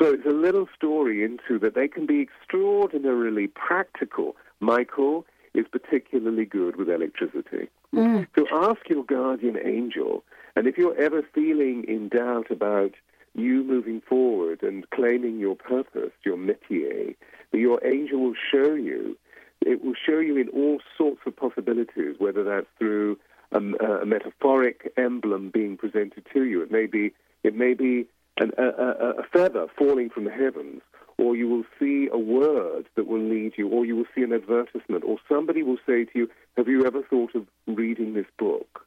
So 0.00 0.06
it's 0.06 0.26
a 0.26 0.30
little 0.30 0.66
story 0.74 1.22
into 1.22 1.58
that 1.58 1.74
they 1.74 1.88
can 1.88 2.06
be 2.06 2.22
extraordinarily 2.22 3.48
practical. 3.48 4.36
Michael 4.60 5.26
is 5.54 5.66
particularly 5.70 6.44
good 6.44 6.76
with 6.76 6.88
electricity. 6.88 7.68
Mm. 7.94 8.26
So 8.36 8.46
ask 8.52 8.88
your 8.88 9.04
guardian 9.04 9.58
angel, 9.64 10.24
and 10.56 10.66
if 10.66 10.78
you're 10.78 10.98
ever 10.98 11.22
feeling 11.34 11.84
in 11.86 12.08
doubt 12.08 12.50
about 12.50 12.92
you 13.34 13.64
moving 13.64 14.00
forward 14.00 14.62
and 14.62 14.88
claiming 14.90 15.38
your 15.38 15.56
purpose, 15.56 16.12
your 16.24 16.36
métier, 16.36 17.14
that 17.50 17.58
your 17.58 17.84
angel 17.86 18.20
will 18.20 18.34
show 18.50 18.74
you. 18.74 19.16
It 19.64 19.84
will 19.84 19.94
show 19.94 20.18
you 20.18 20.36
in 20.36 20.48
all 20.48 20.80
sorts 20.98 21.20
of 21.24 21.36
possibilities, 21.36 22.16
whether 22.18 22.42
that's 22.42 22.66
through 22.78 23.18
a, 23.52 23.58
a 23.58 24.06
metaphoric 24.06 24.92
emblem 24.96 25.50
being 25.50 25.76
presented 25.76 26.26
to 26.32 26.44
you. 26.44 26.62
It 26.62 26.70
may 26.70 26.86
be, 26.86 27.12
it 27.42 27.54
may 27.54 27.74
be 27.74 28.06
an, 28.38 28.50
a, 28.58 28.64
a, 28.64 29.10
a 29.18 29.22
feather 29.32 29.66
falling 29.78 30.10
from 30.10 30.24
the 30.24 30.30
heavens, 30.30 30.82
or 31.22 31.36
you 31.36 31.48
will 31.48 31.64
see 31.78 32.08
a 32.12 32.18
word 32.18 32.88
that 32.96 33.06
will 33.06 33.22
lead 33.22 33.52
you, 33.56 33.68
or 33.68 33.86
you 33.86 33.94
will 33.94 34.10
see 34.12 34.22
an 34.22 34.32
advertisement, 34.32 35.04
or 35.04 35.18
somebody 35.28 35.62
will 35.62 35.78
say 35.86 36.04
to 36.04 36.10
you, 36.14 36.30
Have 36.56 36.66
you 36.66 36.84
ever 36.84 37.02
thought 37.02 37.34
of 37.36 37.46
reading 37.68 38.14
this 38.14 38.26
book? 38.38 38.84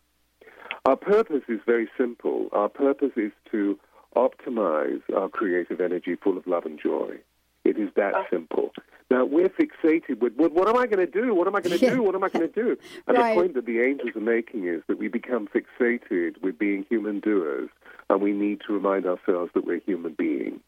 Our 0.86 0.98
purpose 0.98 1.44
is 1.48 1.62
very 1.66 1.88
simple. 1.98 2.50
Our 2.52 2.68
purpose 2.68 3.14
is 3.16 3.32
to 3.52 3.80
optimize 4.18 5.02
our 5.16 5.30
creative 5.30 5.80
energy 5.80 6.16
full 6.22 6.38
of 6.38 6.46
love 6.46 6.66
and 6.66 6.78
joy. 6.78 7.16
It 7.64 7.78
is 7.78 7.90
that 7.96 8.14
ah. 8.16 8.26
simple. 8.30 8.72
Now, 9.10 9.24
we're 9.24 9.50
fixated 9.50 10.20
with, 10.20 10.34
well, 10.36 10.50
what 10.50 10.68
am 10.68 10.76
I 10.78 10.88
going 10.88 11.06
to 11.06 11.12
do? 11.12 11.34
What 11.34 11.48
am 11.48 11.56
I 11.56 11.62
going 11.62 11.80
to 11.80 11.90
do? 11.90 12.04
What 12.04 12.16
am 12.16 12.24
I 12.24 12.30
going 12.30 12.52
to 12.52 12.54
do? 12.54 12.78
And 13.08 13.18
Right. 13.18 13.34
the 13.34 13.42
point 13.42 13.54
that 13.54 13.66
the 13.66 13.80
angels 13.80 14.12
are 14.16 14.20
making 14.20 14.68
is 14.68 14.82
that 14.88 14.98
we 14.98 15.08
become 15.08 15.48
fixated 15.48 16.42
with 16.42 16.60
being 16.60 16.86
human 16.90 17.22
doers, 17.22 17.70
and 18.10 18.22
we 18.22 18.34
need 18.34 18.62
to 18.68 18.74
remind 18.74 19.06
ourselves 19.06 19.52
that 19.54 19.66
we're 19.66 19.80
human 19.80 20.14
beings. 20.14 20.60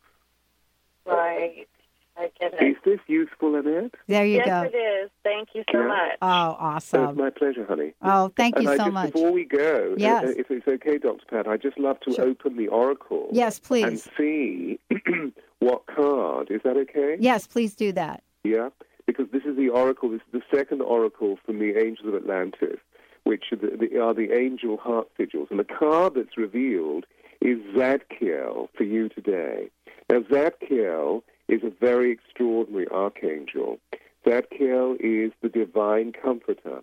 Right. 1.08 1.68
I 2.20 2.32
get 2.40 2.54
Is 2.62 2.76
this 2.84 3.00
useful, 3.06 3.56
Annette? 3.56 3.94
There 4.08 4.26
you 4.26 4.38
yes, 4.38 4.46
go. 4.48 4.62
Yes, 4.64 4.72
it 4.74 4.78
is. 4.78 5.12
Thank 5.24 5.50
you 5.54 5.64
so 5.72 5.80
Yeah. 5.82 5.88
much. 5.88 6.18
Oh, 6.22 6.56
awesome. 6.60 7.10
it's 7.10 7.18
my 7.18 7.30
pleasure, 7.30 7.64
honey. 7.66 7.94
Oh, 8.02 8.32
thank 8.36 8.56
you 8.56 8.62
and 8.62 8.70
I 8.70 8.78
so 8.78 8.84
just, 8.86 8.94
much. 8.94 9.14
Before 9.14 9.32
we 9.32 9.46
go, 9.46 9.92
uh, 9.94 9.96
Yes. 9.98 10.24
uh, 10.26 10.34
if 10.36 10.50
it's 10.50 10.68
okay, 10.68 10.98
Dr. 10.98 11.24
Pat, 11.30 11.48
I'd 11.48 11.62
just 11.62 11.78
love 11.78 12.00
to 12.02 12.14
Sure. 12.14 12.26
open 12.26 12.58
the 12.58 12.70
oracle 12.70 13.30
Yes, 13.32 13.60
please. 13.60 13.84
and 14.08 14.16
please. 14.16 14.80
see 14.90 15.34
what 15.60 15.86
card. 15.86 16.50
Is 16.50 16.62
that 16.64 16.76
okay? 16.76 17.18
Yes, 17.20 17.46
please 17.46 17.76
do 17.76 17.92
that. 17.92 18.24
Yeah, 18.44 18.70
because 19.06 19.30
this 19.32 19.44
is 19.46 19.56
the 19.56 19.70
oracle. 19.70 20.10
This 20.10 20.22
is 20.34 20.42
the 20.42 20.58
second 20.58 20.82
oracle 20.82 21.38
from 21.46 21.60
the 21.60 21.78
angels 21.78 22.08
of 22.08 22.16
Atlantis, 22.16 22.80
which 23.26 23.52
are 23.52 23.58
the, 23.58 23.78
the, 23.78 24.00
are 24.02 24.16
the 24.16 24.32
angel 24.32 24.78
heart 24.78 25.08
sigils. 25.20 25.52
And 25.52 25.60
the 25.60 25.66
card 25.66 26.16
that's 26.16 26.36
revealed 26.36 27.06
is 27.42 27.60
Zadkiel 27.76 28.70
for 28.76 28.84
you 28.84 29.10
today. 29.10 29.70
Now, 30.10 30.20
Zadkiel 30.20 31.24
is 31.48 31.64
a 31.64 31.70
very 31.70 32.12
extraordinary 32.12 32.88
archangel. 32.90 33.80
Zadkiel 34.26 34.96
is 35.00 35.32
the 35.42 35.50
divine 35.50 36.12
comforter. 36.12 36.82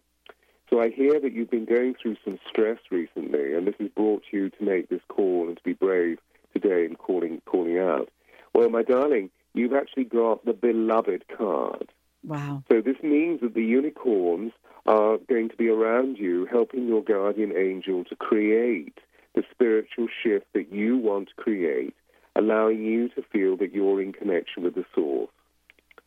So 0.71 0.81
I 0.81 0.91
hear 0.91 1.21
that 1.21 1.33
you've 1.33 1.51
been 1.51 1.67
going 1.67 1.95
through 1.95 2.17
some 2.25 2.39
stress 2.49 2.79
recently, 2.91 3.55
and 3.55 3.67
this 3.67 3.75
has 3.79 3.91
brought 3.91 4.25
you 4.33 4.51
to 4.51 4.65
make 4.65 4.89
this 4.89 5.03
call 5.09 5.47
and 5.47 5.57
to 5.57 5.63
be 5.63 5.75
brave 5.75 6.19
today 6.53 6.85
in 6.85 6.97
calling 6.97 7.41
calling 7.45 7.79
out. 7.79 8.09
Well, 8.55 8.71
my 8.71 8.83
darling, 8.83 9.31
you've 9.53 9.75
actually 9.75 10.05
got 10.05 10.45
the 10.45 10.53
beloved 10.53 11.25
card. 11.37 11.91
Wow. 12.25 12.63
So 12.71 12.81
this 12.81 12.97
means 13.03 13.41
that 13.43 13.55
the 13.55 13.65
unicorns 13.65 14.53
are 14.87 15.19
going 15.29 15.49
to 15.51 15.57
be 15.57 15.69
around 15.69 16.19
you, 16.19 16.47
helping 16.51 16.89
your 16.89 17.03
guardian 17.03 17.53
angel 17.57 18.05
to 18.05 18.17
create 18.17 18.99
the 19.35 19.43
spiritual 19.51 20.09
shift 20.23 20.47
that 20.55 20.73
you 20.73 20.97
want 20.97 21.29
to 21.29 21.35
create, 21.35 21.95
allowing 22.37 22.83
you 22.83 23.09
to 23.11 23.23
feel 23.33 23.57
that 23.59 23.73
you're 23.73 24.03
in 24.03 24.13
connection 24.13 24.63
with 24.63 24.75
the 24.75 24.85
source. 24.95 25.31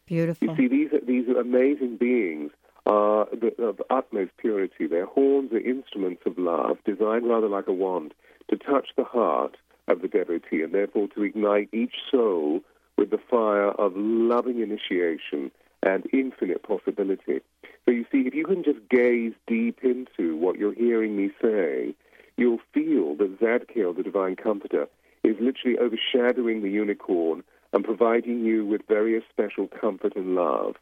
Beautiful. 0.06 0.48
You 0.48 0.56
see, 0.56 0.68
these 0.68 0.94
are, 0.94 1.06
these 1.06 1.28
are 1.28 1.40
amazing 1.40 1.98
beings 1.98 2.52
uh, 2.86 2.90
are 2.90 3.28
the, 3.32 3.62
of 3.62 3.82
utmost 3.90 4.32
purity. 4.38 4.88
Their 4.88 5.06
horns 5.06 5.52
are 5.52 5.60
instruments 5.60 6.22
of 6.26 6.38
love, 6.38 6.78
designed 6.86 7.28
rather 7.28 7.50
like 7.50 7.68
a 7.68 7.74
wand, 7.74 8.14
to 8.50 8.56
touch 8.56 8.90
the 8.96 9.04
heart 9.04 9.58
of 9.90 10.02
the 10.02 10.08
devotee, 10.08 10.62
and 10.62 10.74
therefore 10.74 11.08
to 11.10 11.24
ignite 11.24 11.70
each 11.74 11.96
soul 12.10 12.62
with 12.98 13.10
the 13.10 13.20
fire 13.30 13.72
of 13.72 13.94
loving 13.96 14.62
initiation 14.62 15.52
and 15.84 16.08
infinite 16.14 16.64
possibility. 16.64 17.42
So 17.86 17.92
you 17.92 18.06
see, 18.12 18.20
if 18.20 18.34
you 18.34 18.46
can 18.46 18.64
just 18.64 18.80
gaze 18.90 19.34
deep 19.48 19.80
into 19.84 20.36
what 20.38 20.58
you're 20.58 20.74
hearing 20.74 21.16
me 21.16 21.32
say, 21.42 21.94
you'll 22.38 22.60
feel 22.74 23.16
that 23.16 23.40
Zadkiel, 23.40 23.96
the 23.96 24.04
divine 24.04 24.36
comforter, 24.36 24.88
is 25.28 25.36
literally 25.40 25.78
overshadowing 25.78 26.62
the 26.62 26.70
unicorn 26.70 27.44
and 27.74 27.84
providing 27.84 28.46
you 28.46 28.66
with 28.66 28.82
various 28.88 29.24
special 29.30 29.68
comfort 29.68 30.16
and 30.16 30.36
love. 30.36 30.76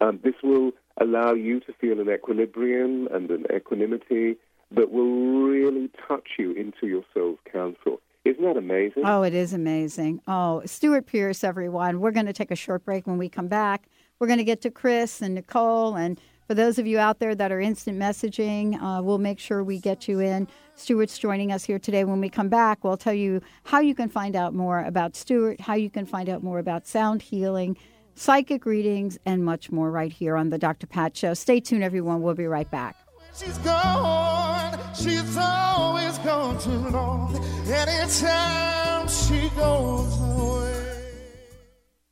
Um, 0.00 0.20
this 0.22 0.34
will 0.42 0.72
allow 1.00 1.34
you 1.34 1.60
to 1.60 1.72
feel 1.74 2.00
an 2.00 2.08
equilibrium 2.08 3.08
and 3.08 3.30
an 3.30 3.46
equanimity 3.54 4.36
that 4.70 4.90
will 4.90 5.42
really 5.42 5.90
touch 6.06 6.28
you 6.38 6.52
into 6.52 6.86
your 6.86 7.02
soul's 7.14 7.38
counsel. 7.50 8.00
Isn't 8.24 8.42
that 8.42 8.56
amazing? 8.56 9.04
Oh, 9.04 9.22
it 9.22 9.34
is 9.34 9.52
amazing. 9.52 10.20
Oh, 10.26 10.62
Stewart 10.66 11.06
Pearce, 11.06 11.44
everyone. 11.44 12.00
We're 12.00 12.10
going 12.10 12.26
to 12.26 12.32
take 12.32 12.50
a 12.50 12.56
short 12.56 12.84
break. 12.84 13.06
When 13.06 13.18
we 13.18 13.28
come 13.28 13.48
back, 13.48 13.88
we're 14.18 14.26
going 14.26 14.38
to 14.38 14.44
get 14.44 14.60
to 14.62 14.70
Chris 14.70 15.22
and 15.22 15.34
Nicole. 15.34 15.96
And 15.96 16.20
for 16.48 16.54
those 16.54 16.78
of 16.78 16.86
you 16.86 16.98
out 16.98 17.18
there 17.18 17.34
that 17.34 17.52
are 17.52 17.60
instant 17.60 17.98
messaging, 17.98 18.82
uh, 18.82 19.02
we'll 19.02 19.18
make 19.18 19.38
sure 19.38 19.62
we 19.62 19.78
get 19.78 20.08
you 20.08 20.18
in. 20.18 20.48
Stewart's 20.76 21.18
joining 21.18 21.52
us 21.52 21.62
here 21.62 21.78
today. 21.78 22.04
When 22.04 22.22
we 22.22 22.30
come 22.30 22.48
back, 22.48 22.82
we'll 22.82 22.96
tell 22.96 23.12
you 23.12 23.42
how 23.64 23.80
you 23.80 23.94
can 23.94 24.08
find 24.08 24.34
out 24.34 24.54
more 24.54 24.82
about 24.82 25.14
Stewart, 25.14 25.60
how 25.60 25.74
you 25.74 25.90
can 25.90 26.06
find 26.06 26.26
out 26.26 26.42
more 26.42 26.58
about 26.58 26.86
sound 26.86 27.20
healing, 27.20 27.76
psychic 28.14 28.64
readings, 28.64 29.18
and 29.26 29.44
much 29.44 29.70
more 29.70 29.90
right 29.90 30.10
here 30.10 30.36
on 30.36 30.48
the 30.48 30.56
Dr. 30.56 30.86
Pat 30.86 31.14
Show. 31.14 31.34
Stay 31.34 31.60
tuned, 31.60 31.84
everyone. 31.84 32.22
We'll 32.22 32.34
be 32.34 32.46
right 32.46 32.70
back. 32.70 32.96
She's 33.36 33.58
gone, 33.58 34.78
she's 34.94 35.36
always 35.36 36.16
gone 36.18 36.58
too 36.58 36.70
long. 36.70 37.36
Anytime 37.68 39.06
she 39.06 39.50
goes 39.50 40.18
away. 40.18 40.77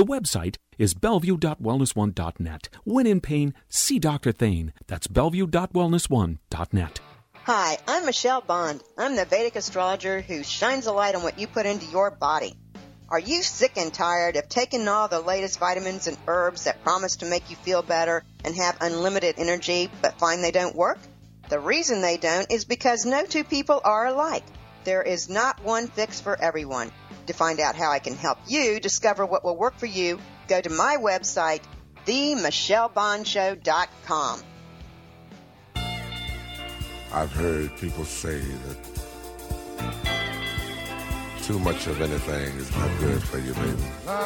The 0.00 0.06
website 0.06 0.56
is 0.78 0.94
bellevue.wellness1.net. 0.94 2.68
When 2.84 3.06
in 3.06 3.20
pain, 3.20 3.52
see 3.68 3.98
Dr. 3.98 4.32
Thane. 4.32 4.72
That's 4.86 5.06
bellevue.wellness1.net. 5.06 7.00
Hi, 7.34 7.76
I'm 7.86 8.06
Michelle 8.06 8.40
Bond. 8.40 8.82
I'm 8.96 9.14
the 9.14 9.26
Vedic 9.26 9.56
astrologer 9.56 10.22
who 10.22 10.42
shines 10.42 10.86
a 10.86 10.92
light 10.92 11.16
on 11.16 11.22
what 11.22 11.38
you 11.38 11.46
put 11.46 11.66
into 11.66 11.84
your 11.84 12.10
body. 12.10 12.54
Are 13.10 13.18
you 13.18 13.42
sick 13.42 13.72
and 13.76 13.92
tired 13.92 14.36
of 14.36 14.48
taking 14.48 14.88
all 14.88 15.08
the 15.08 15.20
latest 15.20 15.58
vitamins 15.58 16.06
and 16.06 16.16
herbs 16.26 16.64
that 16.64 16.82
promise 16.82 17.16
to 17.16 17.26
make 17.26 17.50
you 17.50 17.56
feel 17.56 17.82
better 17.82 18.24
and 18.42 18.56
have 18.56 18.78
unlimited 18.80 19.34
energy 19.36 19.90
but 20.00 20.18
find 20.18 20.42
they 20.42 20.50
don't 20.50 20.74
work? 20.74 20.98
The 21.50 21.60
reason 21.60 22.00
they 22.00 22.16
don't 22.16 22.50
is 22.50 22.64
because 22.64 23.04
no 23.04 23.26
two 23.26 23.44
people 23.44 23.82
are 23.84 24.06
alike. 24.06 24.44
There 24.84 25.02
is 25.02 25.28
not 25.28 25.62
one 25.62 25.88
fix 25.88 26.22
for 26.22 26.40
everyone. 26.40 26.90
To 27.30 27.36
find 27.36 27.60
out 27.60 27.76
how 27.76 27.92
I 27.92 28.00
can 28.00 28.16
help 28.16 28.38
you 28.48 28.80
discover 28.80 29.24
what 29.24 29.44
will 29.44 29.56
work 29.56 29.78
for 29.78 29.86
you, 29.86 30.18
go 30.48 30.60
to 30.60 30.68
my 30.68 30.96
website, 30.96 31.60
themichellebondshow.com. 32.04 34.42
I've 37.12 37.30
heard 37.30 37.76
people 37.76 38.04
say 38.04 38.40
that 38.40 38.76
too 41.44 41.60
much 41.60 41.86
of 41.86 42.00
anything 42.00 42.56
is 42.56 42.76
not 42.76 42.98
good 42.98 43.22
for 43.22 43.38
you, 43.38 43.54
baby. 43.54 43.76
But 44.06 44.18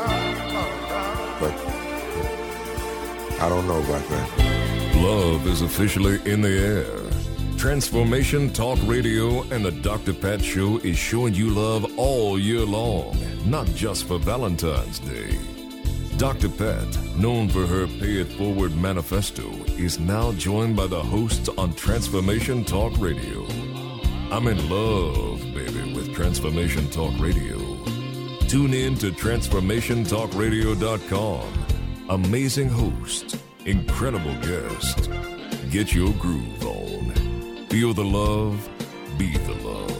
I 3.38 3.50
don't 3.50 3.68
know 3.68 3.80
about 3.80 4.08
that. 4.08 4.94
Love 4.96 5.46
is 5.46 5.60
officially 5.60 6.22
in 6.24 6.40
the 6.40 6.48
air. 6.48 7.03
Transformation 7.64 8.52
Talk 8.52 8.76
Radio 8.84 9.40
and 9.44 9.64
the 9.64 9.70
Dr. 9.70 10.12
Pat 10.12 10.44
Show 10.44 10.76
is 10.80 10.98
showing 10.98 11.32
you 11.32 11.48
love 11.48 11.98
all 11.98 12.38
year 12.38 12.60
long, 12.60 13.16
not 13.46 13.66
just 13.68 14.04
for 14.04 14.18
Valentine's 14.18 14.98
Day. 14.98 15.38
Dr. 16.18 16.50
Pat, 16.50 16.86
known 17.16 17.48
for 17.48 17.66
her 17.66 17.86
Pay 17.86 18.20
It 18.20 18.30
Forward 18.34 18.76
manifesto, 18.76 19.50
is 19.78 19.98
now 19.98 20.32
joined 20.32 20.76
by 20.76 20.86
the 20.86 21.02
hosts 21.02 21.48
on 21.56 21.72
Transformation 21.72 22.66
Talk 22.66 22.92
Radio. 22.98 23.46
I'm 24.30 24.46
in 24.46 24.68
love, 24.68 25.40
baby, 25.54 25.94
with 25.94 26.14
Transformation 26.14 26.90
Talk 26.90 27.18
Radio. 27.18 27.56
Tune 28.46 28.74
in 28.74 28.94
to 28.96 29.10
TransformationTalkRadio.com 29.10 31.64
Amazing 32.10 32.68
host, 32.68 33.38
incredible 33.64 34.34
guest. 34.42 35.08
Get 35.70 35.94
your 35.94 36.12
groove. 36.12 36.63
Feel 37.74 37.92
the 37.92 38.04
love, 38.04 38.70
be 39.18 39.36
the 39.36 39.54
love. 39.54 39.90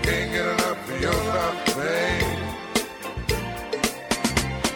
Can't 0.00 0.30
get 0.32 0.46
enough 0.46 0.90
of 0.90 1.00
your 1.00 1.12
love, 1.12 1.56
babe. 1.74 2.38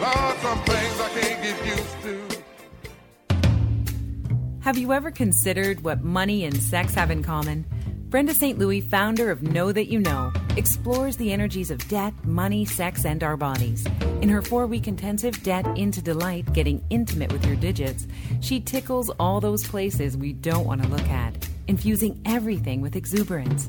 Lord, 0.00 0.36
some 0.38 0.58
things 0.64 1.00
I 1.00 1.08
can't 1.20 1.42
get 1.44 1.64
used 1.64 2.02
to. 2.02 2.14
Have 4.62 4.76
you 4.76 4.92
ever 4.92 5.12
considered 5.12 5.84
what 5.84 6.02
money 6.02 6.44
and 6.44 6.60
sex 6.60 6.92
have 6.94 7.12
in 7.12 7.22
common? 7.22 7.64
Brenda 8.08 8.34
St. 8.34 8.58
Louis, 8.58 8.80
founder 8.80 9.30
of 9.30 9.44
Know 9.44 9.70
That 9.70 9.92
You 9.92 10.00
Know, 10.00 10.32
explores 10.56 11.16
the 11.16 11.32
energies 11.32 11.70
of 11.70 11.86
debt, 11.88 12.12
money, 12.24 12.64
sex, 12.64 13.04
and 13.04 13.22
our 13.22 13.36
bodies. 13.36 13.86
In 14.20 14.28
her 14.28 14.42
four 14.42 14.66
week 14.66 14.86
intensive 14.86 15.42
Debt 15.42 15.66
into 15.78 16.02
Delight, 16.02 16.52
Getting 16.52 16.84
Intimate 16.90 17.32
with 17.32 17.46
Your 17.46 17.56
Digits, 17.56 18.06
she 18.40 18.60
tickles 18.60 19.10
all 19.18 19.40
those 19.40 19.66
places 19.66 20.16
we 20.16 20.32
don't 20.32 20.66
want 20.66 20.82
to 20.82 20.88
look 20.88 21.08
at, 21.08 21.48
infusing 21.68 22.20
everything 22.24 22.80
with 22.80 22.96
exuberance. 22.96 23.68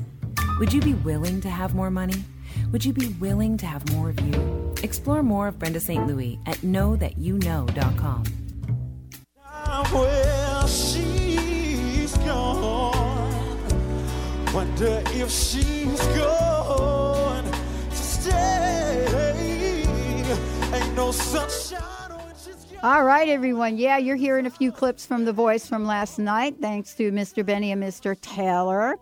Would 0.58 0.72
you 0.72 0.80
be 0.80 0.94
willing 0.94 1.40
to 1.40 1.48
have 1.48 1.74
more 1.74 1.90
money? 1.90 2.22
Would 2.70 2.84
you 2.84 2.92
be 2.92 3.08
willing 3.20 3.56
to 3.58 3.66
have 3.66 3.90
more 3.92 4.10
of 4.10 4.20
you? 4.20 4.74
Explore 4.82 5.22
more 5.22 5.48
of 5.48 5.58
Brenda 5.58 5.80
St. 5.80 6.06
Louis 6.06 6.38
at 6.46 6.58
knowthatyouknow.com. 6.58 8.24
Ah, 9.42 9.90
well, 9.92 10.66
she's 10.68 12.16
gone. 12.18 12.94
Wonder 14.52 15.02
if 15.06 15.30
she's 15.30 16.00
going 16.06 16.63
All 22.84 23.04
right, 23.04 23.28
everyone. 23.30 23.78
Yeah, 23.78 23.96
you're 23.96 24.14
hearing 24.14 24.44
a 24.44 24.50
few 24.50 24.70
clips 24.70 25.06
from 25.06 25.24
The 25.24 25.32
Voice 25.32 25.66
from 25.66 25.86
last 25.86 26.18
night, 26.18 26.56
thanks 26.60 26.92
to 26.96 27.10
Mr. 27.12 27.44
Benny 27.44 27.72
and 27.72 27.82
Mr. 27.82 28.14
Taylor. 28.20 28.98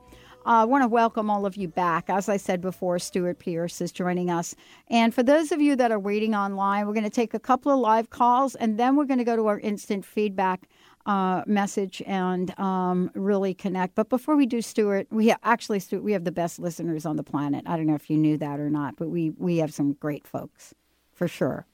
Uh, 0.46 0.62
I 0.62 0.64
want 0.64 0.82
to 0.82 0.88
welcome 0.88 1.28
all 1.28 1.46
of 1.46 1.56
you 1.56 1.68
back. 1.68 2.08
As 2.08 2.28
I 2.28 2.36
said 2.36 2.60
before, 2.60 2.98
Stewart 2.98 3.38
Pearce 3.38 3.80
is 3.80 3.90
joining 3.92 4.30
us. 4.30 4.54
And 4.88 5.14
for 5.14 5.22
those 5.22 5.52
of 5.52 5.60
you 5.60 5.74
that 5.76 5.90
are 5.90 5.98
waiting 5.98 6.34
online, 6.34 6.86
we're 6.86 6.94
going 6.94 7.04
to 7.04 7.10
take 7.10 7.34
a 7.34 7.40
couple 7.40 7.72
of 7.72 7.78
live 7.78 8.10
calls 8.10 8.54
and 8.54 8.78
then 8.78 8.96
we're 8.96 9.04
going 9.04 9.18
to 9.18 9.24
go 9.24 9.36
to 9.36 9.46
our 9.46 9.58
instant 9.58 10.04
feedback 10.04 10.68
uh, 11.06 11.42
message 11.46 12.02
and 12.06 12.58
um, 12.58 13.10
really 13.14 13.54
connect. 13.54 13.94
But 13.94 14.08
before 14.08 14.36
we 14.36 14.46
do, 14.46 14.62
Stewart, 14.62 15.06
we 15.10 15.28
have, 15.28 15.38
actually, 15.42 15.80
Stewart, 15.80 16.04
we 16.04 16.12
have 16.12 16.24
the 16.24 16.32
best 16.32 16.58
listeners 16.58 17.04
on 17.04 17.16
the 17.16 17.24
planet. 17.24 17.64
I 17.66 17.76
don't 17.76 17.86
know 17.86 17.94
if 17.94 18.08
you 18.08 18.16
knew 18.16 18.36
that 18.38 18.60
or 18.60 18.70
not, 18.70 18.96
but 18.96 19.08
we, 19.08 19.30
we 19.30 19.58
have 19.58 19.74
some 19.74 19.94
great 19.94 20.26
folks 20.26 20.74
for 21.12 21.26
sure. 21.26 21.66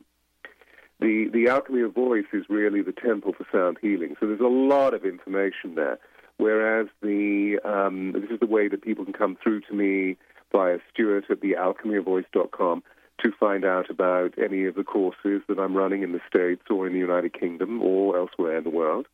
The, 1.04 1.28
the 1.30 1.48
Alchemy 1.48 1.82
of 1.82 1.94
Voice 1.94 2.24
is 2.32 2.46
really 2.48 2.80
the 2.80 2.90
temple 2.90 3.34
for 3.36 3.46
sound 3.52 3.76
healing. 3.82 4.16
So 4.18 4.26
there's 4.26 4.40
a 4.40 4.44
lot 4.44 4.94
of 4.94 5.04
information 5.04 5.74
there. 5.74 5.98
Whereas 6.38 6.86
the 7.02 7.58
um, 7.62 8.12
this 8.12 8.30
is 8.30 8.40
the 8.40 8.46
way 8.46 8.68
that 8.68 8.80
people 8.80 9.04
can 9.04 9.12
come 9.12 9.36
through 9.36 9.60
to 9.68 9.74
me 9.74 10.16
via 10.50 10.78
Stewart 10.90 11.26
at 11.28 11.42
thealchemyofvoice.com 11.42 12.82
to 13.22 13.32
find 13.38 13.66
out 13.66 13.90
about 13.90 14.32
any 14.42 14.64
of 14.64 14.76
the 14.76 14.82
courses 14.82 15.42
that 15.46 15.58
I'm 15.58 15.76
running 15.76 16.02
in 16.02 16.12
the 16.12 16.22
States 16.26 16.62
or 16.70 16.86
in 16.86 16.94
the 16.94 17.00
United 17.00 17.38
Kingdom 17.38 17.82
or 17.82 18.16
elsewhere 18.16 18.56
in 18.56 18.64
the 18.64 18.70
world, 18.70 19.06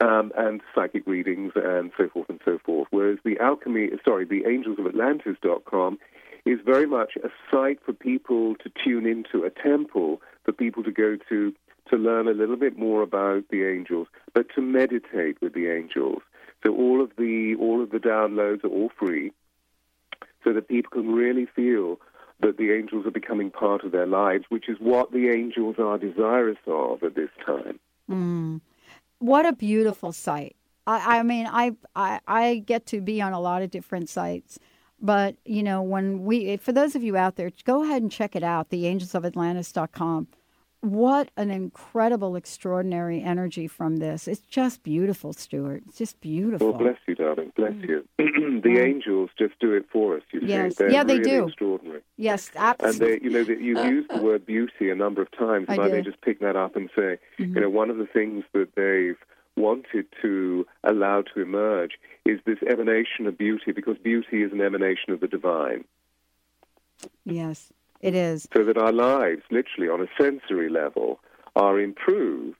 um, 0.00 0.30
and 0.38 0.60
psychic 0.72 1.04
readings 1.04 1.50
and 1.56 1.90
so 1.96 2.08
forth 2.10 2.28
and 2.28 2.38
so 2.44 2.58
forth. 2.64 2.86
Whereas 2.92 3.18
the 3.24 3.40
alchemy, 3.40 3.90
sorry, 4.04 4.24
the 4.24 4.42
angelsofatlantis.com 4.42 5.98
is 6.46 6.60
very 6.64 6.86
much 6.86 7.14
a 7.24 7.28
site 7.50 7.80
for 7.84 7.92
people 7.92 8.54
to 8.62 8.70
tune 8.84 9.04
into, 9.04 9.44
a 9.44 9.50
temple 9.50 10.20
for 10.44 10.52
people 10.52 10.82
to 10.84 10.92
go 10.92 11.16
to 11.28 11.54
to 11.90 11.96
learn 11.96 12.28
a 12.28 12.32
little 12.32 12.56
bit 12.56 12.78
more 12.78 13.02
about 13.02 13.44
the 13.50 13.64
angels, 13.64 14.08
but 14.32 14.46
to 14.54 14.62
meditate 14.62 15.40
with 15.42 15.52
the 15.52 15.68
angels. 15.68 16.22
So 16.64 16.74
all 16.74 17.02
of 17.02 17.10
the 17.18 17.56
all 17.58 17.82
of 17.82 17.90
the 17.90 17.98
downloads 17.98 18.64
are 18.64 18.68
all 18.68 18.90
free, 18.98 19.32
so 20.42 20.52
that 20.52 20.68
people 20.68 20.90
can 20.90 21.12
really 21.12 21.46
feel 21.46 22.00
that 22.40 22.56
the 22.56 22.72
angels 22.72 23.06
are 23.06 23.10
becoming 23.10 23.50
part 23.50 23.84
of 23.84 23.92
their 23.92 24.06
lives, 24.06 24.44
which 24.48 24.68
is 24.68 24.78
what 24.80 25.12
the 25.12 25.28
angels 25.28 25.76
are 25.78 25.98
desirous 25.98 26.58
of 26.66 27.02
at 27.02 27.14
this 27.14 27.30
time. 27.44 27.78
Mm. 28.10 28.60
What 29.18 29.46
a 29.46 29.52
beautiful 29.52 30.12
site. 30.12 30.56
I, 30.86 31.18
I 31.18 31.22
mean, 31.22 31.46
I, 31.46 31.76
I 31.94 32.20
I 32.26 32.62
get 32.66 32.86
to 32.86 33.00
be 33.00 33.20
on 33.20 33.32
a 33.32 33.40
lot 33.40 33.62
of 33.62 33.70
different 33.70 34.08
sites, 34.08 34.58
but 35.00 35.36
you 35.44 35.62
know, 35.62 35.82
when 35.82 36.24
we 36.24 36.50
eh, 36.50 36.56
for 36.56 36.72
those 36.72 36.94
of 36.94 37.02
you 37.02 37.16
out 37.16 37.36
there, 37.36 37.50
go 37.64 37.82
ahead 37.82 38.02
and 38.02 38.10
check 38.10 38.34
it 38.36 38.42
out, 38.42 38.70
theangelsofatlantis.com. 38.70 40.28
What 40.84 41.30
an 41.38 41.50
incredible, 41.50 42.36
extraordinary 42.36 43.22
energy 43.22 43.66
from 43.66 43.96
this. 43.96 44.28
It's 44.28 44.40
just 44.40 44.82
beautiful, 44.82 45.32
Stewart. 45.32 45.82
It's 45.88 45.96
just 45.96 46.20
beautiful. 46.20 46.72
Well, 46.72 46.78
bless 46.78 46.98
you, 47.08 47.14
darling. 47.14 47.52
Bless 47.56 47.72
mm. 47.72 47.88
you. 47.88 48.08
the 48.18 48.68
mm. 48.68 48.86
angels 48.86 49.30
just 49.38 49.58
do 49.60 49.72
it 49.72 49.86
for 49.90 50.16
us. 50.16 50.22
You 50.30 50.40
see, 50.40 50.46
Yes. 50.48 50.74
they're 50.74 50.90
Yeah, 50.90 51.02
they 51.02 51.20
really 51.20 51.30
do. 51.30 51.46
extraordinary. 51.46 52.02
Yes, 52.18 52.50
absolutely. 52.54 53.14
And 53.14 53.22
they, 53.22 53.24
you 53.24 53.30
know, 53.30 53.44
that 53.44 53.60
you've 53.62 53.78
uh, 53.78 53.82
used 53.84 54.10
the 54.10 54.18
uh. 54.18 54.22
word 54.24 54.44
beauty 54.44 54.90
a 54.90 54.94
number 54.94 55.22
of 55.22 55.30
times, 55.30 55.64
I 55.70 55.74
and 55.74 55.82
I 55.84 55.88
may 55.88 56.02
did. 56.02 56.04
just 56.04 56.20
pick 56.20 56.40
that 56.40 56.54
up 56.54 56.76
and 56.76 56.90
say, 56.94 57.00
Mhm. 57.00 57.18
you 57.38 57.46
mm-hmm. 57.46 57.60
know, 57.60 57.70
one 57.70 57.88
of 57.88 57.96
the 57.96 58.06
things 58.06 58.44
that 58.52 58.74
they've 58.74 59.16
wanted 59.56 60.06
to 60.22 60.66
allow 60.82 61.22
to 61.22 61.40
emerge 61.40 61.92
is 62.24 62.40
this 62.44 62.58
emanation 62.68 63.26
of 63.26 63.38
beauty, 63.38 63.72
because 63.72 63.96
beauty 63.98 64.42
is 64.42 64.52
an 64.52 64.60
emanation 64.60 65.12
of 65.12 65.20
the 65.20 65.28
divine. 65.28 65.84
yes, 67.24 67.72
it 68.00 68.14
is. 68.14 68.48
so 68.52 68.64
that 68.64 68.76
our 68.76 68.92
lives, 68.92 69.42
literally 69.50 69.88
on 69.88 70.00
a 70.00 70.08
sensory 70.20 70.68
level, 70.68 71.20
are 71.56 71.78
improved. 71.78 72.56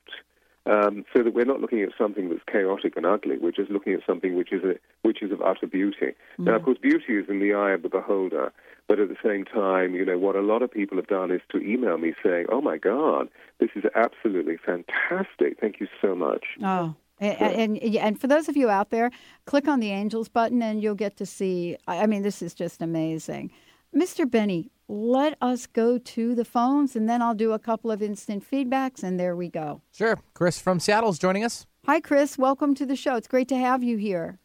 Um, 0.67 1.05
so 1.15 1.23
that 1.23 1.35
we're 1.35 1.45
not 1.45 1.61
looking 1.61 1.83
at 1.83 1.91
something 1.99 2.31
that's 2.31 2.41
chaotic 2.51 2.97
and 2.97 3.05
ugly. 3.05 3.37
We're 3.37 3.53
just 3.53 3.71
looking 3.71 3.93
at 3.93 4.01
something 4.07 4.35
which 4.35 4.51
is 4.51 4.65
a, 4.65 4.77
which 5.03 5.23
is 5.23 5.31
of 5.31 5.43
utter 5.43 5.67
beauty. 5.67 6.15
Now, 6.39 6.57
of 6.57 6.63
course, 6.63 6.79
beauty 6.81 7.19
is 7.19 7.29
in 7.29 7.39
the 7.39 7.53
eye 7.53 7.73
of 7.73 7.83
the 7.83 7.91
beholder. 7.91 8.51
But 8.87 8.99
at 8.99 9.09
the 9.09 9.17
same 9.23 9.45
time, 9.45 9.95
you 9.95 10.05
know, 10.05 10.19
what 10.19 10.37
a 10.37 10.43
lot 10.43 10.63
of 10.63 10.71
people 10.71 10.97
have 10.99 11.07
done 11.07 11.31
is 11.31 11.41
to 11.53 11.59
email 11.59 11.97
me 11.97 12.15
saying, 12.23 12.47
"Oh 12.51 12.61
my 12.61 12.77
God, 12.77 13.29
this 13.59 13.71
is 13.75 13.85
absolutely 13.95 14.59
fantastic! 14.59 15.59
Thank 15.59 15.81
you 15.81 15.89
so 16.03 16.15
much." 16.15 16.45
Oh, 16.63 16.95
and, 17.19 17.81
and 17.83 17.97
and 17.97 18.21
for 18.21 18.27
those 18.27 18.49
of 18.49 18.57
you 18.57 18.69
out 18.69 18.91
there, 18.91 19.11
click 19.47 19.69
on 19.69 19.81
the 19.81 19.91
angels 19.91 20.29
button 20.29 20.61
and 20.63 20.83
you'll 20.83 20.95
get 20.95 21.17
to 21.17 21.27
see. 21.27 21.77
I 21.89 22.07
mean, 22.07 22.23
this 22.23 22.43
is 22.43 22.53
just 22.55 22.83
amazing, 22.83 23.51
Mr. 23.95 24.29
Benny. 24.31 24.71
Let 24.87 25.39
us 25.41 25.67
go 25.67 25.97
to 25.97 26.35
the 26.35 26.45
phones, 26.45 26.95
and 26.95 27.09
then 27.09 27.23
I'll 27.23 27.35
do 27.35 27.53
a 27.53 27.59
couple 27.59 27.91
of 27.91 28.03
instant 28.03 28.49
feedbacks, 28.49 29.03
and 29.03 29.19
there 29.19 29.35
we 29.35 29.49
go. 29.49 29.81
Sure. 29.93 30.19
Chris 30.35 30.61
from 30.61 30.79
Seattle's 30.79 31.19
joining 31.19 31.43
us. 31.43 31.67
Hi, 31.87 32.01
Chris. 32.01 32.37
Welcome 32.37 32.75
to 32.75 32.85
the 32.85 32.97
show. 32.97 33.15
It's 33.17 33.29
great 33.29 33.49
to 33.49 33.57
have 33.57 33.83
you 33.83 33.97
here. 33.97 34.39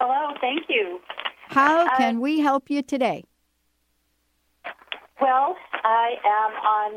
Hello, 0.00 0.34
thank 0.42 0.62
you. 0.68 1.00
How 1.48 1.86
Uh, 1.86 1.96
can 1.96 2.20
we 2.20 2.40
help 2.40 2.68
you 2.68 2.82
today? 2.82 3.24
Well, 5.20 5.56
I 5.84 6.16
am 6.24 6.52
on. 6.66 6.94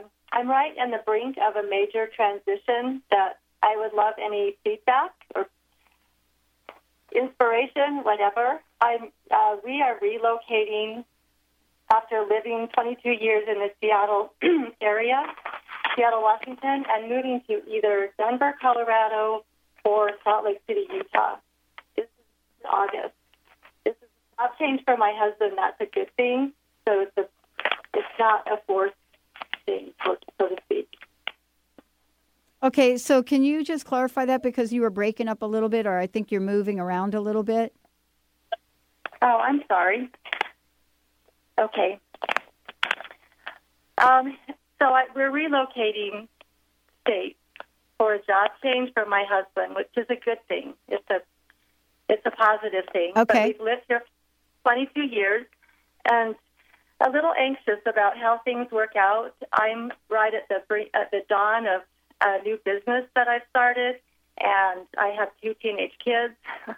Um, 0.00 0.10
I'm 0.32 0.48
right 0.50 0.76
in 0.76 0.90
the 0.90 0.98
brink 1.06 1.36
of 1.38 1.54
a 1.56 1.68
major 1.68 2.08
transition 2.08 3.02
that 3.10 3.38
I 3.62 3.76
would 3.76 3.92
love 3.92 4.14
any 4.20 4.56
feedback 4.64 5.12
or 5.36 5.46
inspiration, 7.14 8.02
whatever. 8.02 8.60
I'm. 8.80 9.10
Uh, 9.30 9.56
we 9.64 9.82
are 9.82 9.98
relocating 10.00 11.04
after 11.92 12.24
living 12.28 12.68
22 12.74 13.10
years 13.10 13.44
in 13.48 13.54
the 13.54 13.70
Seattle 13.80 14.32
area, 14.80 15.22
Seattle, 15.96 16.22
Washington, 16.22 16.84
and 16.88 17.08
moving 17.08 17.42
to 17.48 17.60
either 17.68 18.10
Denver, 18.18 18.54
Colorado, 18.60 19.44
or 19.84 20.10
Salt 20.22 20.44
Lake 20.44 20.60
City, 20.66 20.86
Utah. 20.92 21.36
This 21.96 22.04
is 22.04 22.66
August. 22.70 23.14
This 23.84 23.94
is 24.02 24.08
job 24.38 24.50
change 24.58 24.82
for 24.84 24.96
my 24.96 25.12
husband. 25.16 25.52
That's 25.56 25.80
a 25.80 25.86
good 25.86 26.14
thing. 26.16 26.52
So 26.86 27.00
it's 27.00 27.16
a, 27.16 27.28
it's 27.94 28.06
not 28.18 28.46
a 28.50 28.60
forced 28.66 28.94
thing, 29.66 29.92
so 30.04 30.16
to 30.46 30.56
speak. 30.64 30.88
Okay, 32.62 32.98
so 32.98 33.22
can 33.22 33.44
you 33.44 33.62
just 33.62 33.84
clarify 33.84 34.24
that 34.24 34.42
because 34.42 34.72
you 34.72 34.80
were 34.80 34.90
breaking 34.90 35.28
up 35.28 35.42
a 35.42 35.46
little 35.46 35.68
bit, 35.68 35.86
or 35.86 35.96
I 35.96 36.08
think 36.08 36.32
you're 36.32 36.40
moving 36.40 36.80
around 36.80 37.14
a 37.14 37.20
little 37.20 37.44
bit? 37.44 37.72
Sorry. 39.68 40.10
Okay. 41.58 41.98
Um, 43.98 44.36
so 44.78 44.86
I, 44.86 45.04
we're 45.14 45.30
relocating 45.30 46.28
states, 47.02 47.38
for 47.98 48.14
a 48.14 48.18
job 48.18 48.50
change 48.62 48.92
for 48.94 49.04
my 49.04 49.24
husband, 49.28 49.74
which 49.74 49.88
is 49.96 50.06
a 50.08 50.14
good 50.24 50.38
thing. 50.48 50.74
It's 50.88 51.04
a 51.10 51.20
it's 52.08 52.24
a 52.24 52.30
positive 52.30 52.84
thing. 52.92 53.12
Okay. 53.16 53.24
But 53.24 53.44
we've 53.44 53.60
lived 53.60 53.82
here 53.88 54.02
22 54.62 55.02
years, 55.02 55.46
and 56.10 56.34
a 57.00 57.10
little 57.10 57.32
anxious 57.38 57.80
about 57.86 58.16
how 58.16 58.40
things 58.44 58.70
work 58.70 58.96
out. 58.96 59.34
I'm 59.52 59.92
right 60.08 60.32
at 60.32 60.48
the 60.48 60.86
at 60.94 61.10
the 61.10 61.22
dawn 61.28 61.66
of 61.66 61.82
a 62.22 62.42
new 62.42 62.58
business 62.64 63.04
that 63.14 63.28
I've 63.28 63.42
started, 63.50 63.96
and 64.38 64.86
I 64.96 65.08
have 65.18 65.28
two 65.42 65.54
teenage 65.60 65.92
kids. 66.02 66.34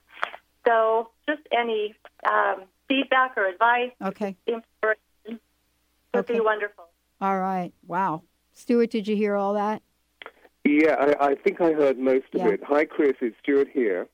so, 0.67 1.11
just 1.29 1.43
any 1.53 1.95
um, 2.29 2.65
feedback 2.95 3.37
or 3.37 3.47
advice, 3.47 3.93
Okay. 4.05 4.37
inspiration 4.47 5.41
would 6.13 6.27
be 6.27 6.41
wonderful. 6.41 6.85
All 7.21 7.39
right. 7.39 7.73
Wow. 7.87 8.23
Stewart, 8.53 8.91
did 8.91 9.07
you 9.07 9.15
hear 9.17 9.37
all 9.37 9.55
that? 9.55 9.83
Yeah, 10.65 10.97
I, 10.99 11.29
I 11.31 11.35
think 11.37 11.61
I 11.61 11.73
heard 11.73 11.99
most 11.99 12.27
of 12.35 12.41
Yeah. 12.41 12.49
it. 12.49 12.61
Hi, 12.65 12.85
Chris. 12.85 13.15
It's 13.21 13.37
Stewart 13.43 13.69
here. 13.73 14.09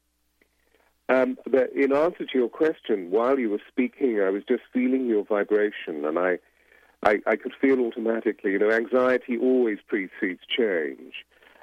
Um, 1.09 1.39
but 1.47 1.72
in 1.72 1.93
answer 1.93 2.24
to 2.27 2.39
your 2.39 2.49
question, 2.49 3.11
while 3.11 3.39
you 3.39 3.49
were 3.51 3.62
speaking, 3.68 4.20
I 4.20 4.31
was 4.31 4.43
just 4.47 4.62
feeling 4.72 5.07
your 5.07 5.24
vibration, 5.24 6.05
and 6.05 6.18
I, 6.18 6.39
I, 7.05 7.20
I 7.27 7.37
could 7.37 7.53
feel 7.61 7.81
automatically. 7.81 8.53
You 8.53 8.59
know, 8.59 8.70
anxiety 8.72 9.39
always 9.39 9.79
precedes 9.87 10.41
change, 10.49 11.14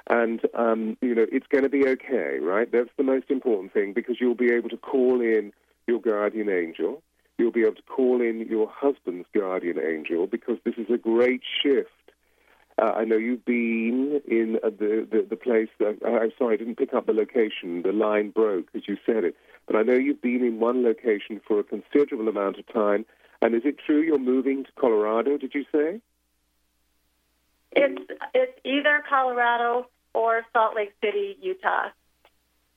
and 0.09 0.39
um, 0.53 0.97
you 1.01 1.13
know 1.13 1.25
it's 1.29 1.47
going 1.47 1.63
to 1.65 1.69
be 1.69 1.85
okay, 1.89 2.39
right? 2.41 2.71
That's 2.71 2.89
the 2.95 3.03
most 3.03 3.29
important 3.29 3.73
thing 3.73 3.91
because 3.91 4.15
you'll 4.21 4.33
be 4.35 4.51
able 4.51 4.69
to 4.69 4.77
call 4.77 5.19
in 5.19 5.51
your 5.87 5.99
guardian 5.99 6.49
angel. 6.49 7.01
You'll 7.37 7.51
be 7.51 7.61
able 7.61 7.75
to 7.75 7.81
call 7.83 8.21
in 8.21 8.45
your 8.47 8.69
husband's 8.71 9.27
guardian 9.33 9.79
angel 9.79 10.27
because 10.27 10.57
this 10.63 10.75
is 10.77 10.87
a 10.93 10.97
great 10.97 11.41
shift. 11.61 11.89
Uh, 12.81 12.91
I 12.95 13.03
know 13.05 13.17
you've 13.17 13.45
been 13.45 14.21
in 14.27 14.59
uh, 14.63 14.69
the, 14.69 15.07
the 15.09 15.27
the 15.29 15.35
place. 15.35 15.69
That, 15.79 15.99
uh, 16.03 16.09
I'm 16.09 16.31
sorry, 16.37 16.55
I 16.55 16.57
didn't 16.57 16.77
pick 16.77 16.93
up 16.93 17.05
the 17.05 17.13
location. 17.13 17.83
The 17.83 17.91
line 17.91 18.31
broke 18.31 18.67
as 18.73 18.83
you 18.87 18.97
said 19.05 19.23
it. 19.23 19.35
But 19.67 19.75
I 19.75 19.83
know 19.83 19.93
you've 19.93 20.21
been 20.21 20.43
in 20.43 20.59
one 20.59 20.83
location 20.83 21.39
for 21.47 21.59
a 21.59 21.63
considerable 21.63 22.27
amount 22.27 22.57
of 22.57 22.67
time. 22.67 23.05
And 23.41 23.55
is 23.55 23.61
it 23.65 23.77
true 23.85 24.01
you're 24.01 24.17
moving 24.17 24.63
to 24.63 24.71
Colorado? 24.79 25.37
Did 25.37 25.53
you 25.53 25.65
say? 25.71 26.01
It's 27.73 28.01
it's 28.33 28.59
either 28.63 29.03
Colorado 29.07 29.87
or 30.13 30.45
Salt 30.53 30.75
Lake 30.75 30.93
City, 31.03 31.37
Utah. 31.41 31.89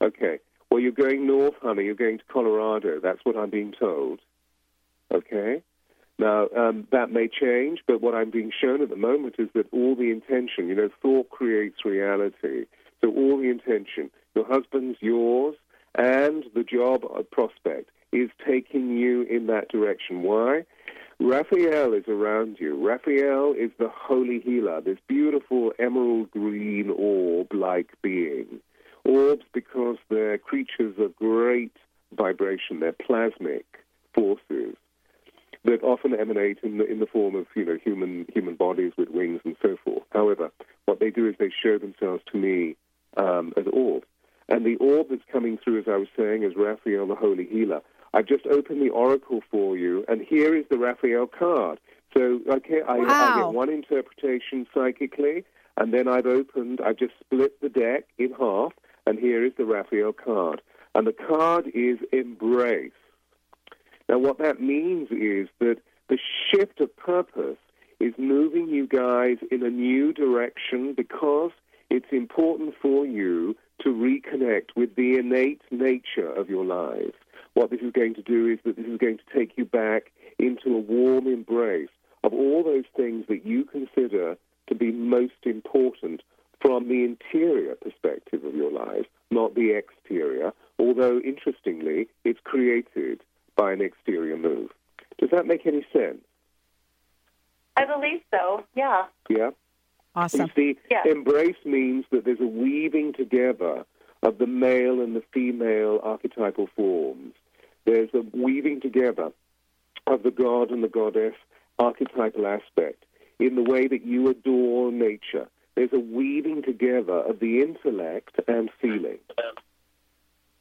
Okay. 0.00 0.38
Well, 0.70 0.80
you're 0.80 0.92
going 0.92 1.26
north, 1.26 1.54
honey. 1.62 1.84
You're 1.84 1.94
going 1.94 2.18
to 2.18 2.24
Colorado. 2.32 3.00
That's 3.00 3.20
what 3.24 3.36
I'm 3.36 3.50
being 3.50 3.72
told. 3.78 4.20
Okay. 5.12 5.62
Now, 6.18 6.48
um, 6.56 6.88
that 6.92 7.10
may 7.10 7.28
change, 7.28 7.80
but 7.86 8.00
what 8.00 8.14
I'm 8.14 8.30
being 8.30 8.50
shown 8.58 8.80
at 8.82 8.88
the 8.88 8.96
moment 8.96 9.36
is 9.38 9.48
that 9.54 9.66
all 9.72 9.94
the 9.94 10.10
intention, 10.10 10.68
you 10.68 10.74
know, 10.74 10.88
thought 11.02 11.28
creates 11.30 11.84
reality. 11.84 12.64
So 13.02 13.10
all 13.10 13.36
the 13.36 13.50
intention, 13.50 14.10
your 14.34 14.46
husband's, 14.46 14.98
yours, 15.00 15.56
and 15.94 16.44
the 16.54 16.64
job 16.64 17.04
uh, 17.04 17.22
prospect 17.22 17.90
is 18.12 18.30
taking 18.46 18.96
you 18.96 19.22
in 19.22 19.46
that 19.48 19.68
direction. 19.68 20.22
Why? 20.22 20.64
Raphael 21.18 21.94
is 21.94 22.04
around 22.08 22.58
you. 22.60 22.76
Raphael 22.86 23.54
is 23.56 23.70
the 23.78 23.88
holy 23.88 24.40
healer, 24.40 24.80
this 24.80 24.98
beautiful 25.06 25.72
emerald 25.78 26.30
green 26.30 26.90
orb 26.90 27.52
like 27.52 27.90
being. 28.02 28.60
Orbs 29.06 29.44
because 29.52 29.96
they're 30.10 30.38
creatures 30.38 30.94
of 30.98 31.14
great 31.16 31.72
vibration, 32.16 32.80
they're 32.80 32.92
plasmic 32.92 33.64
forces 34.14 34.76
that 35.64 35.82
often 35.82 36.14
emanate 36.18 36.58
in 36.62 36.78
the, 36.78 36.84
in 36.84 37.00
the 37.00 37.06
form 37.06 37.34
of 37.34 37.46
you 37.54 37.64
know 37.64 37.76
human 37.82 38.26
human 38.32 38.54
bodies 38.54 38.92
with 38.96 39.08
wings 39.10 39.40
and 39.44 39.56
so 39.62 39.76
forth. 39.84 40.04
However, 40.12 40.50
what 40.86 41.00
they 41.00 41.10
do 41.10 41.28
is 41.28 41.34
they 41.38 41.50
show 41.62 41.78
themselves 41.78 42.22
to 42.32 42.38
me 42.38 42.76
um, 43.16 43.52
as 43.56 43.64
orbs, 43.72 44.06
and 44.48 44.64
the 44.64 44.76
orb 44.76 45.08
that's 45.10 45.22
coming 45.30 45.58
through, 45.62 45.80
as 45.80 45.84
I 45.88 45.96
was 45.96 46.08
saying, 46.16 46.42
is 46.44 46.52
Raphael, 46.56 47.06
the 47.06 47.14
holy 47.14 47.46
healer. 47.46 47.80
I've 48.14 48.26
just 48.26 48.46
opened 48.46 48.80
the 48.80 48.90
oracle 48.90 49.40
for 49.50 49.76
you, 49.76 50.04
and 50.08 50.22
here 50.22 50.54
is 50.56 50.64
the 50.70 50.78
Raphael 50.78 51.26
card. 51.26 51.78
So 52.14 52.40
okay, 52.50 52.80
I, 52.86 52.94
I 52.94 53.04
Wow. 53.04 53.34
get 53.36 53.48
one 53.48 53.68
interpretation 53.68 54.66
psychically, 54.72 55.44
and 55.76 55.92
then 55.92 56.08
I've 56.08 56.26
opened, 56.26 56.80
I've 56.80 56.96
just 56.96 57.14
split 57.20 57.60
the 57.60 57.68
deck 57.68 58.04
in 58.18 58.32
half, 58.38 58.72
and 59.06 59.18
here 59.18 59.44
is 59.44 59.52
the 59.56 59.64
Raphael 59.64 60.12
card, 60.12 60.60
and 60.94 61.06
the 61.06 61.12
card 61.12 61.66
is 61.74 61.98
embrace. 62.12 62.90
Now, 64.08 64.18
what 64.18 64.38
that 64.38 64.60
means 64.60 65.08
is 65.10 65.48
that 65.60 65.78
the 66.08 66.18
shift 66.50 66.80
of 66.80 66.96
purpose 66.96 67.58
is 67.98 68.14
moving 68.18 68.68
you 68.68 68.86
guys 68.86 69.38
in 69.50 69.62
a 69.62 69.70
new 69.70 70.12
direction 70.12 70.94
because 70.96 71.50
it's 71.90 72.06
important 72.12 72.74
for 72.80 73.06
you 73.06 73.56
to 73.82 73.88
reconnect 73.90 74.76
with 74.76 74.94
the 74.96 75.18
innate 75.18 75.62
nature 75.70 76.32
of 76.32 76.48
your 76.48 76.64
lives. 76.64 77.14
What 77.54 77.70
this 77.70 77.80
is 77.80 77.92
going 77.92 78.14
to 78.14 78.22
do 78.22 78.48
is 78.48 78.58
that 78.64 78.76
this 78.76 78.86
is 78.86 78.98
going 78.98 79.18
to 79.18 79.38
take 79.38 79.52
you 79.56 79.64
back 79.64 80.12
into 80.38 80.74
a 80.74 80.78
warm 80.78 81.26
embrace 81.26 81.88
of 82.22 82.32
all 82.32 82.62
those 82.62 82.84
things 82.96 83.24
that 83.28 83.46
you 83.46 83.64
consider 83.64 84.36
to 84.68 84.74
be 84.74 84.92
most 84.92 85.44
important 85.44 86.22
from 86.60 86.88
the 86.88 87.04
interior 87.04 87.74
perspective 87.76 88.44
of 88.44 88.54
your 88.54 88.70
life, 88.70 89.06
not 89.30 89.54
the 89.54 89.70
exterior, 89.70 90.52
although 90.78 91.18
interestingly, 91.20 92.08
it's 92.24 92.40
created 92.44 93.20
by 93.56 93.72
an 93.72 93.80
exterior 93.80 94.36
move. 94.36 94.70
Does 95.18 95.30
that 95.30 95.46
make 95.46 95.66
any 95.66 95.86
sense? 95.92 96.22
I 97.76 97.84
believe 97.84 98.20
so. 98.30 98.64
Yeah. 98.74 99.04
Yeah? 99.28 99.50
Awesome. 100.14 100.50
You 100.56 100.74
see, 100.74 100.80
Yeah. 100.90 101.02
embrace 101.06 101.62
means 101.64 102.06
that 102.10 102.24
there's 102.24 102.40
a 102.40 102.46
weaving 102.46 103.12
together 103.12 103.84
of 104.22 104.38
the 104.38 104.46
male 104.46 105.00
and 105.00 105.14
the 105.14 105.20
female 105.32 106.00
archetypal 106.02 106.68
forms. 106.68 107.34
There's 107.84 108.12
a 108.14 108.24
weaving 108.32 108.80
together 108.80 109.32
of 110.06 110.22
the 110.22 110.30
god 110.30 110.70
and 110.70 110.82
the 110.82 110.88
goddess 110.88 111.34
archetypal 111.78 112.46
aspect 112.46 113.04
in 113.38 113.56
the 113.56 113.62
way 113.62 113.86
that 113.86 114.04
you 114.04 114.28
adore 114.28 114.90
nature. 114.90 115.48
There's 115.76 115.92
a 115.92 116.00
weaving 116.00 116.62
together 116.62 117.20
of 117.20 117.38
the 117.38 117.60
intellect 117.60 118.40
and 118.48 118.70
feeling. 118.80 119.18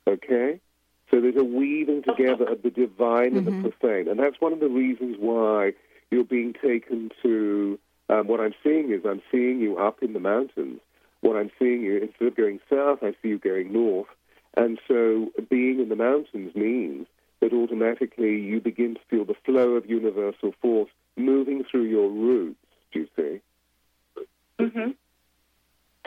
Okay? 0.07 0.59
So 1.09 1.21
there's 1.21 1.37
a 1.37 1.43
weaving 1.43 2.03
together 2.03 2.45
of 2.45 2.61
the 2.61 2.69
divine 2.69 3.37
and 3.37 3.47
the 3.47 3.51
profane. 3.51 4.07
And 4.07 4.19
that's 4.19 4.39
one 4.39 4.53
of 4.53 4.59
the 4.59 4.67
reasons 4.67 5.15
why 5.17 5.73
you're 6.11 6.25
being 6.25 6.53
taken 6.53 7.11
to 7.23 7.79
um, 8.09 8.27
what 8.27 8.39
I'm 8.39 8.53
seeing 8.63 8.91
is 8.91 9.01
I'm 9.05 9.21
seeing 9.31 9.59
you 9.59 9.77
up 9.77 10.03
in 10.03 10.13
the 10.13 10.19
mountains. 10.19 10.81
What 11.21 11.37
I'm 11.37 11.49
seeing 11.57 11.81
you, 11.81 11.97
instead 11.97 12.27
of 12.27 12.35
going 12.35 12.59
south, 12.69 12.99
I 13.01 13.11
see 13.21 13.29
you 13.29 13.39
going 13.39 13.71
north. 13.71 14.07
And 14.55 14.79
so 14.87 15.31
being 15.49 15.79
in 15.79 15.89
the 15.89 15.95
mountains 15.95 16.53
means 16.55 17.07
that 17.39 17.53
automatically 17.53 18.39
you 18.39 18.59
begin 18.59 18.95
to 18.95 19.01
feel 19.09 19.25
the 19.25 19.35
flow 19.45 19.71
of 19.71 19.89
universal 19.89 20.53
force 20.61 20.89
moving 21.15 21.63
through 21.69 21.83
your 21.83 22.09
roots, 22.09 22.59
do 22.91 22.99
you 22.99 23.07
see? 23.15 23.41
hmm 24.59 24.91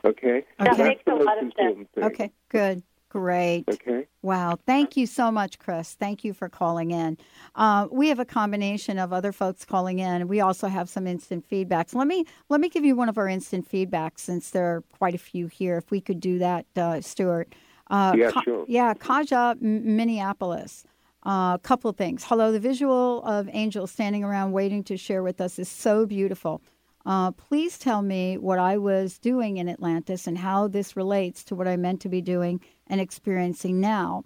Okay? 0.05 0.45
That 0.59 0.77
That's 0.77 0.79
makes 0.79 1.03
a 1.07 1.15
lot 1.15 1.43
of 1.43 1.53
sense. 1.59 1.89
thing. 1.95 2.05
Okay, 2.05 2.33
good. 2.49 2.83
Great. 3.11 3.65
Okay. 3.73 4.07
Wow. 4.21 4.59
Thank 4.67 4.95
you 4.95 5.07
so 5.07 5.31
much, 5.31 5.59
Chris. 5.59 5.95
Thank 5.95 6.25
you 6.25 6.35
for 6.35 6.51
calling 6.51 6.91
in. 6.91 7.17
Uh, 7.55 7.89
we 7.91 8.09
have 8.09 8.19
a 8.19 8.25
combination 8.27 8.99
of 8.99 9.15
other 9.15 9.33
folks 9.33 9.65
calling 9.65 9.99
in. 9.99 10.29
We 10.29 10.41
also 10.43 10.69
have 10.69 10.91
some 10.91 11.07
instant 11.07 11.49
feedbacks. 11.49 11.95
Let 11.95 12.07
me 12.07 12.27
let 12.51 12.61
me 12.61 12.69
give 12.69 12.85
you 12.85 12.95
one 12.95 13.09
of 13.09 13.17
our 13.17 13.27
instant 13.27 13.67
feedbacks 13.67 14.19
since 14.21 14.51
there 14.51 14.67
are 14.77 14.83
quite 14.99 15.15
a 15.15 15.19
few 15.19 15.47
here. 15.47 15.79
If 15.79 15.91
we 15.91 16.03
could 16.03 16.21
do 16.21 16.39
that, 16.41 16.67
uh, 16.77 17.01
Stewart. 17.01 17.55
Uh, 17.89 18.13
Yeah, 18.15 18.31
sure. 18.45 18.67
Yeah, 18.69 18.93
Kaja, 18.93 19.53
M- 19.53 19.97
Minneapolis. 19.97 20.85
A 21.23 21.59
couple 21.63 21.89
of 21.89 21.97
things. 21.97 22.25
Hello, 22.25 22.53
the 22.53 22.61
visual 22.61 23.23
of 23.25 23.49
angels 23.53 23.91
standing 23.91 24.23
around 24.23 24.53
waiting 24.53 24.85
to 24.85 24.99
share 24.99 25.23
with 25.23 25.41
us 25.41 25.59
is 25.59 25.69
so 25.69 26.05
beautiful. 26.05 26.61
Uh, 27.09 27.31
please 27.31 27.79
tell 27.79 28.03
me 28.03 28.37
what 28.37 28.59
I 28.59 28.77
was 28.77 29.19
doing 29.19 29.57
in 29.57 29.67
Atlantis 29.67 30.27
and 30.27 30.37
how 30.37 30.69
this 30.69 30.95
relates 30.95 31.43
to 31.45 31.55
what 31.55 31.67
I 31.67 31.75
meant 31.79 32.03
to 32.03 32.11
be 32.11 32.21
doing 32.21 32.61
and 32.87 33.01
experiencing 33.01 33.81
now. 33.81 34.25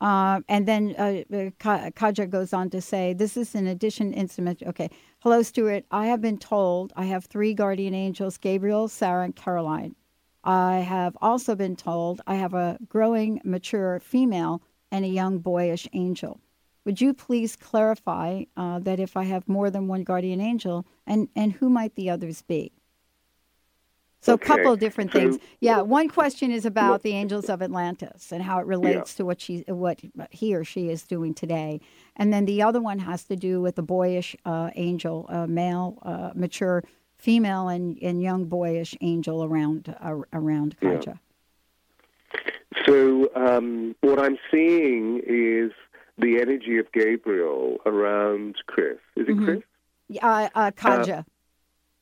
Uh, 0.00 0.40
and 0.48 0.68
then 0.68 0.94
uh, 0.96 1.24
uh, 1.34 1.50
Kaja 1.90 2.30
goes 2.30 2.52
on 2.52 2.70
to 2.70 2.80
say, 2.80 3.14
This 3.14 3.36
is 3.36 3.56
an 3.56 3.66
addition 3.66 4.12
instrument. 4.12 4.62
Okay. 4.64 4.90
Hello, 5.18 5.42
Stewart. 5.42 5.84
I 5.90 6.06
have 6.06 6.20
been 6.20 6.38
told 6.38 6.92
I 6.94 7.06
have 7.06 7.24
three 7.24 7.52
guardian 7.52 7.94
angels 7.94 8.38
Gabriel, 8.38 8.86
Sarah, 8.86 9.24
and 9.24 9.34
Caroline. 9.34 9.96
I 10.44 10.76
have 10.78 11.16
also 11.20 11.56
been 11.56 11.74
told 11.74 12.20
I 12.28 12.36
have 12.36 12.54
a 12.54 12.78
growing, 12.88 13.40
mature 13.44 13.98
female 13.98 14.62
and 14.92 15.04
a 15.04 15.08
young, 15.08 15.40
boyish 15.40 15.88
angel. 15.94 16.40
Would 16.84 17.00
you 17.00 17.12
please 17.12 17.56
clarify 17.56 18.44
uh, 18.56 18.78
that 18.80 19.00
if 19.00 19.16
I 19.16 19.24
have 19.24 19.48
more 19.48 19.70
than 19.70 19.86
one 19.86 20.02
guardian 20.02 20.40
angel, 20.40 20.86
and, 21.06 21.28
and 21.36 21.52
who 21.52 21.68
might 21.68 21.94
the 21.94 22.10
others 22.10 22.42
be? 22.42 22.72
So, 24.22 24.34
Okay. 24.34 24.44
a 24.44 24.46
couple 24.56 24.72
of 24.72 24.78
different 24.80 25.12
things. 25.12 25.36
So- 25.36 25.40
Yeah, 25.60 25.80
one 25.80 26.08
question 26.08 26.50
is 26.50 26.66
about 26.66 27.02
the 27.02 27.12
angels 27.12 27.48
of 27.48 27.62
Atlantis 27.62 28.32
and 28.32 28.42
how 28.42 28.58
it 28.58 28.66
relates 28.66 29.14
to 29.14 29.24
what 29.24 29.40
she, 29.40 29.64
what 29.66 30.00
he 30.30 30.54
or 30.54 30.62
she 30.64 30.90
is 30.90 31.04
doing 31.04 31.32
today, 31.34 31.80
and 32.16 32.32
then 32.32 32.44
the 32.44 32.62
other 32.62 32.80
one 32.82 32.98
has 32.98 33.24
to 33.24 33.36
do 33.36 33.60
with 33.62 33.76
the 33.76 33.82
boyish 33.82 34.36
uh, 34.44 34.70
angel, 34.74 35.26
uh, 35.30 35.46
male, 35.46 35.98
uh, 36.02 36.32
mature 36.34 36.84
female 37.16 37.68
and, 37.68 37.98
and 38.02 38.22
young 38.22 38.44
boyish 38.46 38.94
angel 39.02 39.44
around 39.44 39.94
uh, 40.02 40.16
around 40.32 40.76
Yeah. 40.82 40.90
Kaja. 40.90 41.18
So 42.86 43.30
um, 43.34 43.94
what 44.00 44.18
I'm 44.18 44.38
seeing 44.50 45.20
is 45.26 45.72
the 46.20 46.40
energy 46.40 46.78
of 46.78 46.90
Gabriel 46.92 47.78
around 47.86 48.56
Chris. 48.66 48.98
Is 49.16 49.28
it 49.28 49.36
Mhm. 49.36 49.44
Chris? 49.44 49.62
Uh, 50.22 50.48
uh, 50.54 50.70
Kaja. 50.72 51.24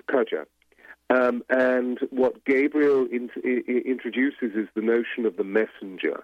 Kaja. 0.08 0.46
Um, 1.10 1.42
and 1.48 1.98
what 2.10 2.44
Gabriel 2.44 3.06
in, 3.06 3.30
i- 3.44 3.64
i- 3.68 3.82
introduces 3.86 4.54
is 4.54 4.68
the 4.74 4.82
notion 4.82 5.24
of 5.24 5.36
the 5.36 5.44
messenger. 5.44 6.22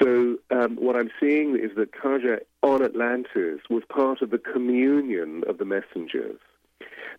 So 0.00 0.38
um, 0.50 0.76
what 0.76 0.96
I'm 0.96 1.10
seeing 1.20 1.56
is 1.56 1.74
that 1.76 1.92
Kaja 1.92 2.40
on 2.62 2.82
Atlantis 2.82 3.60
was 3.70 3.84
part 3.88 4.20
of 4.22 4.30
the 4.30 4.38
communion 4.38 5.44
of 5.48 5.58
the 5.58 5.64
messengers. 5.64 6.38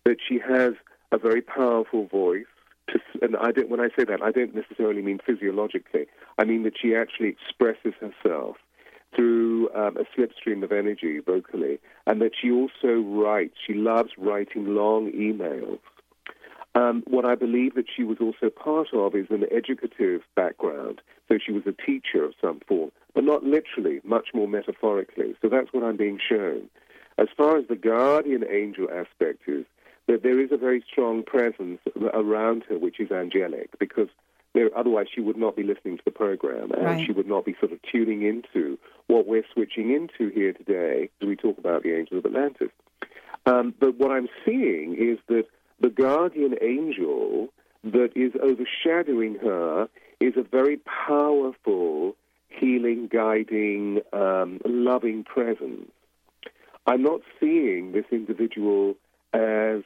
That 0.04 0.18
she 0.26 0.38
has 0.38 0.74
a 1.10 1.18
very 1.18 1.40
powerful 1.42 2.06
voice. 2.06 2.46
To, 2.90 3.00
and 3.22 3.36
I 3.36 3.52
don't, 3.52 3.68
when 3.68 3.80
I 3.80 3.88
say 3.96 4.04
that, 4.04 4.22
I 4.22 4.30
don't 4.30 4.54
necessarily 4.54 5.02
mean 5.02 5.18
physiologically. 5.24 6.06
I 6.38 6.44
mean 6.44 6.62
that 6.62 6.74
she 6.78 6.94
actually 6.94 7.28
expresses 7.28 7.94
herself 8.00 8.56
through 9.14 9.68
um, 9.74 9.96
a 9.96 10.04
slipstream 10.16 10.62
of 10.62 10.72
energy 10.72 11.18
vocally, 11.18 11.78
and 12.06 12.20
that 12.20 12.32
she 12.40 12.50
also 12.50 13.00
writes. 13.00 13.54
She 13.66 13.74
loves 13.74 14.10
writing 14.18 14.74
long 14.74 15.10
emails. 15.12 15.80
Um, 16.74 17.02
what 17.06 17.24
I 17.24 17.34
believe 17.34 17.74
that 17.74 17.86
she 17.94 18.04
was 18.04 18.18
also 18.20 18.50
part 18.50 18.88
of 18.92 19.14
is 19.14 19.26
an 19.30 19.44
educative 19.50 20.22
background. 20.36 21.00
So 21.28 21.38
she 21.44 21.52
was 21.52 21.64
a 21.66 21.72
teacher 21.72 22.24
of 22.24 22.34
some 22.40 22.60
form, 22.68 22.90
but 23.14 23.24
not 23.24 23.42
literally, 23.42 24.00
much 24.04 24.28
more 24.32 24.46
metaphorically. 24.48 25.34
So 25.42 25.48
that's 25.48 25.72
what 25.72 25.82
I'm 25.82 25.96
being 25.96 26.20
shown. 26.26 26.68
As 27.18 27.28
far 27.36 27.56
as 27.58 27.66
the 27.68 27.76
guardian 27.76 28.44
angel 28.48 28.88
aspect 28.90 29.48
is, 29.48 29.64
that 30.06 30.22
there 30.22 30.40
is 30.40 30.50
a 30.52 30.56
very 30.56 30.82
strong 30.90 31.22
presence 31.22 31.80
around 32.14 32.64
her 32.68 32.78
which 32.78 33.00
is 33.00 33.10
angelic, 33.10 33.76
because 33.78 34.08
there, 34.58 34.76
otherwise 34.76 35.06
she 35.14 35.20
would 35.20 35.36
not 35.36 35.54
be 35.54 35.62
listening 35.62 35.96
to 35.96 36.02
the 36.04 36.10
program 36.10 36.72
and 36.72 36.84
Right. 36.84 37.06
she 37.06 37.12
would 37.12 37.28
not 37.28 37.44
be 37.44 37.54
sort 37.60 37.70
of 37.72 37.80
tuning 37.82 38.22
into 38.22 38.76
what 39.06 39.26
we're 39.26 39.44
switching 39.52 39.90
into 39.92 40.30
here 40.34 40.52
today 40.52 41.10
as 41.20 41.28
we 41.28 41.36
talk 41.36 41.58
about 41.58 41.84
the 41.84 41.94
angels 41.96 42.24
of 42.24 42.26
Atlantis. 42.26 42.70
Um, 43.46 43.72
but 43.78 43.96
what 43.98 44.10
I'm 44.10 44.28
seeing 44.44 44.96
is 44.96 45.18
that 45.28 45.46
the 45.80 45.90
guardian 45.90 46.56
angel 46.60 47.48
that 47.84 48.10
is 48.16 48.32
overshadowing 48.42 49.36
her 49.36 49.88
is 50.20 50.34
a 50.36 50.42
very 50.42 50.78
powerful, 50.78 52.16
healing, 52.48 53.06
guiding, 53.06 54.00
um, 54.12 54.60
loving 54.64 55.22
presence. 55.22 55.88
I'm 56.86 57.02
not 57.02 57.20
seeing 57.38 57.92
this 57.92 58.06
individual 58.10 58.96
as 59.32 59.82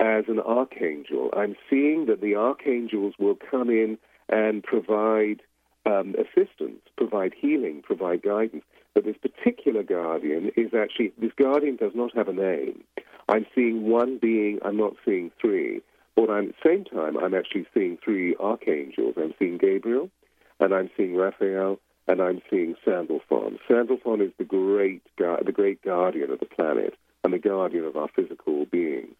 as 0.00 0.24
an 0.28 0.40
archangel. 0.40 1.30
I'm 1.36 1.54
seeing 1.68 2.06
that 2.06 2.22
the 2.22 2.34
archangels 2.34 3.14
will 3.18 3.36
come 3.50 3.68
in 3.68 3.98
and 4.28 4.62
provide 4.62 5.42
um, 5.86 6.14
assistance, 6.18 6.80
provide 6.96 7.34
healing, 7.38 7.82
provide 7.82 8.22
guidance. 8.22 8.64
But 8.94 9.04
this 9.04 9.16
particular 9.18 9.82
guardian 9.82 10.50
is 10.56 10.72
actually, 10.74 11.12
this 11.20 11.32
guardian 11.36 11.76
does 11.76 11.92
not 11.94 12.16
have 12.16 12.28
a 12.28 12.32
name. 12.32 12.82
I'm 13.28 13.46
seeing 13.54 13.88
one 13.88 14.18
being, 14.18 14.58
I'm 14.64 14.76
not 14.76 14.94
seeing 15.04 15.30
three. 15.40 15.80
But 16.16 16.30
I'm, 16.30 16.48
at 16.48 16.54
the 16.62 16.68
same 16.68 16.84
time, 16.84 17.16
I'm 17.16 17.34
actually 17.34 17.66
seeing 17.72 17.98
three 18.02 18.34
archangels. 18.40 19.14
I'm 19.16 19.34
seeing 19.38 19.58
Gabriel, 19.58 20.10
and 20.58 20.74
I'm 20.74 20.90
seeing 20.96 21.14
Raphael, 21.14 21.78
and 22.08 22.20
I'm 22.20 22.42
seeing 22.50 22.74
Sandalphon. 22.84 23.58
Sandalphon 23.68 24.20
is 24.20 24.32
the 24.38 24.44
great, 24.44 25.02
the 25.16 25.52
great 25.52 25.82
guardian 25.82 26.30
of 26.30 26.40
the 26.40 26.46
planet 26.46 26.94
and 27.22 27.32
the 27.32 27.38
guardian 27.38 27.84
of 27.84 27.96
our 27.96 28.08
physical 28.08 28.66
beings. 28.66 29.14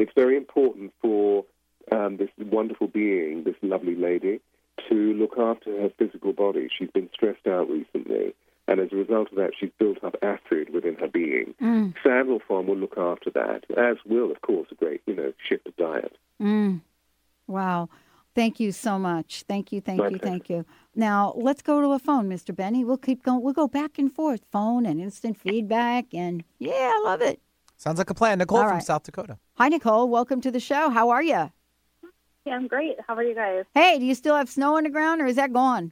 It's 0.00 0.12
very 0.14 0.34
important 0.36 0.94
for 1.02 1.44
um, 1.92 2.16
this 2.16 2.30
wonderful 2.38 2.86
being, 2.86 3.44
this 3.44 3.56
lovely 3.60 3.94
lady, 3.94 4.40
to 4.88 4.94
look 4.94 5.38
after 5.38 5.78
her 5.82 5.90
physical 5.98 6.32
body. 6.32 6.70
She's 6.76 6.90
been 6.90 7.10
stressed 7.12 7.46
out 7.46 7.68
recently, 7.68 8.34
and 8.66 8.80
as 8.80 8.88
a 8.92 8.96
result 8.96 9.28
of 9.30 9.36
that, 9.36 9.50
she's 9.58 9.70
built 9.78 10.02
up 10.02 10.16
acid 10.22 10.72
within 10.72 10.94
her 10.94 11.08
being. 11.08 11.54
Mm. 11.60 11.94
farm 12.02 12.66
will 12.66 12.76
look 12.78 12.96
after 12.96 13.28
that, 13.32 13.64
as 13.76 13.98
will, 14.06 14.30
of 14.30 14.40
course, 14.40 14.68
a 14.70 14.74
great, 14.74 15.02
you 15.06 15.14
know, 15.14 15.34
shift 15.46 15.66
of 15.66 15.76
diet. 15.76 16.16
Mm. 16.40 16.80
Wow. 17.46 17.90
Thank 18.34 18.58
you 18.58 18.72
so 18.72 18.98
much. 18.98 19.44
Thank 19.46 19.70
you, 19.70 19.82
thank 19.82 19.98
My 19.98 20.08
you, 20.08 20.18
pleasure. 20.18 20.30
thank 20.30 20.48
you. 20.48 20.64
Now 20.94 21.34
let's 21.36 21.60
go 21.60 21.82
to 21.82 21.92
a 21.92 21.98
phone, 21.98 22.26
Mr. 22.30 22.56
Benny. 22.56 22.84
We'll 22.84 22.96
keep 22.96 23.22
going. 23.22 23.42
We'll 23.42 23.52
go 23.52 23.68
back 23.68 23.98
and 23.98 24.10
forth, 24.10 24.40
phone 24.50 24.86
and 24.86 24.98
instant 24.98 25.38
feedback, 25.38 26.06
and 26.14 26.42
yeah, 26.58 26.90
I 26.94 27.02
love 27.04 27.20
it. 27.20 27.38
Sounds 27.80 27.96
like 27.96 28.10
a 28.10 28.14
plan. 28.14 28.36
Nicole 28.36 28.58
All 28.58 28.64
from 28.64 28.74
right. 28.74 28.82
South 28.82 29.04
Dakota. 29.04 29.38
Hi, 29.54 29.68
Nicole. 29.70 30.06
Welcome 30.10 30.42
to 30.42 30.50
the 30.50 30.60
show. 30.60 30.90
How 30.90 31.08
are 31.08 31.22
you? 31.22 31.50
Yeah, 32.44 32.52
I'm 32.52 32.66
great. 32.66 32.96
How 33.06 33.14
are 33.14 33.22
you 33.22 33.34
guys? 33.34 33.64
Hey, 33.72 33.98
do 33.98 34.04
you 34.04 34.14
still 34.14 34.36
have 34.36 34.50
snow 34.50 34.76
on 34.76 34.84
the 34.84 34.90
ground, 34.90 35.22
or 35.22 35.26
is 35.26 35.36
that 35.36 35.50
gone? 35.50 35.90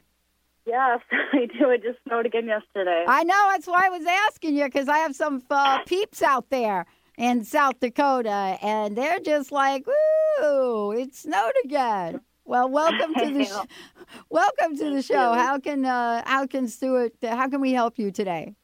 Yes, 0.67 1.01
I 1.33 1.47
do. 1.47 1.71
It 1.71 1.83
just 1.83 1.99
snowed 2.07 2.27
again 2.27 2.45
yesterday. 2.45 3.07
I 3.09 3.25
know. 3.25 3.49
That's 3.53 3.67
why 3.67 3.87
I 3.87 3.89
was 3.89 4.05
asking 4.05 4.55
you 4.55 4.67
because 4.67 4.87
I 4.87 4.99
have 4.99 5.17
some 5.17 5.43
uh, 5.51 5.83
peeps 5.85 6.21
out 6.21 6.51
there 6.51 6.85
in 7.17 7.43
South 7.43 7.81
Dakota, 7.81 8.59
and 8.61 8.95
they're 8.95 9.21
just 9.21 9.51
like, 9.51 9.87
"Woo! 9.87 10.93
It 10.93 11.15
snowed 11.15 11.55
again." 11.65 12.21
Well, 12.45 12.69
welcome 12.69 13.15
to 13.15 13.31
the 13.33 13.45
sh- 13.47 14.15
welcome 14.29 14.77
to 14.77 14.91
the 14.91 15.01
show. 15.01 15.33
How 15.33 15.59
can 15.59 15.87
uh, 15.87 16.23
how 16.27 16.47
can 16.47 16.69
Stewart? 16.69 17.15
How 17.23 17.49
can 17.49 17.63
we 17.63 17.73
help 17.73 17.99
you 17.99 18.11
today? 18.11 18.57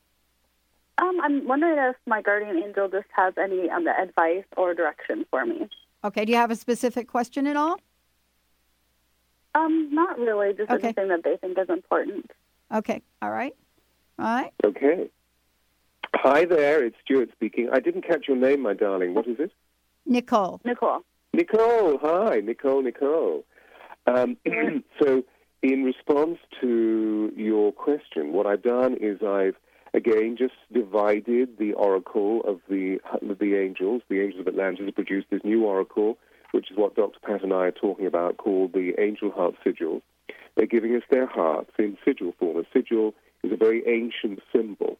Um, 1.04 1.20
I'm 1.22 1.46
wondering 1.46 1.78
if 1.78 1.96
my 2.06 2.22
guardian 2.22 2.56
angel 2.56 2.88
just 2.88 3.06
has 3.14 3.34
any 3.36 3.68
um, 3.70 3.86
advice 3.86 4.44
or 4.56 4.74
direction 4.74 5.24
for 5.30 5.44
me. 5.44 5.68
Okay. 6.02 6.24
Do 6.24 6.32
you 6.32 6.38
have 6.38 6.50
a 6.50 6.56
specific 6.56 7.08
question 7.08 7.46
at 7.46 7.56
all? 7.56 7.76
Um, 9.54 9.88
not 9.92 10.18
really. 10.18 10.52
Just 10.54 10.70
Okay. 10.70 10.88
anything 10.88 11.08
that 11.08 11.22
they 11.24 11.36
think 11.36 11.58
is 11.58 11.68
important. 11.68 12.30
Okay. 12.72 13.02
All 13.22 13.30
right. 13.30 13.54
All 14.18 14.24
right. 14.24 14.52
Okay. 14.64 15.10
Hi 16.16 16.44
there, 16.44 16.84
it's 16.84 16.96
Stewart 17.04 17.28
speaking. 17.32 17.68
I 17.72 17.80
didn't 17.80 18.02
catch 18.02 18.28
your 18.28 18.36
name, 18.36 18.62
my 18.62 18.72
darling. 18.72 19.14
What 19.14 19.26
is 19.26 19.36
it? 19.40 19.50
Nicole. 20.06 20.60
Nicole. 20.64 21.00
Nicole, 21.32 21.98
hi, 22.00 22.40
Nicole, 22.40 22.82
Nicole. 22.82 23.44
Um, 24.06 24.36
so, 25.02 25.24
in 25.62 25.82
response 25.82 26.38
to 26.60 27.32
your 27.36 27.72
question, 27.72 28.32
what 28.32 28.46
I've 28.46 28.62
done 28.62 28.96
is 29.00 29.22
I've 29.22 29.56
again 29.94 30.36
just 30.38 30.54
divided 30.72 31.56
the 31.58 31.72
oracle 31.72 32.42
of 32.46 32.60
the 32.68 32.98
of 33.30 33.38
the 33.38 33.56
angels. 33.56 34.02
The 34.08 34.20
angels 34.20 34.40
of 34.40 34.48
Atlantis 34.48 34.90
produced 34.94 35.28
this 35.30 35.40
new 35.44 35.64
oracle, 35.64 36.18
which 36.52 36.70
is 36.70 36.76
what 36.76 36.96
Dr. 36.96 37.18
Pat 37.24 37.42
and 37.42 37.52
I 37.52 37.66
are 37.66 37.72
talking 37.72 38.06
about, 38.06 38.36
called 38.36 38.72
the 38.72 38.92
Angel 38.98 39.30
Heart 39.30 39.54
sigil. 39.64 40.02
They're 40.56 40.66
giving 40.66 40.94
us 40.94 41.02
their 41.10 41.26
hearts 41.26 41.70
in 41.78 41.96
sigil 42.04 42.34
form. 42.38 42.58
A 42.58 42.64
sigil 42.72 43.14
is 43.42 43.52
a 43.52 43.56
very 43.56 43.82
ancient 43.86 44.40
symbol. 44.54 44.98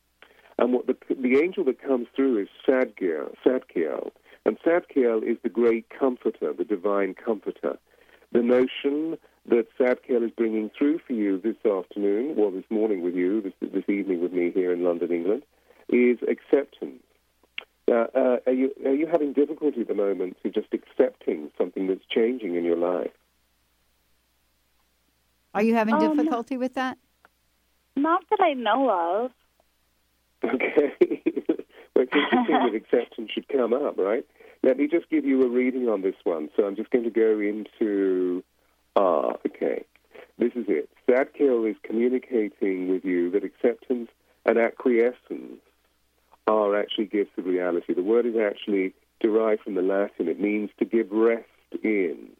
And 0.58 0.72
what 0.72 0.86
the, 0.86 0.96
the 1.08 1.38
angel 1.38 1.64
that 1.64 1.82
comes 1.82 2.06
through 2.14 2.38
is 2.38 2.48
Zadkiel, 2.66 3.34
Zadkiel. 3.44 4.10
And 4.46 4.58
Zadkiel 4.60 5.22
is 5.22 5.38
the 5.42 5.48
great 5.48 5.86
comforter, 5.88 6.52
the 6.52 6.64
divine 6.64 7.14
comforter. 7.14 7.78
The 8.32 8.42
notion 8.42 9.16
that 9.46 9.66
Zadkiel 9.78 10.24
is 10.24 10.30
bringing 10.30 10.70
through 10.76 11.00
for 11.06 11.12
you 11.12 11.38
this 11.38 11.56
afternoon, 11.70 12.34
or 12.38 12.50
this 12.50 12.64
morning 12.70 13.02
with 13.02 13.14
you, 13.14 13.42
this, 13.42 13.52
this 13.60 13.88
evening 13.88 14.22
with 14.22 14.32
me 14.32 14.50
here 14.50 14.72
in 14.72 14.82
London, 14.82 15.12
England, 15.12 15.42
is 15.88 16.18
acceptance. 16.28 17.02
Uh, 17.86 18.06
uh, 18.14 18.36
are, 18.46 18.52
you, 18.52 18.72
are 18.86 18.94
you 18.94 19.06
having 19.06 19.34
difficulty 19.34 19.82
at 19.82 19.88
the 19.88 19.94
moment 19.94 20.36
to 20.42 20.50
just 20.50 20.68
accepting 20.72 21.50
something 21.58 21.86
that's 21.86 22.04
changing 22.08 22.54
in 22.54 22.64
your 22.64 22.76
life? 22.76 23.10
Are 25.54 25.62
you 25.62 25.74
having 25.74 25.94
Um, 25.94 26.16
difficulty 26.16 26.56
with 26.56 26.74
that? 26.74 26.98
Not 27.96 28.24
that 28.30 28.40
I 28.40 28.54
know 28.54 28.90
of. 28.90 29.32
Okay. 30.42 30.92
well, 31.94 32.04
it's 32.04 32.14
interesting 32.14 32.46
that 32.48 32.74
acceptance 32.74 33.30
should 33.30 33.48
come 33.48 33.72
up, 33.72 33.98
right? 33.98 34.26
Let 34.62 34.78
me 34.78 34.88
just 34.88 35.08
give 35.10 35.24
you 35.24 35.42
a 35.42 35.48
reading 35.48 35.88
on 35.88 36.00
this 36.00 36.16
one. 36.24 36.48
So 36.56 36.64
I'm 36.66 36.74
just 36.74 36.90
going 36.90 37.04
to 37.04 37.10
go 37.10 37.38
into. 37.38 38.42
Ah, 38.96 39.34
okay. 39.46 39.84
This 40.38 40.52
is 40.54 40.66
it. 40.68 40.88
Zadkiel 41.08 41.68
is 41.70 41.76
communicating 41.82 42.88
with 42.88 43.04
you 43.04 43.30
that 43.30 43.44
acceptance 43.44 44.08
and 44.44 44.58
acquiescence 44.58 45.60
are 46.46 46.76
actually 46.76 47.06
gifts 47.06 47.36
of 47.38 47.46
reality. 47.46 47.94
The 47.94 48.02
word 48.02 48.26
is 48.26 48.36
actually 48.36 48.94
derived 49.20 49.62
from 49.62 49.74
the 49.74 49.82
Latin. 49.82 50.28
It 50.28 50.40
means 50.40 50.70
to 50.78 50.84
give 50.84 51.10
rest 51.10 51.46
in. 51.82 52.30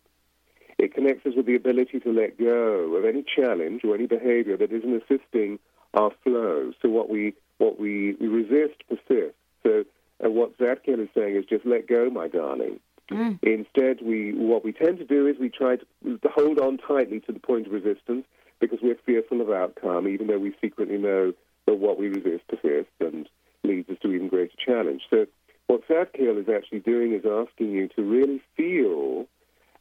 It 0.78 0.92
connects 0.92 1.24
us 1.24 1.34
with 1.36 1.46
the 1.46 1.54
ability 1.54 2.00
to 2.00 2.12
let 2.12 2.38
go 2.38 2.94
of 2.96 3.04
any 3.04 3.22
challenge 3.22 3.82
or 3.84 3.94
any 3.94 4.06
behavior 4.06 4.56
that 4.56 4.72
isn't 4.72 5.02
assisting 5.02 5.58
our 5.94 6.10
flow. 6.22 6.72
So 6.82 6.88
what 6.88 7.08
we 7.08 7.34
what 7.58 7.78
we, 7.78 8.16
we 8.20 8.26
resist 8.26 8.82
persists. 8.88 9.38
So 9.62 9.84
uh, 10.24 10.30
what 10.30 10.58
Zadkiel 10.58 11.00
is 11.00 11.08
saying 11.14 11.36
is 11.36 11.44
just 11.44 11.64
let 11.64 11.86
go, 11.86 12.10
my 12.10 12.26
darling. 12.26 12.80
Mm. 13.10 13.38
Instead, 13.42 14.00
we 14.02 14.32
what 14.32 14.64
we 14.64 14.72
tend 14.72 14.98
to 14.98 15.04
do 15.04 15.26
is 15.26 15.36
we 15.38 15.50
try 15.50 15.76
to, 15.76 16.18
to 16.18 16.28
hold 16.34 16.58
on 16.58 16.78
tightly 16.78 17.20
to 17.20 17.32
the 17.32 17.40
point 17.40 17.66
of 17.66 17.72
resistance 17.72 18.24
because 18.60 18.78
we're 18.82 18.96
fearful 19.04 19.40
of 19.40 19.50
outcome, 19.50 20.08
even 20.08 20.26
though 20.26 20.38
we 20.38 20.54
secretly 20.60 20.96
know 20.96 21.32
that 21.66 21.74
what 21.74 21.98
we 21.98 22.08
resist 22.08 22.46
persists 22.48 22.92
and 23.00 23.28
leads 23.62 23.88
us 23.90 23.96
to 24.02 24.12
even 24.12 24.28
greater 24.28 24.56
challenge. 24.58 25.02
So 25.10 25.26
What 25.66 25.86
Zadkiel 25.88 26.40
is 26.40 26.48
actually 26.48 26.80
doing 26.80 27.12
is 27.12 27.24
asking 27.24 27.72
you 27.72 27.88
to 27.88 28.02
really 28.02 28.42
feel 28.56 29.26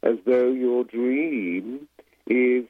as 0.02 0.16
though 0.26 0.50
your 0.50 0.84
dream 0.84 1.88
is 2.26 2.64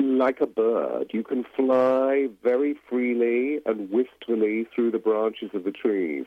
like 0.00 0.40
a 0.40 0.46
bird. 0.46 1.10
You 1.12 1.24
can 1.24 1.44
fly 1.56 2.28
very 2.42 2.76
freely 2.88 3.60
and 3.66 3.90
wistfully 3.90 4.66
through 4.74 4.92
the 4.92 4.98
branches 4.98 5.50
of 5.54 5.64
the 5.64 5.72
trees. 5.72 6.26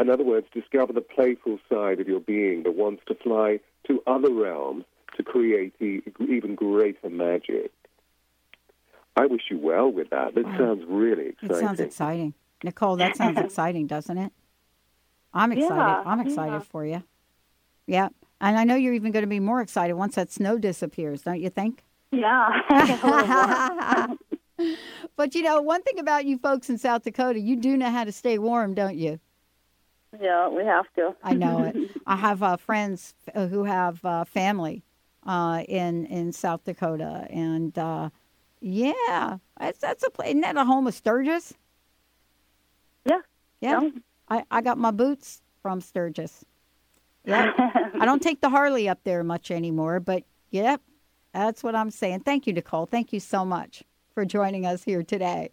In 0.00 0.10
other 0.10 0.24
words, 0.24 0.46
discover 0.52 0.92
the 0.92 1.00
playful 1.00 1.58
side 1.68 2.00
of 2.00 2.08
your 2.08 2.20
being 2.20 2.62
that 2.64 2.74
wants 2.74 3.02
to 3.08 3.14
fly 3.14 3.60
to 3.86 4.02
other 4.06 4.32
realms 4.32 4.84
to 5.16 5.22
create 5.22 5.74
e- 5.80 6.02
even 6.20 6.54
greater 6.54 7.10
magic. 7.10 7.72
I 9.16 9.26
wish 9.26 9.42
you 9.50 9.58
well 9.58 9.90
with 9.90 10.10
that. 10.10 10.34
That 10.34 10.44
sounds 10.56 10.84
really 10.86 11.30
exciting. 11.30 11.56
It 11.56 11.60
sounds 11.60 11.80
exciting. 11.80 12.34
Nicole, 12.62 12.96
that 12.96 13.16
sounds 13.16 13.38
exciting, 13.44 13.86
doesn't 13.86 14.16
it? 14.16 14.32
I'm 15.34 15.52
excited. 15.52 15.74
Yeah, 15.74 16.02
I'm 16.06 16.20
excited 16.20 16.52
yeah. 16.52 16.58
for 16.60 16.86
you. 16.86 17.02
Yeah. 17.86 18.08
And 18.40 18.56
I 18.56 18.64
know 18.64 18.76
you're 18.76 18.94
even 18.94 19.10
going 19.10 19.24
to 19.24 19.28
be 19.28 19.40
more 19.40 19.60
excited 19.60 19.94
once 19.94 20.14
that 20.14 20.30
snow 20.30 20.58
disappears, 20.58 21.22
don't 21.22 21.40
you 21.40 21.50
think? 21.50 21.82
Yeah. 22.12 22.48
but 25.16 25.34
you 25.34 25.42
know, 25.42 25.60
one 25.60 25.82
thing 25.82 25.98
about 25.98 26.24
you 26.24 26.38
folks 26.38 26.70
in 26.70 26.78
South 26.78 27.02
Dakota, 27.02 27.40
you 27.40 27.56
do 27.56 27.76
know 27.76 27.90
how 27.90 28.04
to 28.04 28.12
stay 28.12 28.38
warm, 28.38 28.74
don't 28.74 28.96
you? 28.96 29.18
Yeah, 30.20 30.48
we 30.48 30.64
have 30.64 30.86
to. 30.96 31.14
I 31.22 31.34
know 31.34 31.64
it. 31.64 31.76
I 32.06 32.16
have 32.16 32.42
uh, 32.42 32.56
friends 32.56 33.14
uh, 33.34 33.46
who 33.46 33.64
have 33.64 34.04
uh, 34.04 34.24
family 34.24 34.82
uh, 35.26 35.62
in 35.68 36.06
in 36.06 36.32
South 36.32 36.64
Dakota, 36.64 37.26
and 37.30 37.76
uh, 37.78 38.10
yeah, 38.60 39.38
that's 39.58 39.78
that's 39.78 40.04
a 40.04 40.10
place. 40.10 40.30
Isn't 40.30 40.42
that 40.42 40.56
a 40.56 40.64
home 40.64 40.86
of 40.86 40.94
Sturgis? 40.94 41.54
Yeah. 43.04 43.20
Yeah. 43.60 43.80
I, 44.28 44.44
I 44.50 44.60
got 44.60 44.78
my 44.78 44.90
boots 44.90 45.42
from 45.62 45.80
Sturgis. 45.80 46.44
Yeah. 47.24 47.52
I 48.00 48.06
don't 48.06 48.22
take 48.22 48.40
the 48.40 48.48
Harley 48.48 48.88
up 48.88 49.00
there 49.04 49.22
much 49.22 49.50
anymore, 49.50 50.00
but 50.00 50.22
yep, 50.50 50.80
that's 51.34 51.62
what 51.62 51.74
I'm 51.74 51.90
saying. 51.90 52.20
Thank 52.20 52.46
you, 52.46 52.54
Nicole. 52.54 52.86
Thank 52.86 53.12
you 53.12 53.20
so 53.20 53.44
much 53.44 53.82
for 54.14 54.24
joining 54.24 54.64
us 54.64 54.82
here 54.82 55.02
today. 55.02 55.50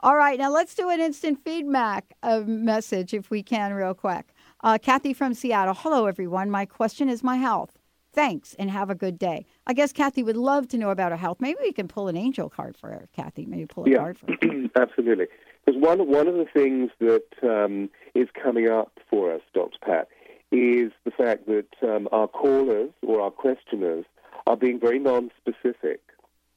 All 0.00 0.16
right, 0.16 0.38
now 0.38 0.50
let's 0.50 0.74
do 0.74 0.90
an 0.90 1.00
instant 1.00 1.42
feedback 1.42 2.14
uh, 2.22 2.40
message 2.40 3.14
if 3.14 3.30
we 3.30 3.42
can, 3.42 3.72
real 3.72 3.94
quick. 3.94 4.26
Uh, 4.62 4.76
Kathy 4.80 5.14
from 5.14 5.32
Seattle. 5.32 5.72
Hello, 5.74 6.04
everyone. 6.06 6.50
My 6.50 6.66
question 6.66 7.08
is 7.08 7.24
my 7.24 7.36
health. 7.36 7.78
Thanks 8.12 8.54
and 8.58 8.70
have 8.70 8.90
a 8.90 8.94
good 8.94 9.18
day. 9.18 9.46
I 9.66 9.72
guess 9.72 9.92
Kathy 9.92 10.22
would 10.22 10.36
love 10.36 10.68
to 10.68 10.78
know 10.78 10.90
about 10.90 11.12
her 11.12 11.16
health. 11.16 11.38
Maybe 11.40 11.58
we 11.62 11.72
can 11.72 11.88
pull 11.88 12.08
an 12.08 12.16
angel 12.16 12.50
card 12.50 12.76
for 12.76 12.88
her, 12.88 13.08
Kathy. 13.14 13.46
Maybe 13.46 13.66
pull 13.66 13.84
a 13.84 13.90
yeah, 13.90 13.96
card 13.98 14.18
for 14.18 14.26
her. 14.42 14.68
absolutely. 14.76 15.26
Because 15.64 15.80
one 15.80 16.10
one 16.10 16.28
of 16.28 16.34
the 16.34 16.46
things 16.52 16.90
that 17.00 17.24
um, 17.42 17.88
is 18.14 18.28
coming 18.42 18.68
up 18.68 18.98
for 19.08 19.32
us, 19.34 19.40
Dr. 19.54 19.78
Pat, 19.82 20.08
is 20.52 20.92
the 21.04 21.10
fact 21.10 21.46
that 21.46 21.68
um, 21.82 22.08
our 22.12 22.28
callers 22.28 22.90
or 23.02 23.20
our 23.22 23.30
questioners 23.30 24.04
are 24.46 24.56
being 24.56 24.78
very 24.78 24.98
non-specific. 24.98 26.00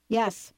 Yes. 0.09 0.53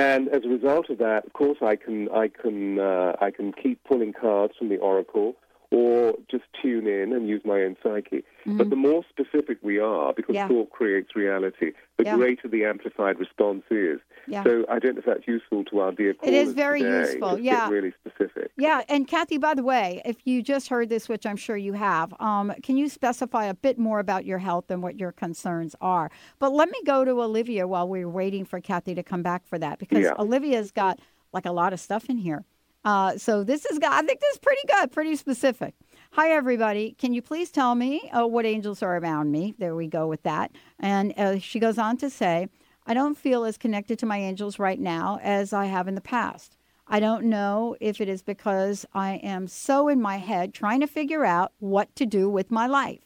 And 0.00 0.30
as 0.30 0.44
a 0.46 0.48
result 0.48 0.88
of 0.88 0.96
that, 0.98 1.26
of 1.26 1.34
course, 1.34 1.58
I 1.60 1.76
can 1.76 2.08
I 2.10 2.28
can 2.28 2.78
uh, 2.80 3.16
I 3.20 3.30
can 3.30 3.52
keep 3.52 3.84
pulling 3.84 4.14
cards 4.14 4.54
from 4.58 4.70
the 4.70 4.78
oracle, 4.78 5.36
or 5.70 6.14
just 6.30 6.44
tune 6.60 6.86
in 6.86 7.12
and 7.12 7.28
use 7.28 7.42
my 7.44 7.60
own 7.62 7.76
psyche. 7.82 8.24
But 8.46 8.70
the 8.70 8.76
more 8.76 9.04
specific 9.08 9.58
we 9.62 9.78
are, 9.78 10.12
because 10.12 10.34
Mm-hmm. 10.34 10.34
Yeah. 10.34 10.48
thought 10.48 10.70
creates 10.70 11.14
reality, 11.14 11.72
the 11.96 12.04
Yeah. 12.04 12.16
greater 12.16 12.48
the 12.48 12.64
amplified 12.64 13.18
response 13.20 13.62
is. 13.70 14.00
Yeah. 14.26 14.42
So 14.44 14.64
I 14.68 14.78
don't 14.78 14.94
know 14.94 15.00
if 15.00 15.04
that's 15.06 15.26
useful 15.28 15.64
to 15.66 15.80
our 15.80 15.92
dear 15.92 16.10
It 16.10 16.18
callers 16.18 16.52
very 16.54 16.80
today. 16.82 16.98
useful, 17.12 17.30
Just 17.32 17.42
yeah. 17.42 17.68
Really 17.68 17.92
specific. 18.04 18.50
Yeah, 18.56 18.82
and 18.88 19.06
Kathy, 19.06 19.38
by 19.38 19.54
the 19.54 19.62
way, 19.62 20.02
if 20.04 20.16
you 20.24 20.42
just 20.42 20.68
heard 20.68 20.88
this, 20.88 21.08
which 21.08 21.24
I'm 21.26 21.36
sure 21.36 21.56
you 21.56 21.72
have, 21.74 22.12
um, 22.20 22.52
can 22.62 22.76
you 22.76 22.88
specify 22.88 23.44
a 23.46 23.54
bit 23.54 23.78
more 23.78 23.98
about 24.00 24.24
your 24.24 24.38
health 24.38 24.70
and 24.70 24.82
what 24.82 24.98
your 24.98 25.12
concerns 25.12 25.74
are? 25.80 26.10
But 26.38 26.52
let 26.52 26.70
me 26.70 26.80
go 26.84 27.04
to 27.04 27.12
Olivia 27.22 27.66
while 27.68 27.88
we're 27.88 28.08
waiting 28.08 28.44
for 28.44 28.60
Kathy 28.60 28.94
to 28.94 29.02
come 29.02 29.22
back 29.22 29.46
for 29.46 29.58
that, 29.58 29.78
because. 29.78 30.06
Olivia's 30.18 30.70
got 30.72 30.98
like 31.32 31.46
a 31.46 31.52
lot 31.52 31.72
of 31.72 31.78
stuff 31.80 32.08
in 32.10 32.18
here. 32.18 32.44
Uh, 32.84 33.18
so 33.18 33.44
this 33.44 33.66
is, 33.66 33.78
I 33.86 34.02
think 34.02 34.20
this 34.20 34.32
is 34.34 34.38
pretty 34.38 34.62
good, 34.66 34.92
pretty 34.92 35.16
specific. 35.16 35.74
Hi, 36.12 36.30
everybody. 36.30 36.96
Can 36.98 37.12
you 37.12 37.22
please 37.22 37.50
tell 37.50 37.74
me 37.74 38.10
uh, 38.12 38.26
what 38.26 38.46
angels 38.46 38.82
are 38.82 38.96
around 38.96 39.30
me? 39.30 39.54
There 39.58 39.76
we 39.76 39.86
go 39.86 40.06
with 40.06 40.22
that. 40.22 40.50
And 40.78 41.12
uh, 41.16 41.38
she 41.38 41.60
goes 41.60 41.78
on 41.78 41.98
to 41.98 42.10
say, 42.10 42.48
I 42.86 42.94
don't 42.94 43.16
feel 43.16 43.44
as 43.44 43.58
connected 43.58 43.98
to 44.00 44.06
my 44.06 44.18
angels 44.18 44.58
right 44.58 44.80
now 44.80 45.20
as 45.22 45.52
I 45.52 45.66
have 45.66 45.86
in 45.86 45.94
the 45.94 46.00
past. 46.00 46.56
I 46.88 46.98
don't 46.98 47.26
know 47.26 47.76
if 47.80 48.00
it 48.00 48.08
is 48.08 48.22
because 48.22 48.84
I 48.92 49.16
am 49.22 49.46
so 49.46 49.86
in 49.86 50.02
my 50.02 50.16
head 50.16 50.52
trying 50.52 50.80
to 50.80 50.88
figure 50.88 51.24
out 51.24 51.52
what 51.60 51.94
to 51.96 52.06
do 52.06 52.28
with 52.28 52.50
my 52.50 52.66
life. 52.66 53.02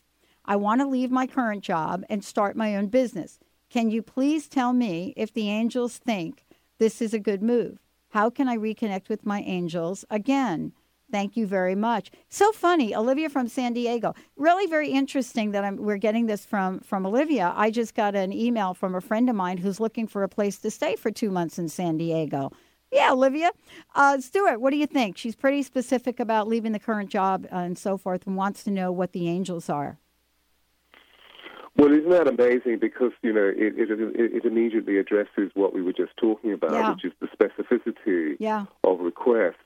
I 0.47 0.57
want 0.57 0.81
to 0.81 0.87
leave 0.87 1.11
my 1.11 1.27
current 1.27 1.63
job 1.63 2.05
and 2.09 2.25
start 2.25 2.57
my 2.57 2.77
own 2.77 2.87
business. 2.87 3.39
Can 3.69 3.91
you 3.91 4.01
please 4.01 4.49
tell 4.49 4.73
me 4.73 5.13
if 5.17 5.35
the 5.35 5.51
angels 5.51 5.99
think 5.99 6.47
this 6.79 7.03
is 7.03 7.13
a 7.13 7.19
good 7.19 7.43
move? 7.43 7.84
How 8.15 8.31
can 8.31 8.49
I 8.49 8.57
reconnect 8.57 9.09
with 9.09 9.27
my 9.27 9.41
angels 9.41 10.05
again? 10.09 10.73
Thank 11.11 11.37
you 11.37 11.49
very 11.49 11.75
much. 11.75 12.13
So 12.29 12.53
funny, 12.53 12.95
Olivia 12.95 13.29
from 13.29 13.49
San 13.49 13.73
Diego. 13.73 14.15
Really 14.37 14.69
very 14.69 14.91
interesting 14.91 15.51
that 15.51 15.65
I'm, 15.65 15.79
we're 15.79 15.97
getting 15.97 16.27
this 16.27 16.45
from 16.45 16.79
from 16.79 17.07
Olivia. 17.07 17.53
I 17.57 17.73
just 17.73 17.97
got 17.97 18.15
an 18.15 18.33
email 18.33 18.73
from 18.73 18.95
a 18.95 19.01
friend 19.01 19.29
of 19.29 19.35
mine 19.35 19.57
who's 19.57 19.81
looking 19.81 20.07
for 20.07 20.23
a 20.23 20.29
place 20.29 20.59
to 20.59 20.71
stay 20.71 20.95
for 20.95 21.11
two 21.11 21.33
months 21.33 21.59
in 21.59 21.69
San 21.69 21.97
Diego. 21.97 22.53
Yeah, 22.93 23.11
Olivia. 23.11 23.51
Uh, 23.97 24.21
Stewart, 24.21 24.61
what 24.61 24.71
do 24.71 24.77
you 24.77 24.87
think? 24.87 25.19
She's 25.19 25.35
pretty 25.35 25.65
specific 25.65 26.21
about 26.21 26.47
leaving 26.47 26.71
the 26.71 26.79
current 26.79 27.11
job 27.11 27.49
uh, 27.51 27.57
and 27.57 27.77
so 27.77 27.97
forth, 27.97 28.29
and 28.29 28.37
wants 28.37 28.63
to 28.63 28.71
know 28.71 28.93
what 28.93 29.11
the 29.11 29.29
angels 29.29 29.69
are. 29.69 29.99
Well, 31.77 31.93
isn't 31.93 32.11
that 32.11 32.29
amazing? 32.29 32.79
Because 32.81 33.13
you 33.23 33.33
know 33.33 33.49
it, 33.49 33.75
it, 33.77 33.91
it, 33.91 34.45
immediately 34.45 34.99
addresses 34.99 35.51
what 35.55 35.75
we 35.75 35.83
were 35.83 35.93
just 35.93 36.17
talking 36.17 36.53
about, 36.53 36.73
Yeah. 36.73 36.91
which 36.93 37.05
is 37.05 37.13
the 37.21 37.27
specificity 37.27 38.37
Yeah. 38.39 38.67
of 38.85 39.01
request. 39.01 39.57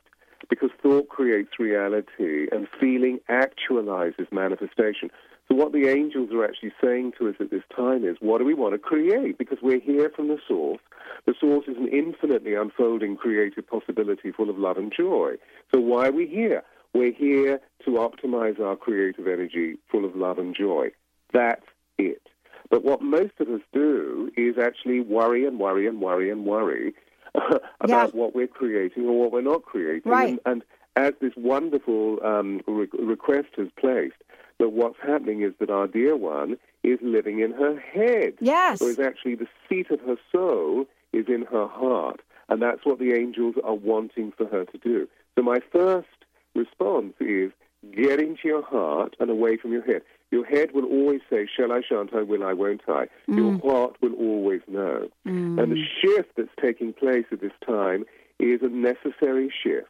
Because 0.48 0.70
thought 0.82 1.08
creates 1.08 1.58
reality, 1.58 2.46
and 2.50 2.66
feeling 2.80 3.20
actualizes 3.28 4.32
manifestation. 4.32 5.10
So, 5.48 5.54
what 5.54 5.72
the 5.72 5.88
angels 5.88 6.30
are 6.32 6.44
actually 6.44 6.72
saying 6.82 7.12
to 7.18 7.28
us 7.28 7.34
at 7.40 7.50
this 7.50 7.64
time 7.74 8.04
is, 8.04 8.16
what 8.20 8.38
do 8.38 8.44
we 8.44 8.54
want 8.54 8.74
to 8.74 8.78
create? 8.78 9.36
Because 9.36 9.58
we're 9.60 9.80
here 9.80 10.10
from 10.14 10.28
the 10.28 10.38
source. 10.46 10.80
The 11.26 11.34
source 11.38 11.66
is 11.66 11.76
an 11.76 11.88
infinitely 11.88 12.54
unfolding 12.54 13.16
creative 13.16 13.66
possibility 13.66 14.30
full 14.30 14.48
of 14.48 14.58
love 14.58 14.78
and 14.78 14.92
joy. 14.96 15.32
So, 15.74 15.80
why 15.80 16.08
are 16.08 16.12
we 16.12 16.26
here? 16.26 16.62
We're 16.94 17.12
here 17.12 17.60
to 17.84 17.90
optimize 17.92 18.58
our 18.60 18.76
creative 18.76 19.26
energy 19.26 19.76
full 19.90 20.04
of 20.06 20.16
love 20.16 20.38
and 20.38 20.54
joy. 20.54 20.88
That's 21.32 21.64
it. 21.98 22.22
But 22.70 22.84
what 22.84 23.02
most 23.02 23.32
of 23.40 23.48
us 23.48 23.60
do 23.72 24.30
is 24.36 24.56
actually 24.58 25.00
worry 25.00 25.46
and 25.46 25.58
worry 25.58 25.86
and 25.86 26.00
worry 26.00 26.30
and 26.30 26.44
worry 26.44 26.94
about 27.80 28.14
what 28.14 28.34
we're 28.34 28.46
creating 28.46 29.06
or 29.06 29.18
what 29.18 29.32
we're 29.32 29.40
not 29.40 29.62
creating. 29.62 30.10
Right. 30.10 30.30
And, 30.30 30.40
and 30.44 30.62
as 30.96 31.14
this 31.20 31.32
wonderful 31.36 32.18
um, 32.24 32.60
re- 32.66 32.88
request 32.98 33.48
has 33.56 33.68
placed, 33.78 34.16
that 34.58 34.70
what's 34.70 34.98
happening 35.00 35.42
is 35.42 35.52
that 35.60 35.70
our 35.70 35.86
dear 35.86 36.16
one 36.16 36.56
is 36.82 36.98
living 37.02 37.40
in 37.40 37.52
her 37.52 37.78
head. 37.78 38.34
Yes. 38.40 38.80
Whereas 38.80 38.98
actually 38.98 39.36
the 39.36 39.46
seat 39.68 39.90
of 39.90 40.00
her 40.00 40.16
soul 40.32 40.86
is 41.12 41.26
in 41.28 41.42
her 41.50 41.66
heart. 41.66 42.20
And 42.48 42.62
that's 42.62 42.84
what 42.84 42.98
the 42.98 43.12
angels 43.12 43.54
are 43.62 43.74
wanting 43.74 44.32
for 44.36 44.46
her 44.46 44.64
to 44.64 44.78
do. 44.78 45.08
So 45.36 45.42
my 45.42 45.58
first 45.70 46.08
response 46.54 47.14
is 47.20 47.52
get 47.94 48.20
into 48.20 48.42
your 48.44 48.62
heart 48.62 49.16
and 49.20 49.30
away 49.30 49.56
from 49.56 49.72
your 49.72 49.84
head. 49.84 50.02
Your 50.30 50.44
head 50.44 50.72
will 50.72 50.84
always 50.84 51.20
say, 51.30 51.48
shall 51.56 51.72
I, 51.72 51.80
shan't 51.88 52.12
I, 52.14 52.22
will 52.22 52.44
I, 52.44 52.52
won't 52.52 52.82
I? 52.86 53.06
Your 53.28 53.52
mm. 53.52 53.62
heart 53.62 53.96
will 54.02 54.14
always 54.14 54.60
know. 54.68 55.08
Mm. 55.26 55.62
And 55.62 55.72
the 55.72 55.82
shift 56.00 56.30
that's 56.36 56.48
taking 56.60 56.92
place 56.92 57.24
at 57.32 57.40
this 57.40 57.52
time 57.66 58.04
is 58.38 58.60
a 58.62 58.68
necessary 58.68 59.52
shift, 59.62 59.88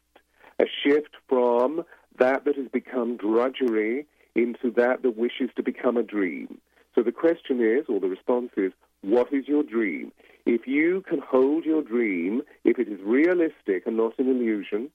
a 0.60 0.64
shift 0.84 1.16
from 1.28 1.84
that 2.18 2.44
that 2.44 2.56
has 2.56 2.68
become 2.72 3.16
drudgery 3.16 4.06
into 4.34 4.70
that 4.76 5.02
that 5.02 5.16
wishes 5.16 5.50
to 5.56 5.62
become 5.62 5.96
a 5.96 6.02
dream. 6.02 6.60
So 6.94 7.02
the 7.02 7.12
question 7.12 7.60
is, 7.60 7.86
or 7.88 8.00
the 8.00 8.08
response 8.08 8.50
is, 8.56 8.72
what 9.02 9.32
is 9.32 9.46
your 9.46 9.62
dream? 9.62 10.12
If 10.46 10.66
you 10.66 11.04
can 11.08 11.20
hold 11.20 11.64
your 11.64 11.82
dream, 11.82 12.42
if 12.64 12.78
it 12.78 12.88
is 12.88 12.98
realistic 13.04 13.86
and 13.86 13.96
not 13.96 14.18
an 14.18 14.28
illusion, 14.28 14.90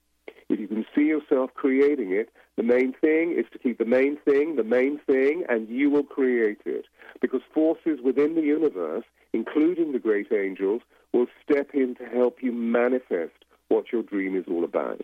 if 0.50 0.60
you 0.60 0.68
can 0.68 0.86
see 0.96 1.04
yourself 1.04 1.52
creating 1.54 2.12
it, 2.12 2.30
the 2.56 2.64
main 2.64 2.94
thing 2.94 3.36
is 3.38 3.46
to 3.52 3.60
keep 3.60 3.78
the 3.80 3.86
main 3.86 4.18
thing 4.18 4.56
the 4.56 4.64
main 4.64 5.00
thing, 5.08 5.44
and 5.50 5.68
you 5.70 5.90
will 5.90 6.04
create 6.04 6.60
it. 6.66 6.86
Because 7.22 7.42
forces 7.54 8.00
within 8.04 8.36
the 8.36 8.42
universe, 8.42 9.06
including 9.34 9.92
the 9.92 10.00
great 10.00 10.32
angels, 10.32 10.82
will 11.14 11.28
step 11.44 11.70
in 11.74 11.96
to 11.96 12.06
help 12.06 12.38
you 12.42 12.52
manifest 12.52 13.46
what 13.70 13.92
your 13.92 14.04
dream 14.04 14.36
is 14.36 14.46
all 14.48 14.64
about. 14.64 15.02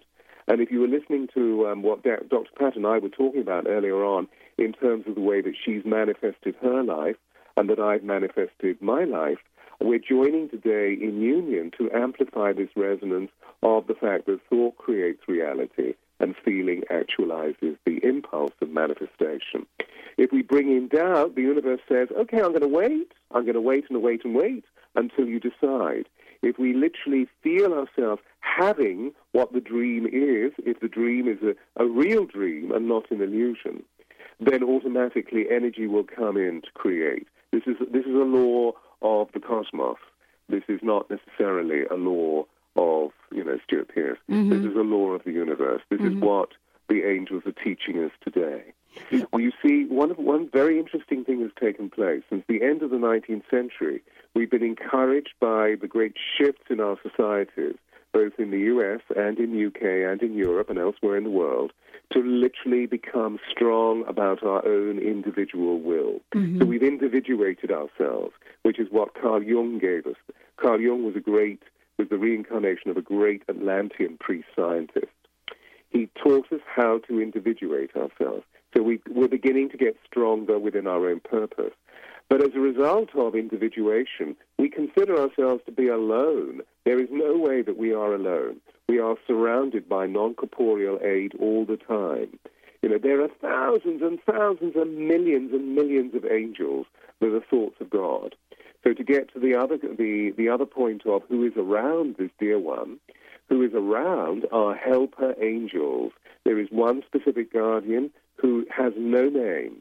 And 0.47 0.61
if 0.61 0.71
you 0.71 0.79
were 0.81 0.87
listening 0.87 1.27
to 1.35 1.67
um, 1.67 1.83
what 1.83 2.03
Dr. 2.03 2.49
Pat 2.57 2.75
and 2.75 2.85
I 2.85 2.97
were 2.97 3.09
talking 3.09 3.41
about 3.41 3.67
earlier 3.67 4.03
on 4.03 4.27
in 4.57 4.73
terms 4.73 5.05
of 5.07 5.15
the 5.15 5.21
way 5.21 5.41
that 5.41 5.53
she's 5.63 5.85
manifested 5.85 6.55
her 6.61 6.83
life 6.83 7.17
and 7.55 7.69
that 7.69 7.79
I've 7.79 8.03
manifested 8.03 8.81
my 8.81 9.03
life, 9.03 9.37
we're 9.79 9.99
joining 9.99 10.49
today 10.49 10.93
in 10.93 11.21
union 11.21 11.71
to 11.77 11.91
amplify 11.91 12.53
this 12.53 12.69
resonance 12.75 13.31
of 13.63 13.87
the 13.87 13.93
fact 13.93 14.25
that 14.25 14.39
thought 14.49 14.77
creates 14.77 15.21
reality. 15.27 15.93
And 16.19 16.35
feeling 16.43 16.83
actualizes 16.91 17.77
the 17.85 17.99
impulse 18.03 18.53
of 18.61 18.69
manifestation. 18.69 19.65
If 20.17 20.31
we 20.31 20.41
bring 20.41 20.69
in 20.69 20.89
doubt, 20.89 21.35
the 21.35 21.41
universe 21.41 21.79
says, 21.87 22.09
okay, 22.17 22.37
I'm 22.37 22.49
going 22.49 22.61
to 22.61 22.67
wait. 22.67 23.13
I'm 23.31 23.43
going 23.43 23.53
to 23.53 23.61
wait 23.61 23.85
and 23.89 24.01
wait 24.01 24.25
and 24.25 24.35
wait 24.35 24.65
until 24.95 25.25
you 25.25 25.39
decide. 25.39 26.07
If 26.41 26.57
we 26.57 26.73
literally 26.73 27.27
feel 27.43 27.73
ourselves 27.73 28.21
having 28.39 29.11
what 29.31 29.53
the 29.53 29.61
dream 29.61 30.05
is, 30.05 30.51
if 30.65 30.79
the 30.79 30.87
dream 30.87 31.27
is 31.27 31.39
a, 31.43 31.83
a 31.83 31.87
real 31.87 32.25
dream 32.25 32.71
and 32.71 32.87
not 32.87 33.11
an 33.11 33.21
illusion, 33.21 33.83
then 34.39 34.63
automatically 34.63 35.45
energy 35.49 35.87
will 35.87 36.05
come 36.05 36.37
in 36.37 36.61
to 36.61 36.71
create. 36.73 37.27
This 37.51 37.63
is, 37.65 37.75
this 37.91 38.05
is 38.05 38.13
a 38.13 38.25
law 38.25 38.71
of 39.01 39.29
the 39.33 39.39
cosmos. 39.39 39.97
This 40.47 40.63
is 40.67 40.79
not 40.81 41.09
necessarily 41.09 41.83
a 41.89 41.95
law 41.95 42.45
of, 42.75 43.11
you 43.31 43.43
know, 43.43 43.57
Stewart 43.63 43.87
Pearce. 43.89 44.19
Mhm. 44.29 44.49
This 44.49 44.65
is 44.65 44.75
a 44.75 44.81
law 44.81 45.11
of 45.13 45.23
the 45.23 45.31
universe. 45.31 45.81
This 45.89 46.01
is 46.01 46.13
Mhm. 46.13 46.21
what 46.21 46.49
the 46.87 47.03
angels 47.03 47.45
are 47.45 47.51
teaching 47.51 48.03
us 48.03 48.11
today. 48.21 48.63
Well, 49.31 49.41
you 49.41 49.51
see, 49.63 49.85
one, 49.85 50.09
of, 50.11 50.17
one 50.17 50.49
very 50.49 50.79
interesting 50.79 51.23
thing 51.23 51.41
has 51.41 51.51
taken 51.59 51.89
place. 51.89 52.23
Since 52.29 52.45
the 52.47 52.63
end 52.63 52.81
of 52.81 52.89
the 52.89 52.97
19th 52.97 53.47
century, 53.49 54.01
we've 54.33 54.49
been 54.49 54.63
encouraged 54.63 55.33
by 55.39 55.75
the 55.75 55.87
great 55.87 56.15
shifts 56.37 56.65
in 56.69 56.79
our 56.79 56.97
societies, 57.03 57.75
both 58.11 58.39
in 58.39 58.49
the 58.49 58.61
US 58.61 59.01
and 59.15 59.39
in 59.39 59.53
UK 59.55 60.03
and 60.03 60.23
in 60.23 60.33
Europe 60.33 60.71
and 60.71 60.79
elsewhere 60.79 61.15
in 61.17 61.23
the 61.23 61.29
world, 61.29 61.71
to 62.11 62.23
literally 62.23 62.87
become 62.87 63.39
strong 63.47 64.03
about 64.07 64.41
our 64.41 64.65
own 64.65 64.97
individual 64.97 65.79
will. 65.79 66.21
So 66.33 66.65
we've 66.65 66.81
individuated 66.81 67.71
ourselves, 67.71 68.33
which 68.63 68.79
is 68.79 68.89
what 68.89 69.13
Carl 69.13 69.43
Jung 69.43 69.77
gave 69.77 70.07
us. 70.07 70.15
Carl 70.57 70.81
Jung 70.81 71.03
was 71.03 71.15
a 71.15 71.19
great, 71.19 71.61
was 71.99 72.07
the 72.09 72.17
reincarnation 72.17 72.89
of 72.89 72.97
a 72.97 73.01
great 73.01 73.43
Atlantean 73.49 74.17
priest 74.19 74.47
scientist. 74.55 75.11
He 75.89 76.09
taught 76.23 76.51
us 76.51 76.61
how 76.73 76.99
to 77.09 77.21
individuate 77.21 77.91
ourselves. 77.95 78.45
So 78.75 78.81
we, 78.81 79.01
we're 79.09 79.27
beginning 79.27 79.69
to 79.71 79.77
get 79.77 79.97
stronger 80.05 80.57
within 80.57 80.87
our 80.87 81.09
own 81.09 81.19
purpose. 81.19 81.73
But 82.29 82.41
as 82.41 82.51
a 82.55 82.59
result 82.59 83.09
of 83.15 83.35
individuation, 83.35 84.37
we 84.57 84.69
consider 84.69 85.19
ourselves 85.19 85.63
to 85.65 85.71
be 85.71 85.87
alone. 85.87 86.61
There 86.85 87.01
is 87.01 87.09
no 87.11 87.37
way 87.37 87.63
that 87.63 87.77
we 87.77 87.91
are 87.91 88.13
alone. 88.13 88.61
We 88.87 88.99
are 88.99 89.15
surrounded 89.27 89.89
by 89.89 90.07
non 90.07 90.35
corporeal 90.35 90.99
aid 91.03 91.33
all 91.39 91.65
the 91.65 91.77
time. 91.77 92.39
You 92.81 92.89
know, 92.89 92.99
there 93.01 93.21
are 93.21 93.29
thousands 93.41 94.01
and 94.01 94.19
thousands 94.23 94.75
and 94.75 95.07
millions 95.07 95.51
and 95.51 95.75
millions 95.75 96.15
of 96.15 96.23
angels 96.25 96.85
that 97.19 97.33
are 97.33 97.43
thoughts 97.49 97.75
of 97.81 97.89
God. 97.89 98.35
So 98.83 98.93
to 98.93 99.03
get 99.03 99.33
to 99.33 99.39
the 99.39 99.55
other 99.55 99.77
the, 99.77 100.33
the 100.37 100.49
other 100.49 100.65
point 100.65 101.05
of 101.05 101.23
who 101.29 101.45
is 101.45 101.53
around 101.57 102.15
this 102.17 102.31
dear 102.39 102.59
one, 102.59 102.99
who 103.49 103.61
is 103.61 103.73
around 103.73 104.45
are 104.51 104.75
helper 104.75 105.35
angels. 105.41 106.13
There 106.45 106.59
is 106.59 106.67
one 106.71 107.03
specific 107.05 107.51
guardian 107.51 108.11
who 108.35 108.65
has 108.75 108.93
no 108.97 109.29
name. 109.29 109.77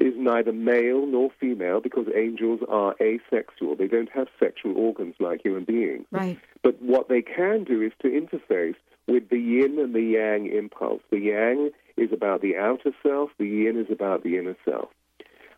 Is 0.00 0.14
neither 0.16 0.52
male 0.52 1.04
nor 1.06 1.28
female 1.38 1.80
because 1.82 2.06
angels 2.16 2.60
are 2.66 2.94
asexual. 2.98 3.76
They 3.76 3.88
don't 3.88 4.08
have 4.10 4.26
sexual 4.40 4.74
organs 4.78 5.14
like 5.20 5.42
human 5.42 5.64
beings. 5.64 6.06
Right. 6.10 6.38
But 6.62 6.80
what 6.80 7.10
they 7.10 7.20
can 7.20 7.64
do 7.64 7.82
is 7.82 7.92
to 8.00 8.08
interface 8.08 8.76
with 9.06 9.28
the 9.28 9.38
yin 9.38 9.78
and 9.78 9.94
the 9.94 10.02
yang 10.02 10.46
impulse. 10.46 11.02
The 11.10 11.18
yang 11.18 11.70
is 11.98 12.10
about 12.10 12.40
the 12.40 12.56
outer 12.56 12.92
self, 13.02 13.30
the 13.38 13.46
yin 13.46 13.78
is 13.78 13.92
about 13.92 14.22
the 14.22 14.38
inner 14.38 14.56
self. 14.64 14.88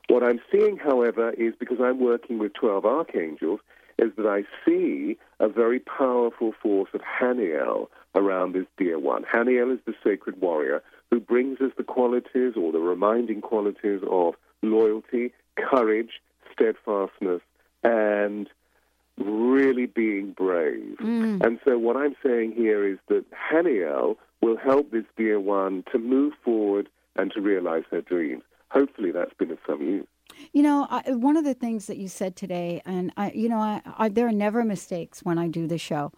What 0.09 0.23
I'm 0.23 0.41
seeing, 0.53 0.77
however, 0.77 1.31
is 1.31 1.55
because 1.59 1.79
I'm 1.81 2.01
working 2.01 2.39
with 2.39 2.53
12 2.55 2.85
archangels, 2.85 3.61
is 3.99 4.11
that 4.17 4.27
I 4.27 4.43
see 4.65 5.17
a 5.41 5.49
very 5.49 5.81
powerful 5.81 6.53
force 6.61 6.91
of 6.95 7.01
Haniel 7.01 7.89
around 8.15 8.53
this 8.53 8.67
dear 8.77 8.99
one. 8.99 9.25
Haniel 9.25 9.73
is 9.73 9.81
the 9.87 9.95
sacred 10.03 10.41
warrior 10.41 10.83
who 11.11 11.21
brings 11.21 11.61
us 11.61 11.73
the 11.77 11.85
qualities 11.85 12.55
or 12.57 12.73
the 12.73 12.81
reminding 12.81 13.41
qualities 13.41 14.01
of 14.11 14.35
loyalty, 14.63 15.33
courage, 15.57 16.21
steadfastness, 16.53 17.41
and 17.83 18.49
really 19.19 19.87
being 19.87 20.33
brave. 20.33 20.97
Mm. 21.01 21.45
And 21.45 21.61
so 21.65 21.79
what 21.79 21.97
I'm 21.97 22.17
saying 22.25 22.53
here 22.53 22.87
is 22.87 22.99
that 23.09 23.25
Haniel 23.31 24.17
will 24.43 24.57
help 24.57 24.91
this 24.91 25.05
dear 25.17 25.39
one 25.39 25.85
to 25.93 25.99
move 25.99 26.33
forward 26.45 26.89
and 27.17 27.31
to 27.33 27.41
realize 27.41 27.85
her 27.91 28.01
dreams. 28.01 28.43
Hopefully 28.75 29.12
that's 29.12 29.33
been 29.35 29.53
of 29.53 29.59
some 29.66 29.81
use. 29.81 30.07
You 30.53 30.62
know, 30.62 30.87
I, 30.91 31.12
one 31.12 31.37
of 31.37 31.45
the 31.45 31.55
things 31.55 31.87
that 31.87 31.97
you 31.97 32.09
said 32.09 32.35
today, 32.35 32.83
and 32.85 33.12
I, 33.16 33.31
you 33.31 33.49
know, 33.49 33.59
I, 33.59 33.81
I, 33.97 34.09
there 34.09 34.27
are 34.27 34.33
never 34.33 34.64
mistakes 34.64 35.20
when 35.22 35.39
I 35.39 35.47
do 35.49 35.66
the 35.66 35.79
show. 35.79 36.12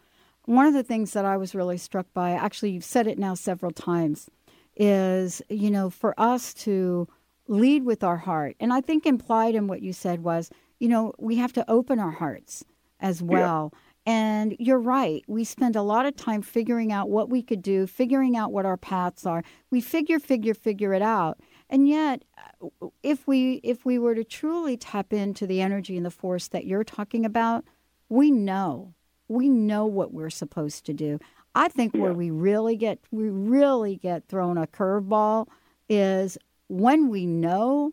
One 0.47 0.67
of 0.67 0.75
the 0.75 0.83
things 0.83 1.13
that 1.13 1.27
I 1.27 1.37
was 1.37 1.55
really 1.55 1.77
struck 1.77 2.07
by, 2.15 2.31
actually, 2.31 2.71
you've 2.71 2.85
said 2.85 3.07
it 3.07 3.19
now 3.19 3.35
several 3.35 3.73
times, 3.73 4.31
is 4.75 5.43
you 5.51 5.71
know, 5.71 5.91
for 5.91 6.19
us 6.19 6.55
to 6.55 7.07
lead 7.47 7.85
with 7.85 8.03
our 8.03 8.17
heart, 8.17 8.57
and 8.59 8.73
I 8.73 8.81
think 8.81 9.05
implied 9.05 9.55
in 9.55 9.67
what 9.67 9.83
you 9.83 9.93
said 9.93 10.23
was, 10.23 10.51
you 10.81 10.89
know, 10.89 11.13
we 11.19 11.37
have 11.37 11.53
to 11.55 11.71
open 11.71 11.99
our 11.99 12.11
hearts 12.11 12.65
as 13.01 13.23
well. 13.23 13.73
And 14.09 14.55
you're 14.61 14.79
right. 14.79 15.25
We 15.27 15.43
spend 15.43 15.75
a 15.75 15.83
lot 15.83 16.07
of 16.07 16.15
time 16.15 16.41
figuring 16.41 16.93
out 16.93 17.11
what 17.11 17.29
we 17.29 17.43
could 17.43 17.61
do, 17.61 17.89
figuring 17.89 18.37
out 18.37 18.53
what 18.53 18.65
our 18.65 18.77
paths 18.77 19.27
are. 19.27 19.43
We 19.71 19.81
figure, 19.81 20.21
figure, 20.21 20.55
figure 20.55 20.95
it 20.95 21.03
out. 21.03 21.41
And 21.69 21.89
yet, 21.89 22.25
uh, 22.63 22.89
if 23.03 23.27
we 23.27 23.55
if 23.65 23.85
we 23.85 23.99
were 23.99 24.15
to 24.15 24.25
truly 24.25 24.77
tap 24.77 25.13
into 25.13 25.47
the 25.47 25.61
energy 25.61 25.97
and 25.97 26.07
the 26.07 26.11
force 26.11 26.49
that 26.49 26.65
you're 26.67 26.85
talking 26.85 27.25
about, 27.25 27.65
we 28.09 28.31
know 28.31 28.95
we 29.29 29.49
know 29.49 29.87
what 29.87 30.13
we're 30.13 30.31
supposed 30.31 30.87
to 30.87 30.93
do. 30.93 31.19
I 31.55 31.69
think 31.69 31.95
where 31.95 32.13
we 32.13 32.31
really 32.31 32.77
get 32.77 33.01
we 33.11 33.29
really 33.29 33.97
get 33.97 34.29
thrown 34.29 34.59
a 34.59 34.67
curveball 34.67 35.49
is 35.89 36.37
when 36.69 37.09
we 37.09 37.27
know 37.27 37.93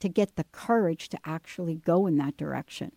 to 0.00 0.08
get 0.08 0.36
the 0.36 0.44
courage 0.52 1.08
to 1.10 1.18
actually 1.24 1.74
go 1.74 2.06
in 2.06 2.16
that 2.18 2.36
direction. 2.36 2.92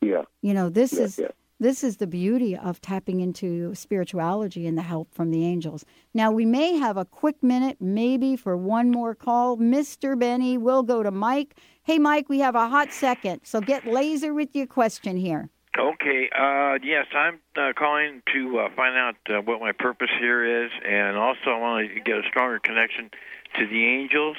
Yeah. 0.00 0.22
You 0.40 0.54
know, 0.54 0.68
this 0.68 0.92
Yeah, 0.94 1.02
is 1.02 1.18
yeah. 1.18 1.28
This 1.60 1.84
is 1.84 1.98
the 1.98 2.06
beauty 2.06 2.56
of 2.56 2.80
tapping 2.80 3.20
into 3.20 3.74
spirituality 3.74 4.66
and 4.66 4.76
the 4.76 4.82
help 4.82 5.12
from 5.14 5.30
the 5.30 5.44
angels. 5.44 5.84
Now 6.14 6.32
we 6.32 6.46
may 6.46 6.78
have 6.78 6.96
a 6.96 7.04
quick 7.04 7.42
minute, 7.42 7.76
maybe 7.80 8.34
for 8.34 8.56
one 8.56 8.90
more 8.90 9.14
call. 9.14 9.58
Mr. 9.58 10.18
Benny, 10.18 10.56
we'll 10.56 10.82
go 10.82 11.02
to 11.02 11.10
Mike. 11.10 11.56
Hey, 11.82 11.98
Mike, 11.98 12.28
we 12.28 12.40
have 12.40 12.54
a 12.54 12.68
hot 12.68 12.92
second, 12.92 13.42
so 13.44 13.60
get 13.60 13.86
laser 13.86 14.32
with 14.32 14.56
your 14.56 14.66
question 14.66 15.16
here. 15.16 15.50
Okay. 15.78 16.28
Uh, 16.36 16.78
yes, 16.82 17.06
I'm 17.14 17.38
uh, 17.56 17.72
calling 17.78 18.22
to 18.34 18.58
uh, 18.58 18.68
find 18.74 18.96
out 18.96 19.16
uh, 19.28 19.40
what 19.42 19.60
my 19.60 19.72
purpose 19.72 20.10
here 20.18 20.64
is, 20.64 20.70
and 20.86 21.16
also 21.16 21.50
I 21.50 21.58
want 21.58 21.88
to 21.88 22.00
get 22.00 22.16
a 22.18 22.22
stronger 22.28 22.58
connection 22.58 23.10
to 23.58 23.66
the 23.66 23.86
angels, 23.86 24.36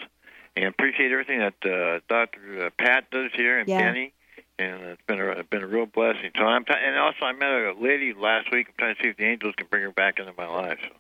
and 0.56 0.66
appreciate 0.66 1.12
everything 1.12 1.40
that 1.40 1.54
uh, 1.64 2.00
Doctor 2.10 2.72
Pat 2.78 3.10
does 3.12 3.32
here 3.36 3.60
and 3.60 3.70
Yeah. 3.70 3.80
Benny, 3.80 4.14
and 4.62 4.84
it's 4.84 5.02
been 5.08 5.20
a 5.20 5.44
been 5.44 5.64
a 5.64 5.68
real 5.68 5.86
blessing. 5.86 6.32
So 6.38 6.44
I'm 6.44 6.64
t- 6.66 6.74
and 6.74 6.98
also 6.98 7.26
I 7.26 7.34
met 7.34 7.50
a 7.50 7.74
lady 7.80 8.14
last 8.14 8.52
week. 8.52 8.68
I'm 8.70 8.74
trying 8.78 8.96
to 8.96 9.02
see 9.04 9.10
if 9.10 9.18
the 9.18 9.26
angels 9.26 9.56
can 9.58 9.68
bring 9.70 9.84
her 9.84 9.92
back 9.92 10.20
into 10.20 10.34
my 10.38 10.48
life. 10.48 10.78
So. 10.88 10.96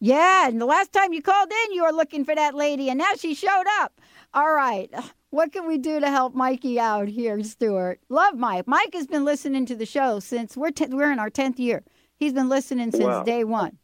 Yeah, 0.00 0.48
and 0.48 0.60
the 0.60 0.66
last 0.66 0.92
time 0.92 1.12
you 1.12 1.22
called 1.22 1.50
in, 1.50 1.72
you 1.74 1.82
were 1.82 1.92
looking 1.92 2.24
for 2.24 2.34
that 2.34 2.54
lady, 2.54 2.88
and 2.88 2.98
now 2.98 3.14
she 3.18 3.34
showed 3.34 3.64
up. 3.80 4.00
All 4.32 4.52
right. 4.52 4.90
What 5.30 5.52
can 5.52 5.66
we 5.66 5.76
do 5.76 6.00
to 6.00 6.08
help 6.10 6.34
Mikey 6.34 6.80
out 6.80 7.08
here, 7.08 7.42
Stewart? 7.42 8.00
Love 8.08 8.36
Mike. 8.36 8.66
Mike 8.66 8.94
has 8.94 9.06
been 9.06 9.24
listening 9.24 9.66
to 9.66 9.76
the 9.76 9.84
show 9.86 10.20
since 10.20 10.56
we're 10.56 10.70
ten, 10.70 10.96
we're 10.96 11.12
in 11.12 11.18
our 11.18 11.30
tenth 11.30 11.58
year. 11.58 11.82
He's 12.16 12.32
been 12.32 12.48
listening 12.48 12.92
since 12.92 13.04
Wow. 13.04 13.22
day 13.24 13.44
one. 13.44 13.78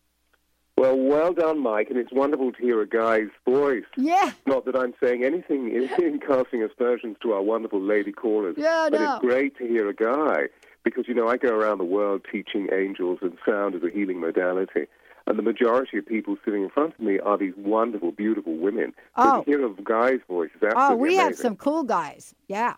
Well, 0.76 0.96
well 0.98 1.32
done, 1.32 1.60
Mike, 1.60 1.88
and 1.88 1.98
it's 1.98 2.12
wonderful 2.12 2.52
to 2.52 2.58
hear 2.60 2.80
a 2.82 2.86
guy's 2.88 3.28
voice. 3.44 3.84
Yeah. 3.96 4.32
Not 4.46 4.64
that 4.64 4.76
I'm 4.76 4.92
saying 5.02 5.24
anything 5.24 5.70
in, 5.70 5.88
in 6.04 6.18
casting 6.18 6.62
aspersions 6.62 7.16
to 7.22 7.32
our 7.32 7.42
wonderful 7.42 7.80
lady 7.80 8.12
callers, 8.12 8.56
Yeah, 8.58 8.88
but 8.90 9.00
no. 9.00 9.12
it's 9.16 9.20
great 9.20 9.56
to 9.58 9.66
hear 9.66 9.88
a 9.88 9.94
guy 9.94 10.48
because, 10.82 11.06
you 11.06 11.14
know, 11.14 11.28
I 11.28 11.36
go 11.36 11.50
around 11.50 11.78
the 11.78 11.84
world 11.84 12.22
teaching 12.30 12.68
angels 12.72 13.20
and 13.22 13.38
sound 13.48 13.74
as 13.76 13.82
a 13.82 13.90
healing 13.90 14.20
modality. 14.20 14.86
And 15.26 15.38
the 15.38 15.42
majority 15.42 15.96
of 15.96 16.04
people 16.06 16.36
sitting 16.44 16.64
in 16.64 16.68
front 16.70 16.92
of 16.94 17.00
me 17.00 17.18
are 17.20 17.38
these 17.38 17.54
wonderful, 17.56 18.12
beautiful 18.12 18.54
women. 18.56 18.92
So 19.16 19.22
Oh. 19.22 19.42
to 19.42 19.50
hear 19.50 19.64
a 19.64 19.70
guy's 19.82 20.20
voice 20.28 20.50
is 20.54 20.60
oh, 20.62 20.66
absolutely 20.66 20.94
Oh, 20.94 20.96
we 20.96 21.14
have 21.16 21.36
some 21.36 21.56
cool 21.56 21.84
guys. 21.84 22.34
Yeah. 22.48 22.74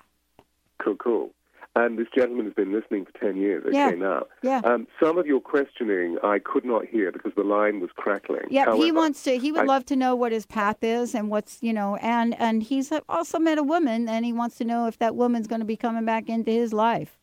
Cool, 0.78 0.97
cool. 0.97 1.30
And 1.76 1.98
this 1.98 2.08
gentleman 2.16 2.46
has 2.46 2.54
been 2.54 2.72
listening 2.72 3.04
for 3.04 3.12
10 3.18 3.36
years. 3.36 3.62
Okay, 3.66 3.76
Yeah. 3.76 3.90
now. 3.90 4.26
Yeah. 4.42 4.62
Um, 4.64 4.86
some 4.98 5.18
of 5.18 5.26
your 5.26 5.42
questioning 5.42 6.16
I 6.24 6.38
could 6.38 6.64
not 6.64 6.86
hear 6.86 7.12
because 7.12 7.32
the 7.36 7.44
line 7.44 7.80
was 7.80 7.90
crackling. 7.94 8.46
Yeah, 8.48 8.74
he 8.74 8.90
wants 8.92 9.22
to. 9.24 9.36
He 9.36 9.52
would 9.52 9.60
I- 9.60 9.64
love 9.66 9.84
to 9.86 9.96
know 9.96 10.16
what 10.16 10.32
his 10.32 10.46
path 10.46 10.78
is 10.82 11.14
and 11.14 11.28
what's 11.28 11.62
you 11.62 11.74
know, 11.74 11.96
and 11.96 12.34
and 12.40 12.62
he's 12.62 12.90
also 13.10 13.38
met 13.38 13.58
a 13.58 13.62
woman, 13.62 14.08
and 14.08 14.24
he 14.24 14.32
wants 14.32 14.56
to 14.56 14.64
know 14.64 14.86
if 14.86 14.96
that 15.00 15.14
woman's 15.16 15.46
going 15.46 15.60
to 15.60 15.66
be 15.66 15.76
coming 15.76 16.06
back 16.06 16.30
into 16.30 16.50
his 16.50 16.72
life. 16.72 17.18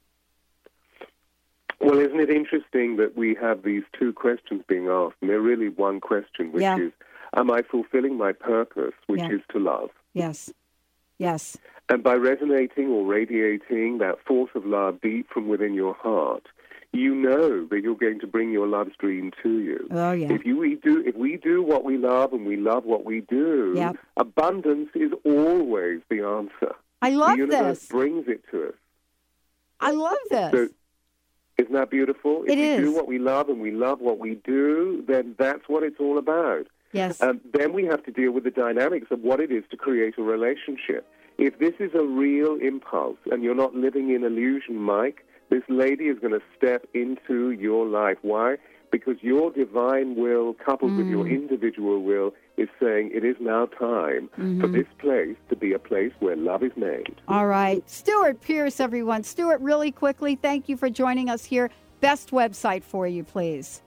Well, 1.82 1.98
isn't 1.98 2.20
it 2.20 2.30
interesting 2.30 2.98
that 2.98 3.18
we 3.18 3.34
have 3.42 3.64
these 3.64 3.84
two 4.00 4.14
questions 4.14 4.62
being 4.68 4.88
asked, 4.88 5.16
and 5.22 5.32
they're 5.32 5.42
really 5.42 5.70
one 5.70 6.00
question, 6.00 6.52
which 6.52 6.62
Yeah. 6.62 6.78
is, 6.78 6.92
am 7.36 7.50
I 7.50 7.64
fulfilling 7.64 8.18
my 8.18 8.34
purpose, 8.34 8.94
which 9.08 9.20
Yeah. 9.20 9.32
is 9.32 9.42
to 9.50 9.58
love? 9.60 9.90
Yes, 10.14 10.54
yes, 11.18 11.58
And 11.90 12.02
by 12.04 12.16
resonating 12.16 12.88
or 12.90 13.06
radiating 13.06 13.98
that 14.00 14.16
force 14.26 14.52
of 14.56 14.66
love 14.66 15.02
deep 15.02 15.30
from 15.30 15.48
within 15.48 15.74
your 15.74 15.94
heart, 15.96 16.44
you 16.92 17.14
know 17.16 17.66
that 17.68 17.82
you're 17.82 17.96
going 17.96 18.20
to 18.20 18.28
bring 18.28 18.52
your 18.52 18.68
love's 18.68 18.96
dream 18.98 19.32
to 19.42 19.60
you. 19.60 19.88
Oh 19.92 20.12
yeah. 20.12 20.32
If 20.32 20.46
you 20.46 20.58
we 20.58 20.76
do 20.76 21.04
if 21.06 21.16
we 21.16 21.38
do 21.38 21.62
what 21.64 21.84
we 21.84 21.98
love 21.98 22.34
and 22.34 22.46
we 22.46 22.56
love 22.56 22.86
what 22.86 23.04
we 23.04 23.22
do, 23.22 23.74
Yep. 23.76 23.98
abundance 24.18 24.90
is 24.96 25.12
always 25.26 26.02
the 26.10 26.22
answer. 26.22 26.76
I 27.02 27.10
love 27.10 27.32
the 27.32 27.38
universe 27.38 27.80
this. 27.80 27.88
brings 27.90 28.28
it 28.28 28.42
to 28.52 28.68
us. 28.70 28.76
I 29.80 29.92
love 29.92 30.18
this. 30.30 30.52
So, 30.52 30.70
isn't 31.58 31.74
that 31.74 31.90
beautiful? 31.90 32.44
If 32.44 32.50
It 32.52 32.58
we 32.58 32.64
is. 32.70 32.80
do 32.80 32.92
what 32.94 33.08
we 33.08 33.20
love 33.20 33.50
and 33.50 33.60
we 33.60 33.72
love 33.72 34.00
what 34.00 34.20
we 34.20 34.36
do, 34.36 35.04
then 35.08 35.36
that's 35.38 35.68
what 35.68 35.84
it's 35.84 36.00
all 36.00 36.18
about. 36.18 36.68
Yes. 36.94 37.22
Um, 37.22 37.42
then 37.54 37.74
we 37.74 37.86
have 37.86 38.04
to 38.06 38.12
deal 38.12 38.32
with 38.32 38.44
the 38.44 38.52
dynamics 38.52 39.08
of 39.12 39.22
what 39.22 39.40
it 39.40 39.52
is 39.52 39.64
to 39.72 39.78
create 39.78 40.18
a 40.18 40.22
relationship. 40.24 41.06
If 41.38 41.60
this 41.60 41.74
is 41.80 41.92
a 41.96 42.04
real 42.04 42.56
impulse 42.62 43.18
and 43.32 43.44
you're 43.44 43.56
not 43.56 43.76
living 43.76 44.12
in 44.14 44.24
illusion, 44.24 44.76
Mike, 44.78 45.26
this 45.50 45.64
lady 45.68 46.06
is 46.06 46.20
going 46.20 46.34
to 46.34 46.42
step 46.58 46.86
into 46.94 47.52
your 47.52 47.86
life. 47.86 48.18
Why? 48.22 48.58
Because 48.92 49.16
your 49.22 49.52
divine 49.52 50.16
will, 50.16 50.54
coupled 50.54 50.96
with 50.96 51.08
your 51.08 51.26
Mm. 51.26 51.32
individual 51.32 52.04
will, 52.04 52.36
is 52.58 52.70
saying 52.80 53.10
it 53.12 53.26
is 53.26 53.36
now 53.40 53.66
time 53.66 54.30
for 54.36 54.44
Mhm. 54.68 54.72
this 54.72 54.88
place 55.00 55.36
to 55.50 55.56
be 55.56 55.74
a 55.74 55.80
place 55.80 56.12
where 56.20 56.36
love 56.36 56.62
is 56.64 56.78
made. 56.78 57.16
All 57.28 57.48
right. 57.48 57.82
Stewart 57.90 58.40
Pearce, 58.42 58.80
everyone. 58.80 59.24
Stewart, 59.24 59.60
really 59.62 59.92
quickly, 59.92 60.36
thank 60.36 60.70
you 60.70 60.78
for 60.78 60.92
joining 60.92 61.28
us 61.28 61.46
here. 61.46 61.72
Best 62.02 62.30
website 62.30 62.84
for 62.84 63.08
you, 63.08 63.24
please. 63.24 63.82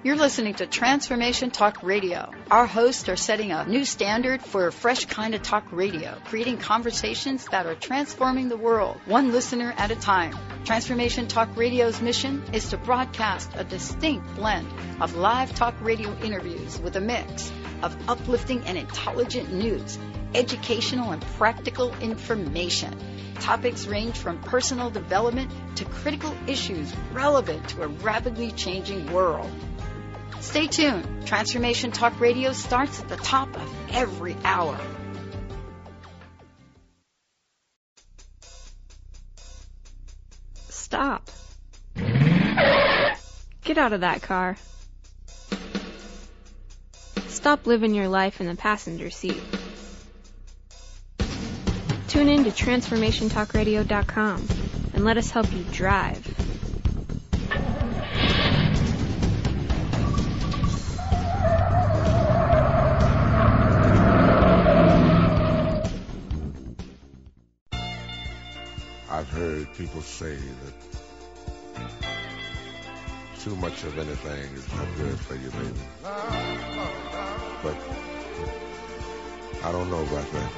You're 0.01 0.15
listening 0.15 0.53
to 0.53 0.65
Transformation 0.65 1.51
Talk 1.51 1.83
Radio. 1.83 2.31
Our 2.49 2.65
hosts 2.65 3.09
are 3.09 3.17
setting 3.17 3.51
a 3.51 3.65
new 3.65 3.83
standard 3.83 4.41
for 4.41 4.65
a 4.65 4.71
fresh 4.71 5.03
kind 5.03 5.35
of 5.35 5.41
talk 5.41 5.73
radio, 5.73 6.17
creating 6.23 6.59
conversations 6.59 7.43
that 7.51 7.65
are 7.65 7.75
transforming 7.75 8.47
the 8.47 8.55
world, 8.55 8.95
one 9.07 9.33
listener 9.33 9.73
at 9.75 9.91
a 9.91 9.97
time. 9.97 10.37
Transformation 10.63 11.27
Talk 11.27 11.49
Radio's 11.57 12.01
mission 12.01 12.41
is 12.53 12.69
to 12.69 12.77
broadcast 12.77 13.51
a 13.55 13.65
distinct 13.65 14.35
blend 14.35 14.69
of 15.01 15.15
live 15.15 15.53
talk 15.53 15.75
radio 15.81 16.17
interviews 16.19 16.79
with 16.79 16.95
a 16.95 17.01
mix 17.01 17.51
of 17.83 17.93
uplifting 18.07 18.63
and 18.63 18.77
intelligent 18.77 19.51
news, 19.51 19.99
educational 20.34 21.11
and 21.11 21.21
practical 21.38 21.93
information. 21.97 22.95
Topics 23.36 23.88
range 23.88 24.17
from 24.17 24.39
personal 24.39 24.89
development 24.89 25.51
to 25.75 25.86
critical 25.86 26.36
issues 26.47 26.93
relevant 27.13 27.69
to 27.69 27.84
a 27.84 27.88
rapidly 27.88 28.51
changing 28.51 29.11
world. 29.11 29.49
Stay 30.41 30.67
tuned. 30.67 31.25
Transformation 31.25 31.91
Talk 31.91 32.19
Radio 32.19 32.53
starts 32.53 32.99
at 32.99 33.09
the 33.09 33.17
top 33.17 33.55
of 33.55 33.75
every 33.91 34.36
hour. 34.43 34.80
Stop. 40.69 41.30
Get 41.95 43.77
out 43.77 43.93
of 43.93 44.01
that 44.01 44.21
car. 44.21 44.57
Stop 47.27 47.67
living 47.67 47.93
your 47.93 48.07
life 48.07 48.41
in 48.41 48.47
the 48.47 48.55
passenger 48.55 49.09
seat. 49.09 49.41
Tune 52.20 52.28
in 52.28 52.43
to 52.43 52.51
TransformationTalkRadio.com 52.51 54.47
and 54.93 55.05
let 55.05 55.15
us 55.15 55.32
help 55.32 55.49
you 55.53 55.63
drive. 55.72 56.17
I've 69.09 69.30
heard 69.30 69.74
people 69.76 70.01
say 70.01 70.36
that 70.36 70.74
too 73.39 73.55
much 73.55 73.86
of 73.86 73.97
anything 73.97 74.53
is 74.55 74.67
not 74.74 74.88
good 74.97 75.17
for 75.17 75.36
you, 75.36 75.49
baby. 75.51 75.74
But 77.63 77.78
I 79.64 79.72
don't 79.72 79.89
know 79.89 80.01
about 80.01 80.30
that. 80.32 80.51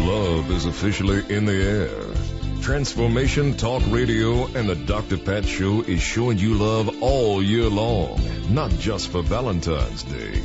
Love 0.00 0.50
is 0.50 0.66
officially 0.66 1.22
in 1.34 1.44
the 1.44 1.54
air. 1.54 2.14
Transformation 2.62 3.56
Talk 3.56 3.82
Radio 3.88 4.46
and 4.46 4.68
the 4.68 4.74
Dr. 4.74 5.16
Pat 5.18 5.44
Show 5.44 5.82
is 5.82 6.00
showing 6.00 6.38
you 6.38 6.54
love 6.54 7.02
all 7.02 7.42
year 7.42 7.68
long, 7.68 8.20
not 8.52 8.70
just 8.72 9.08
for 9.08 9.22
Valentine's 9.22 10.02
Day. 10.04 10.42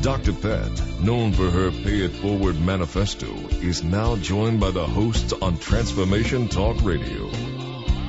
Dr. 0.00 0.32
Pat, 0.32 0.70
known 1.00 1.32
for 1.32 1.50
her 1.50 1.70
Pay 1.70 2.00
It 2.04 2.12
Forward 2.12 2.58
manifesto, 2.60 3.26
is 3.60 3.84
now 3.84 4.16
joined 4.16 4.60
by 4.60 4.70
the 4.70 4.86
hosts 4.86 5.34
on 5.34 5.58
Transformation 5.58 6.48
Talk 6.48 6.82
Radio. 6.82 7.28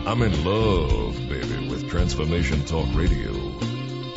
I'm 0.05 0.21
in 0.21 0.45
love, 0.45 1.17
baby, 1.27 1.67
with 1.69 1.89
Transformation 1.89 2.63
Talk 2.63 2.87
Radio. 2.95 3.33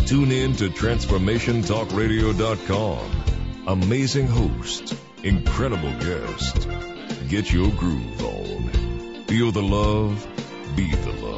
Tune 0.06 0.30
in 0.30 0.54
to 0.56 0.70
TransformationTalkRadio.com. 0.70 3.23
Amazing 3.66 4.26
host, 4.26 4.94
incredible 5.22 5.90
guest. 5.98 6.68
Get 7.30 7.50
your 7.50 7.70
groove 7.72 8.22
on. 8.22 9.24
Feel 9.26 9.52
the 9.52 9.62
love, 9.62 10.28
be 10.76 10.94
the 10.94 11.12
love. 11.12 11.34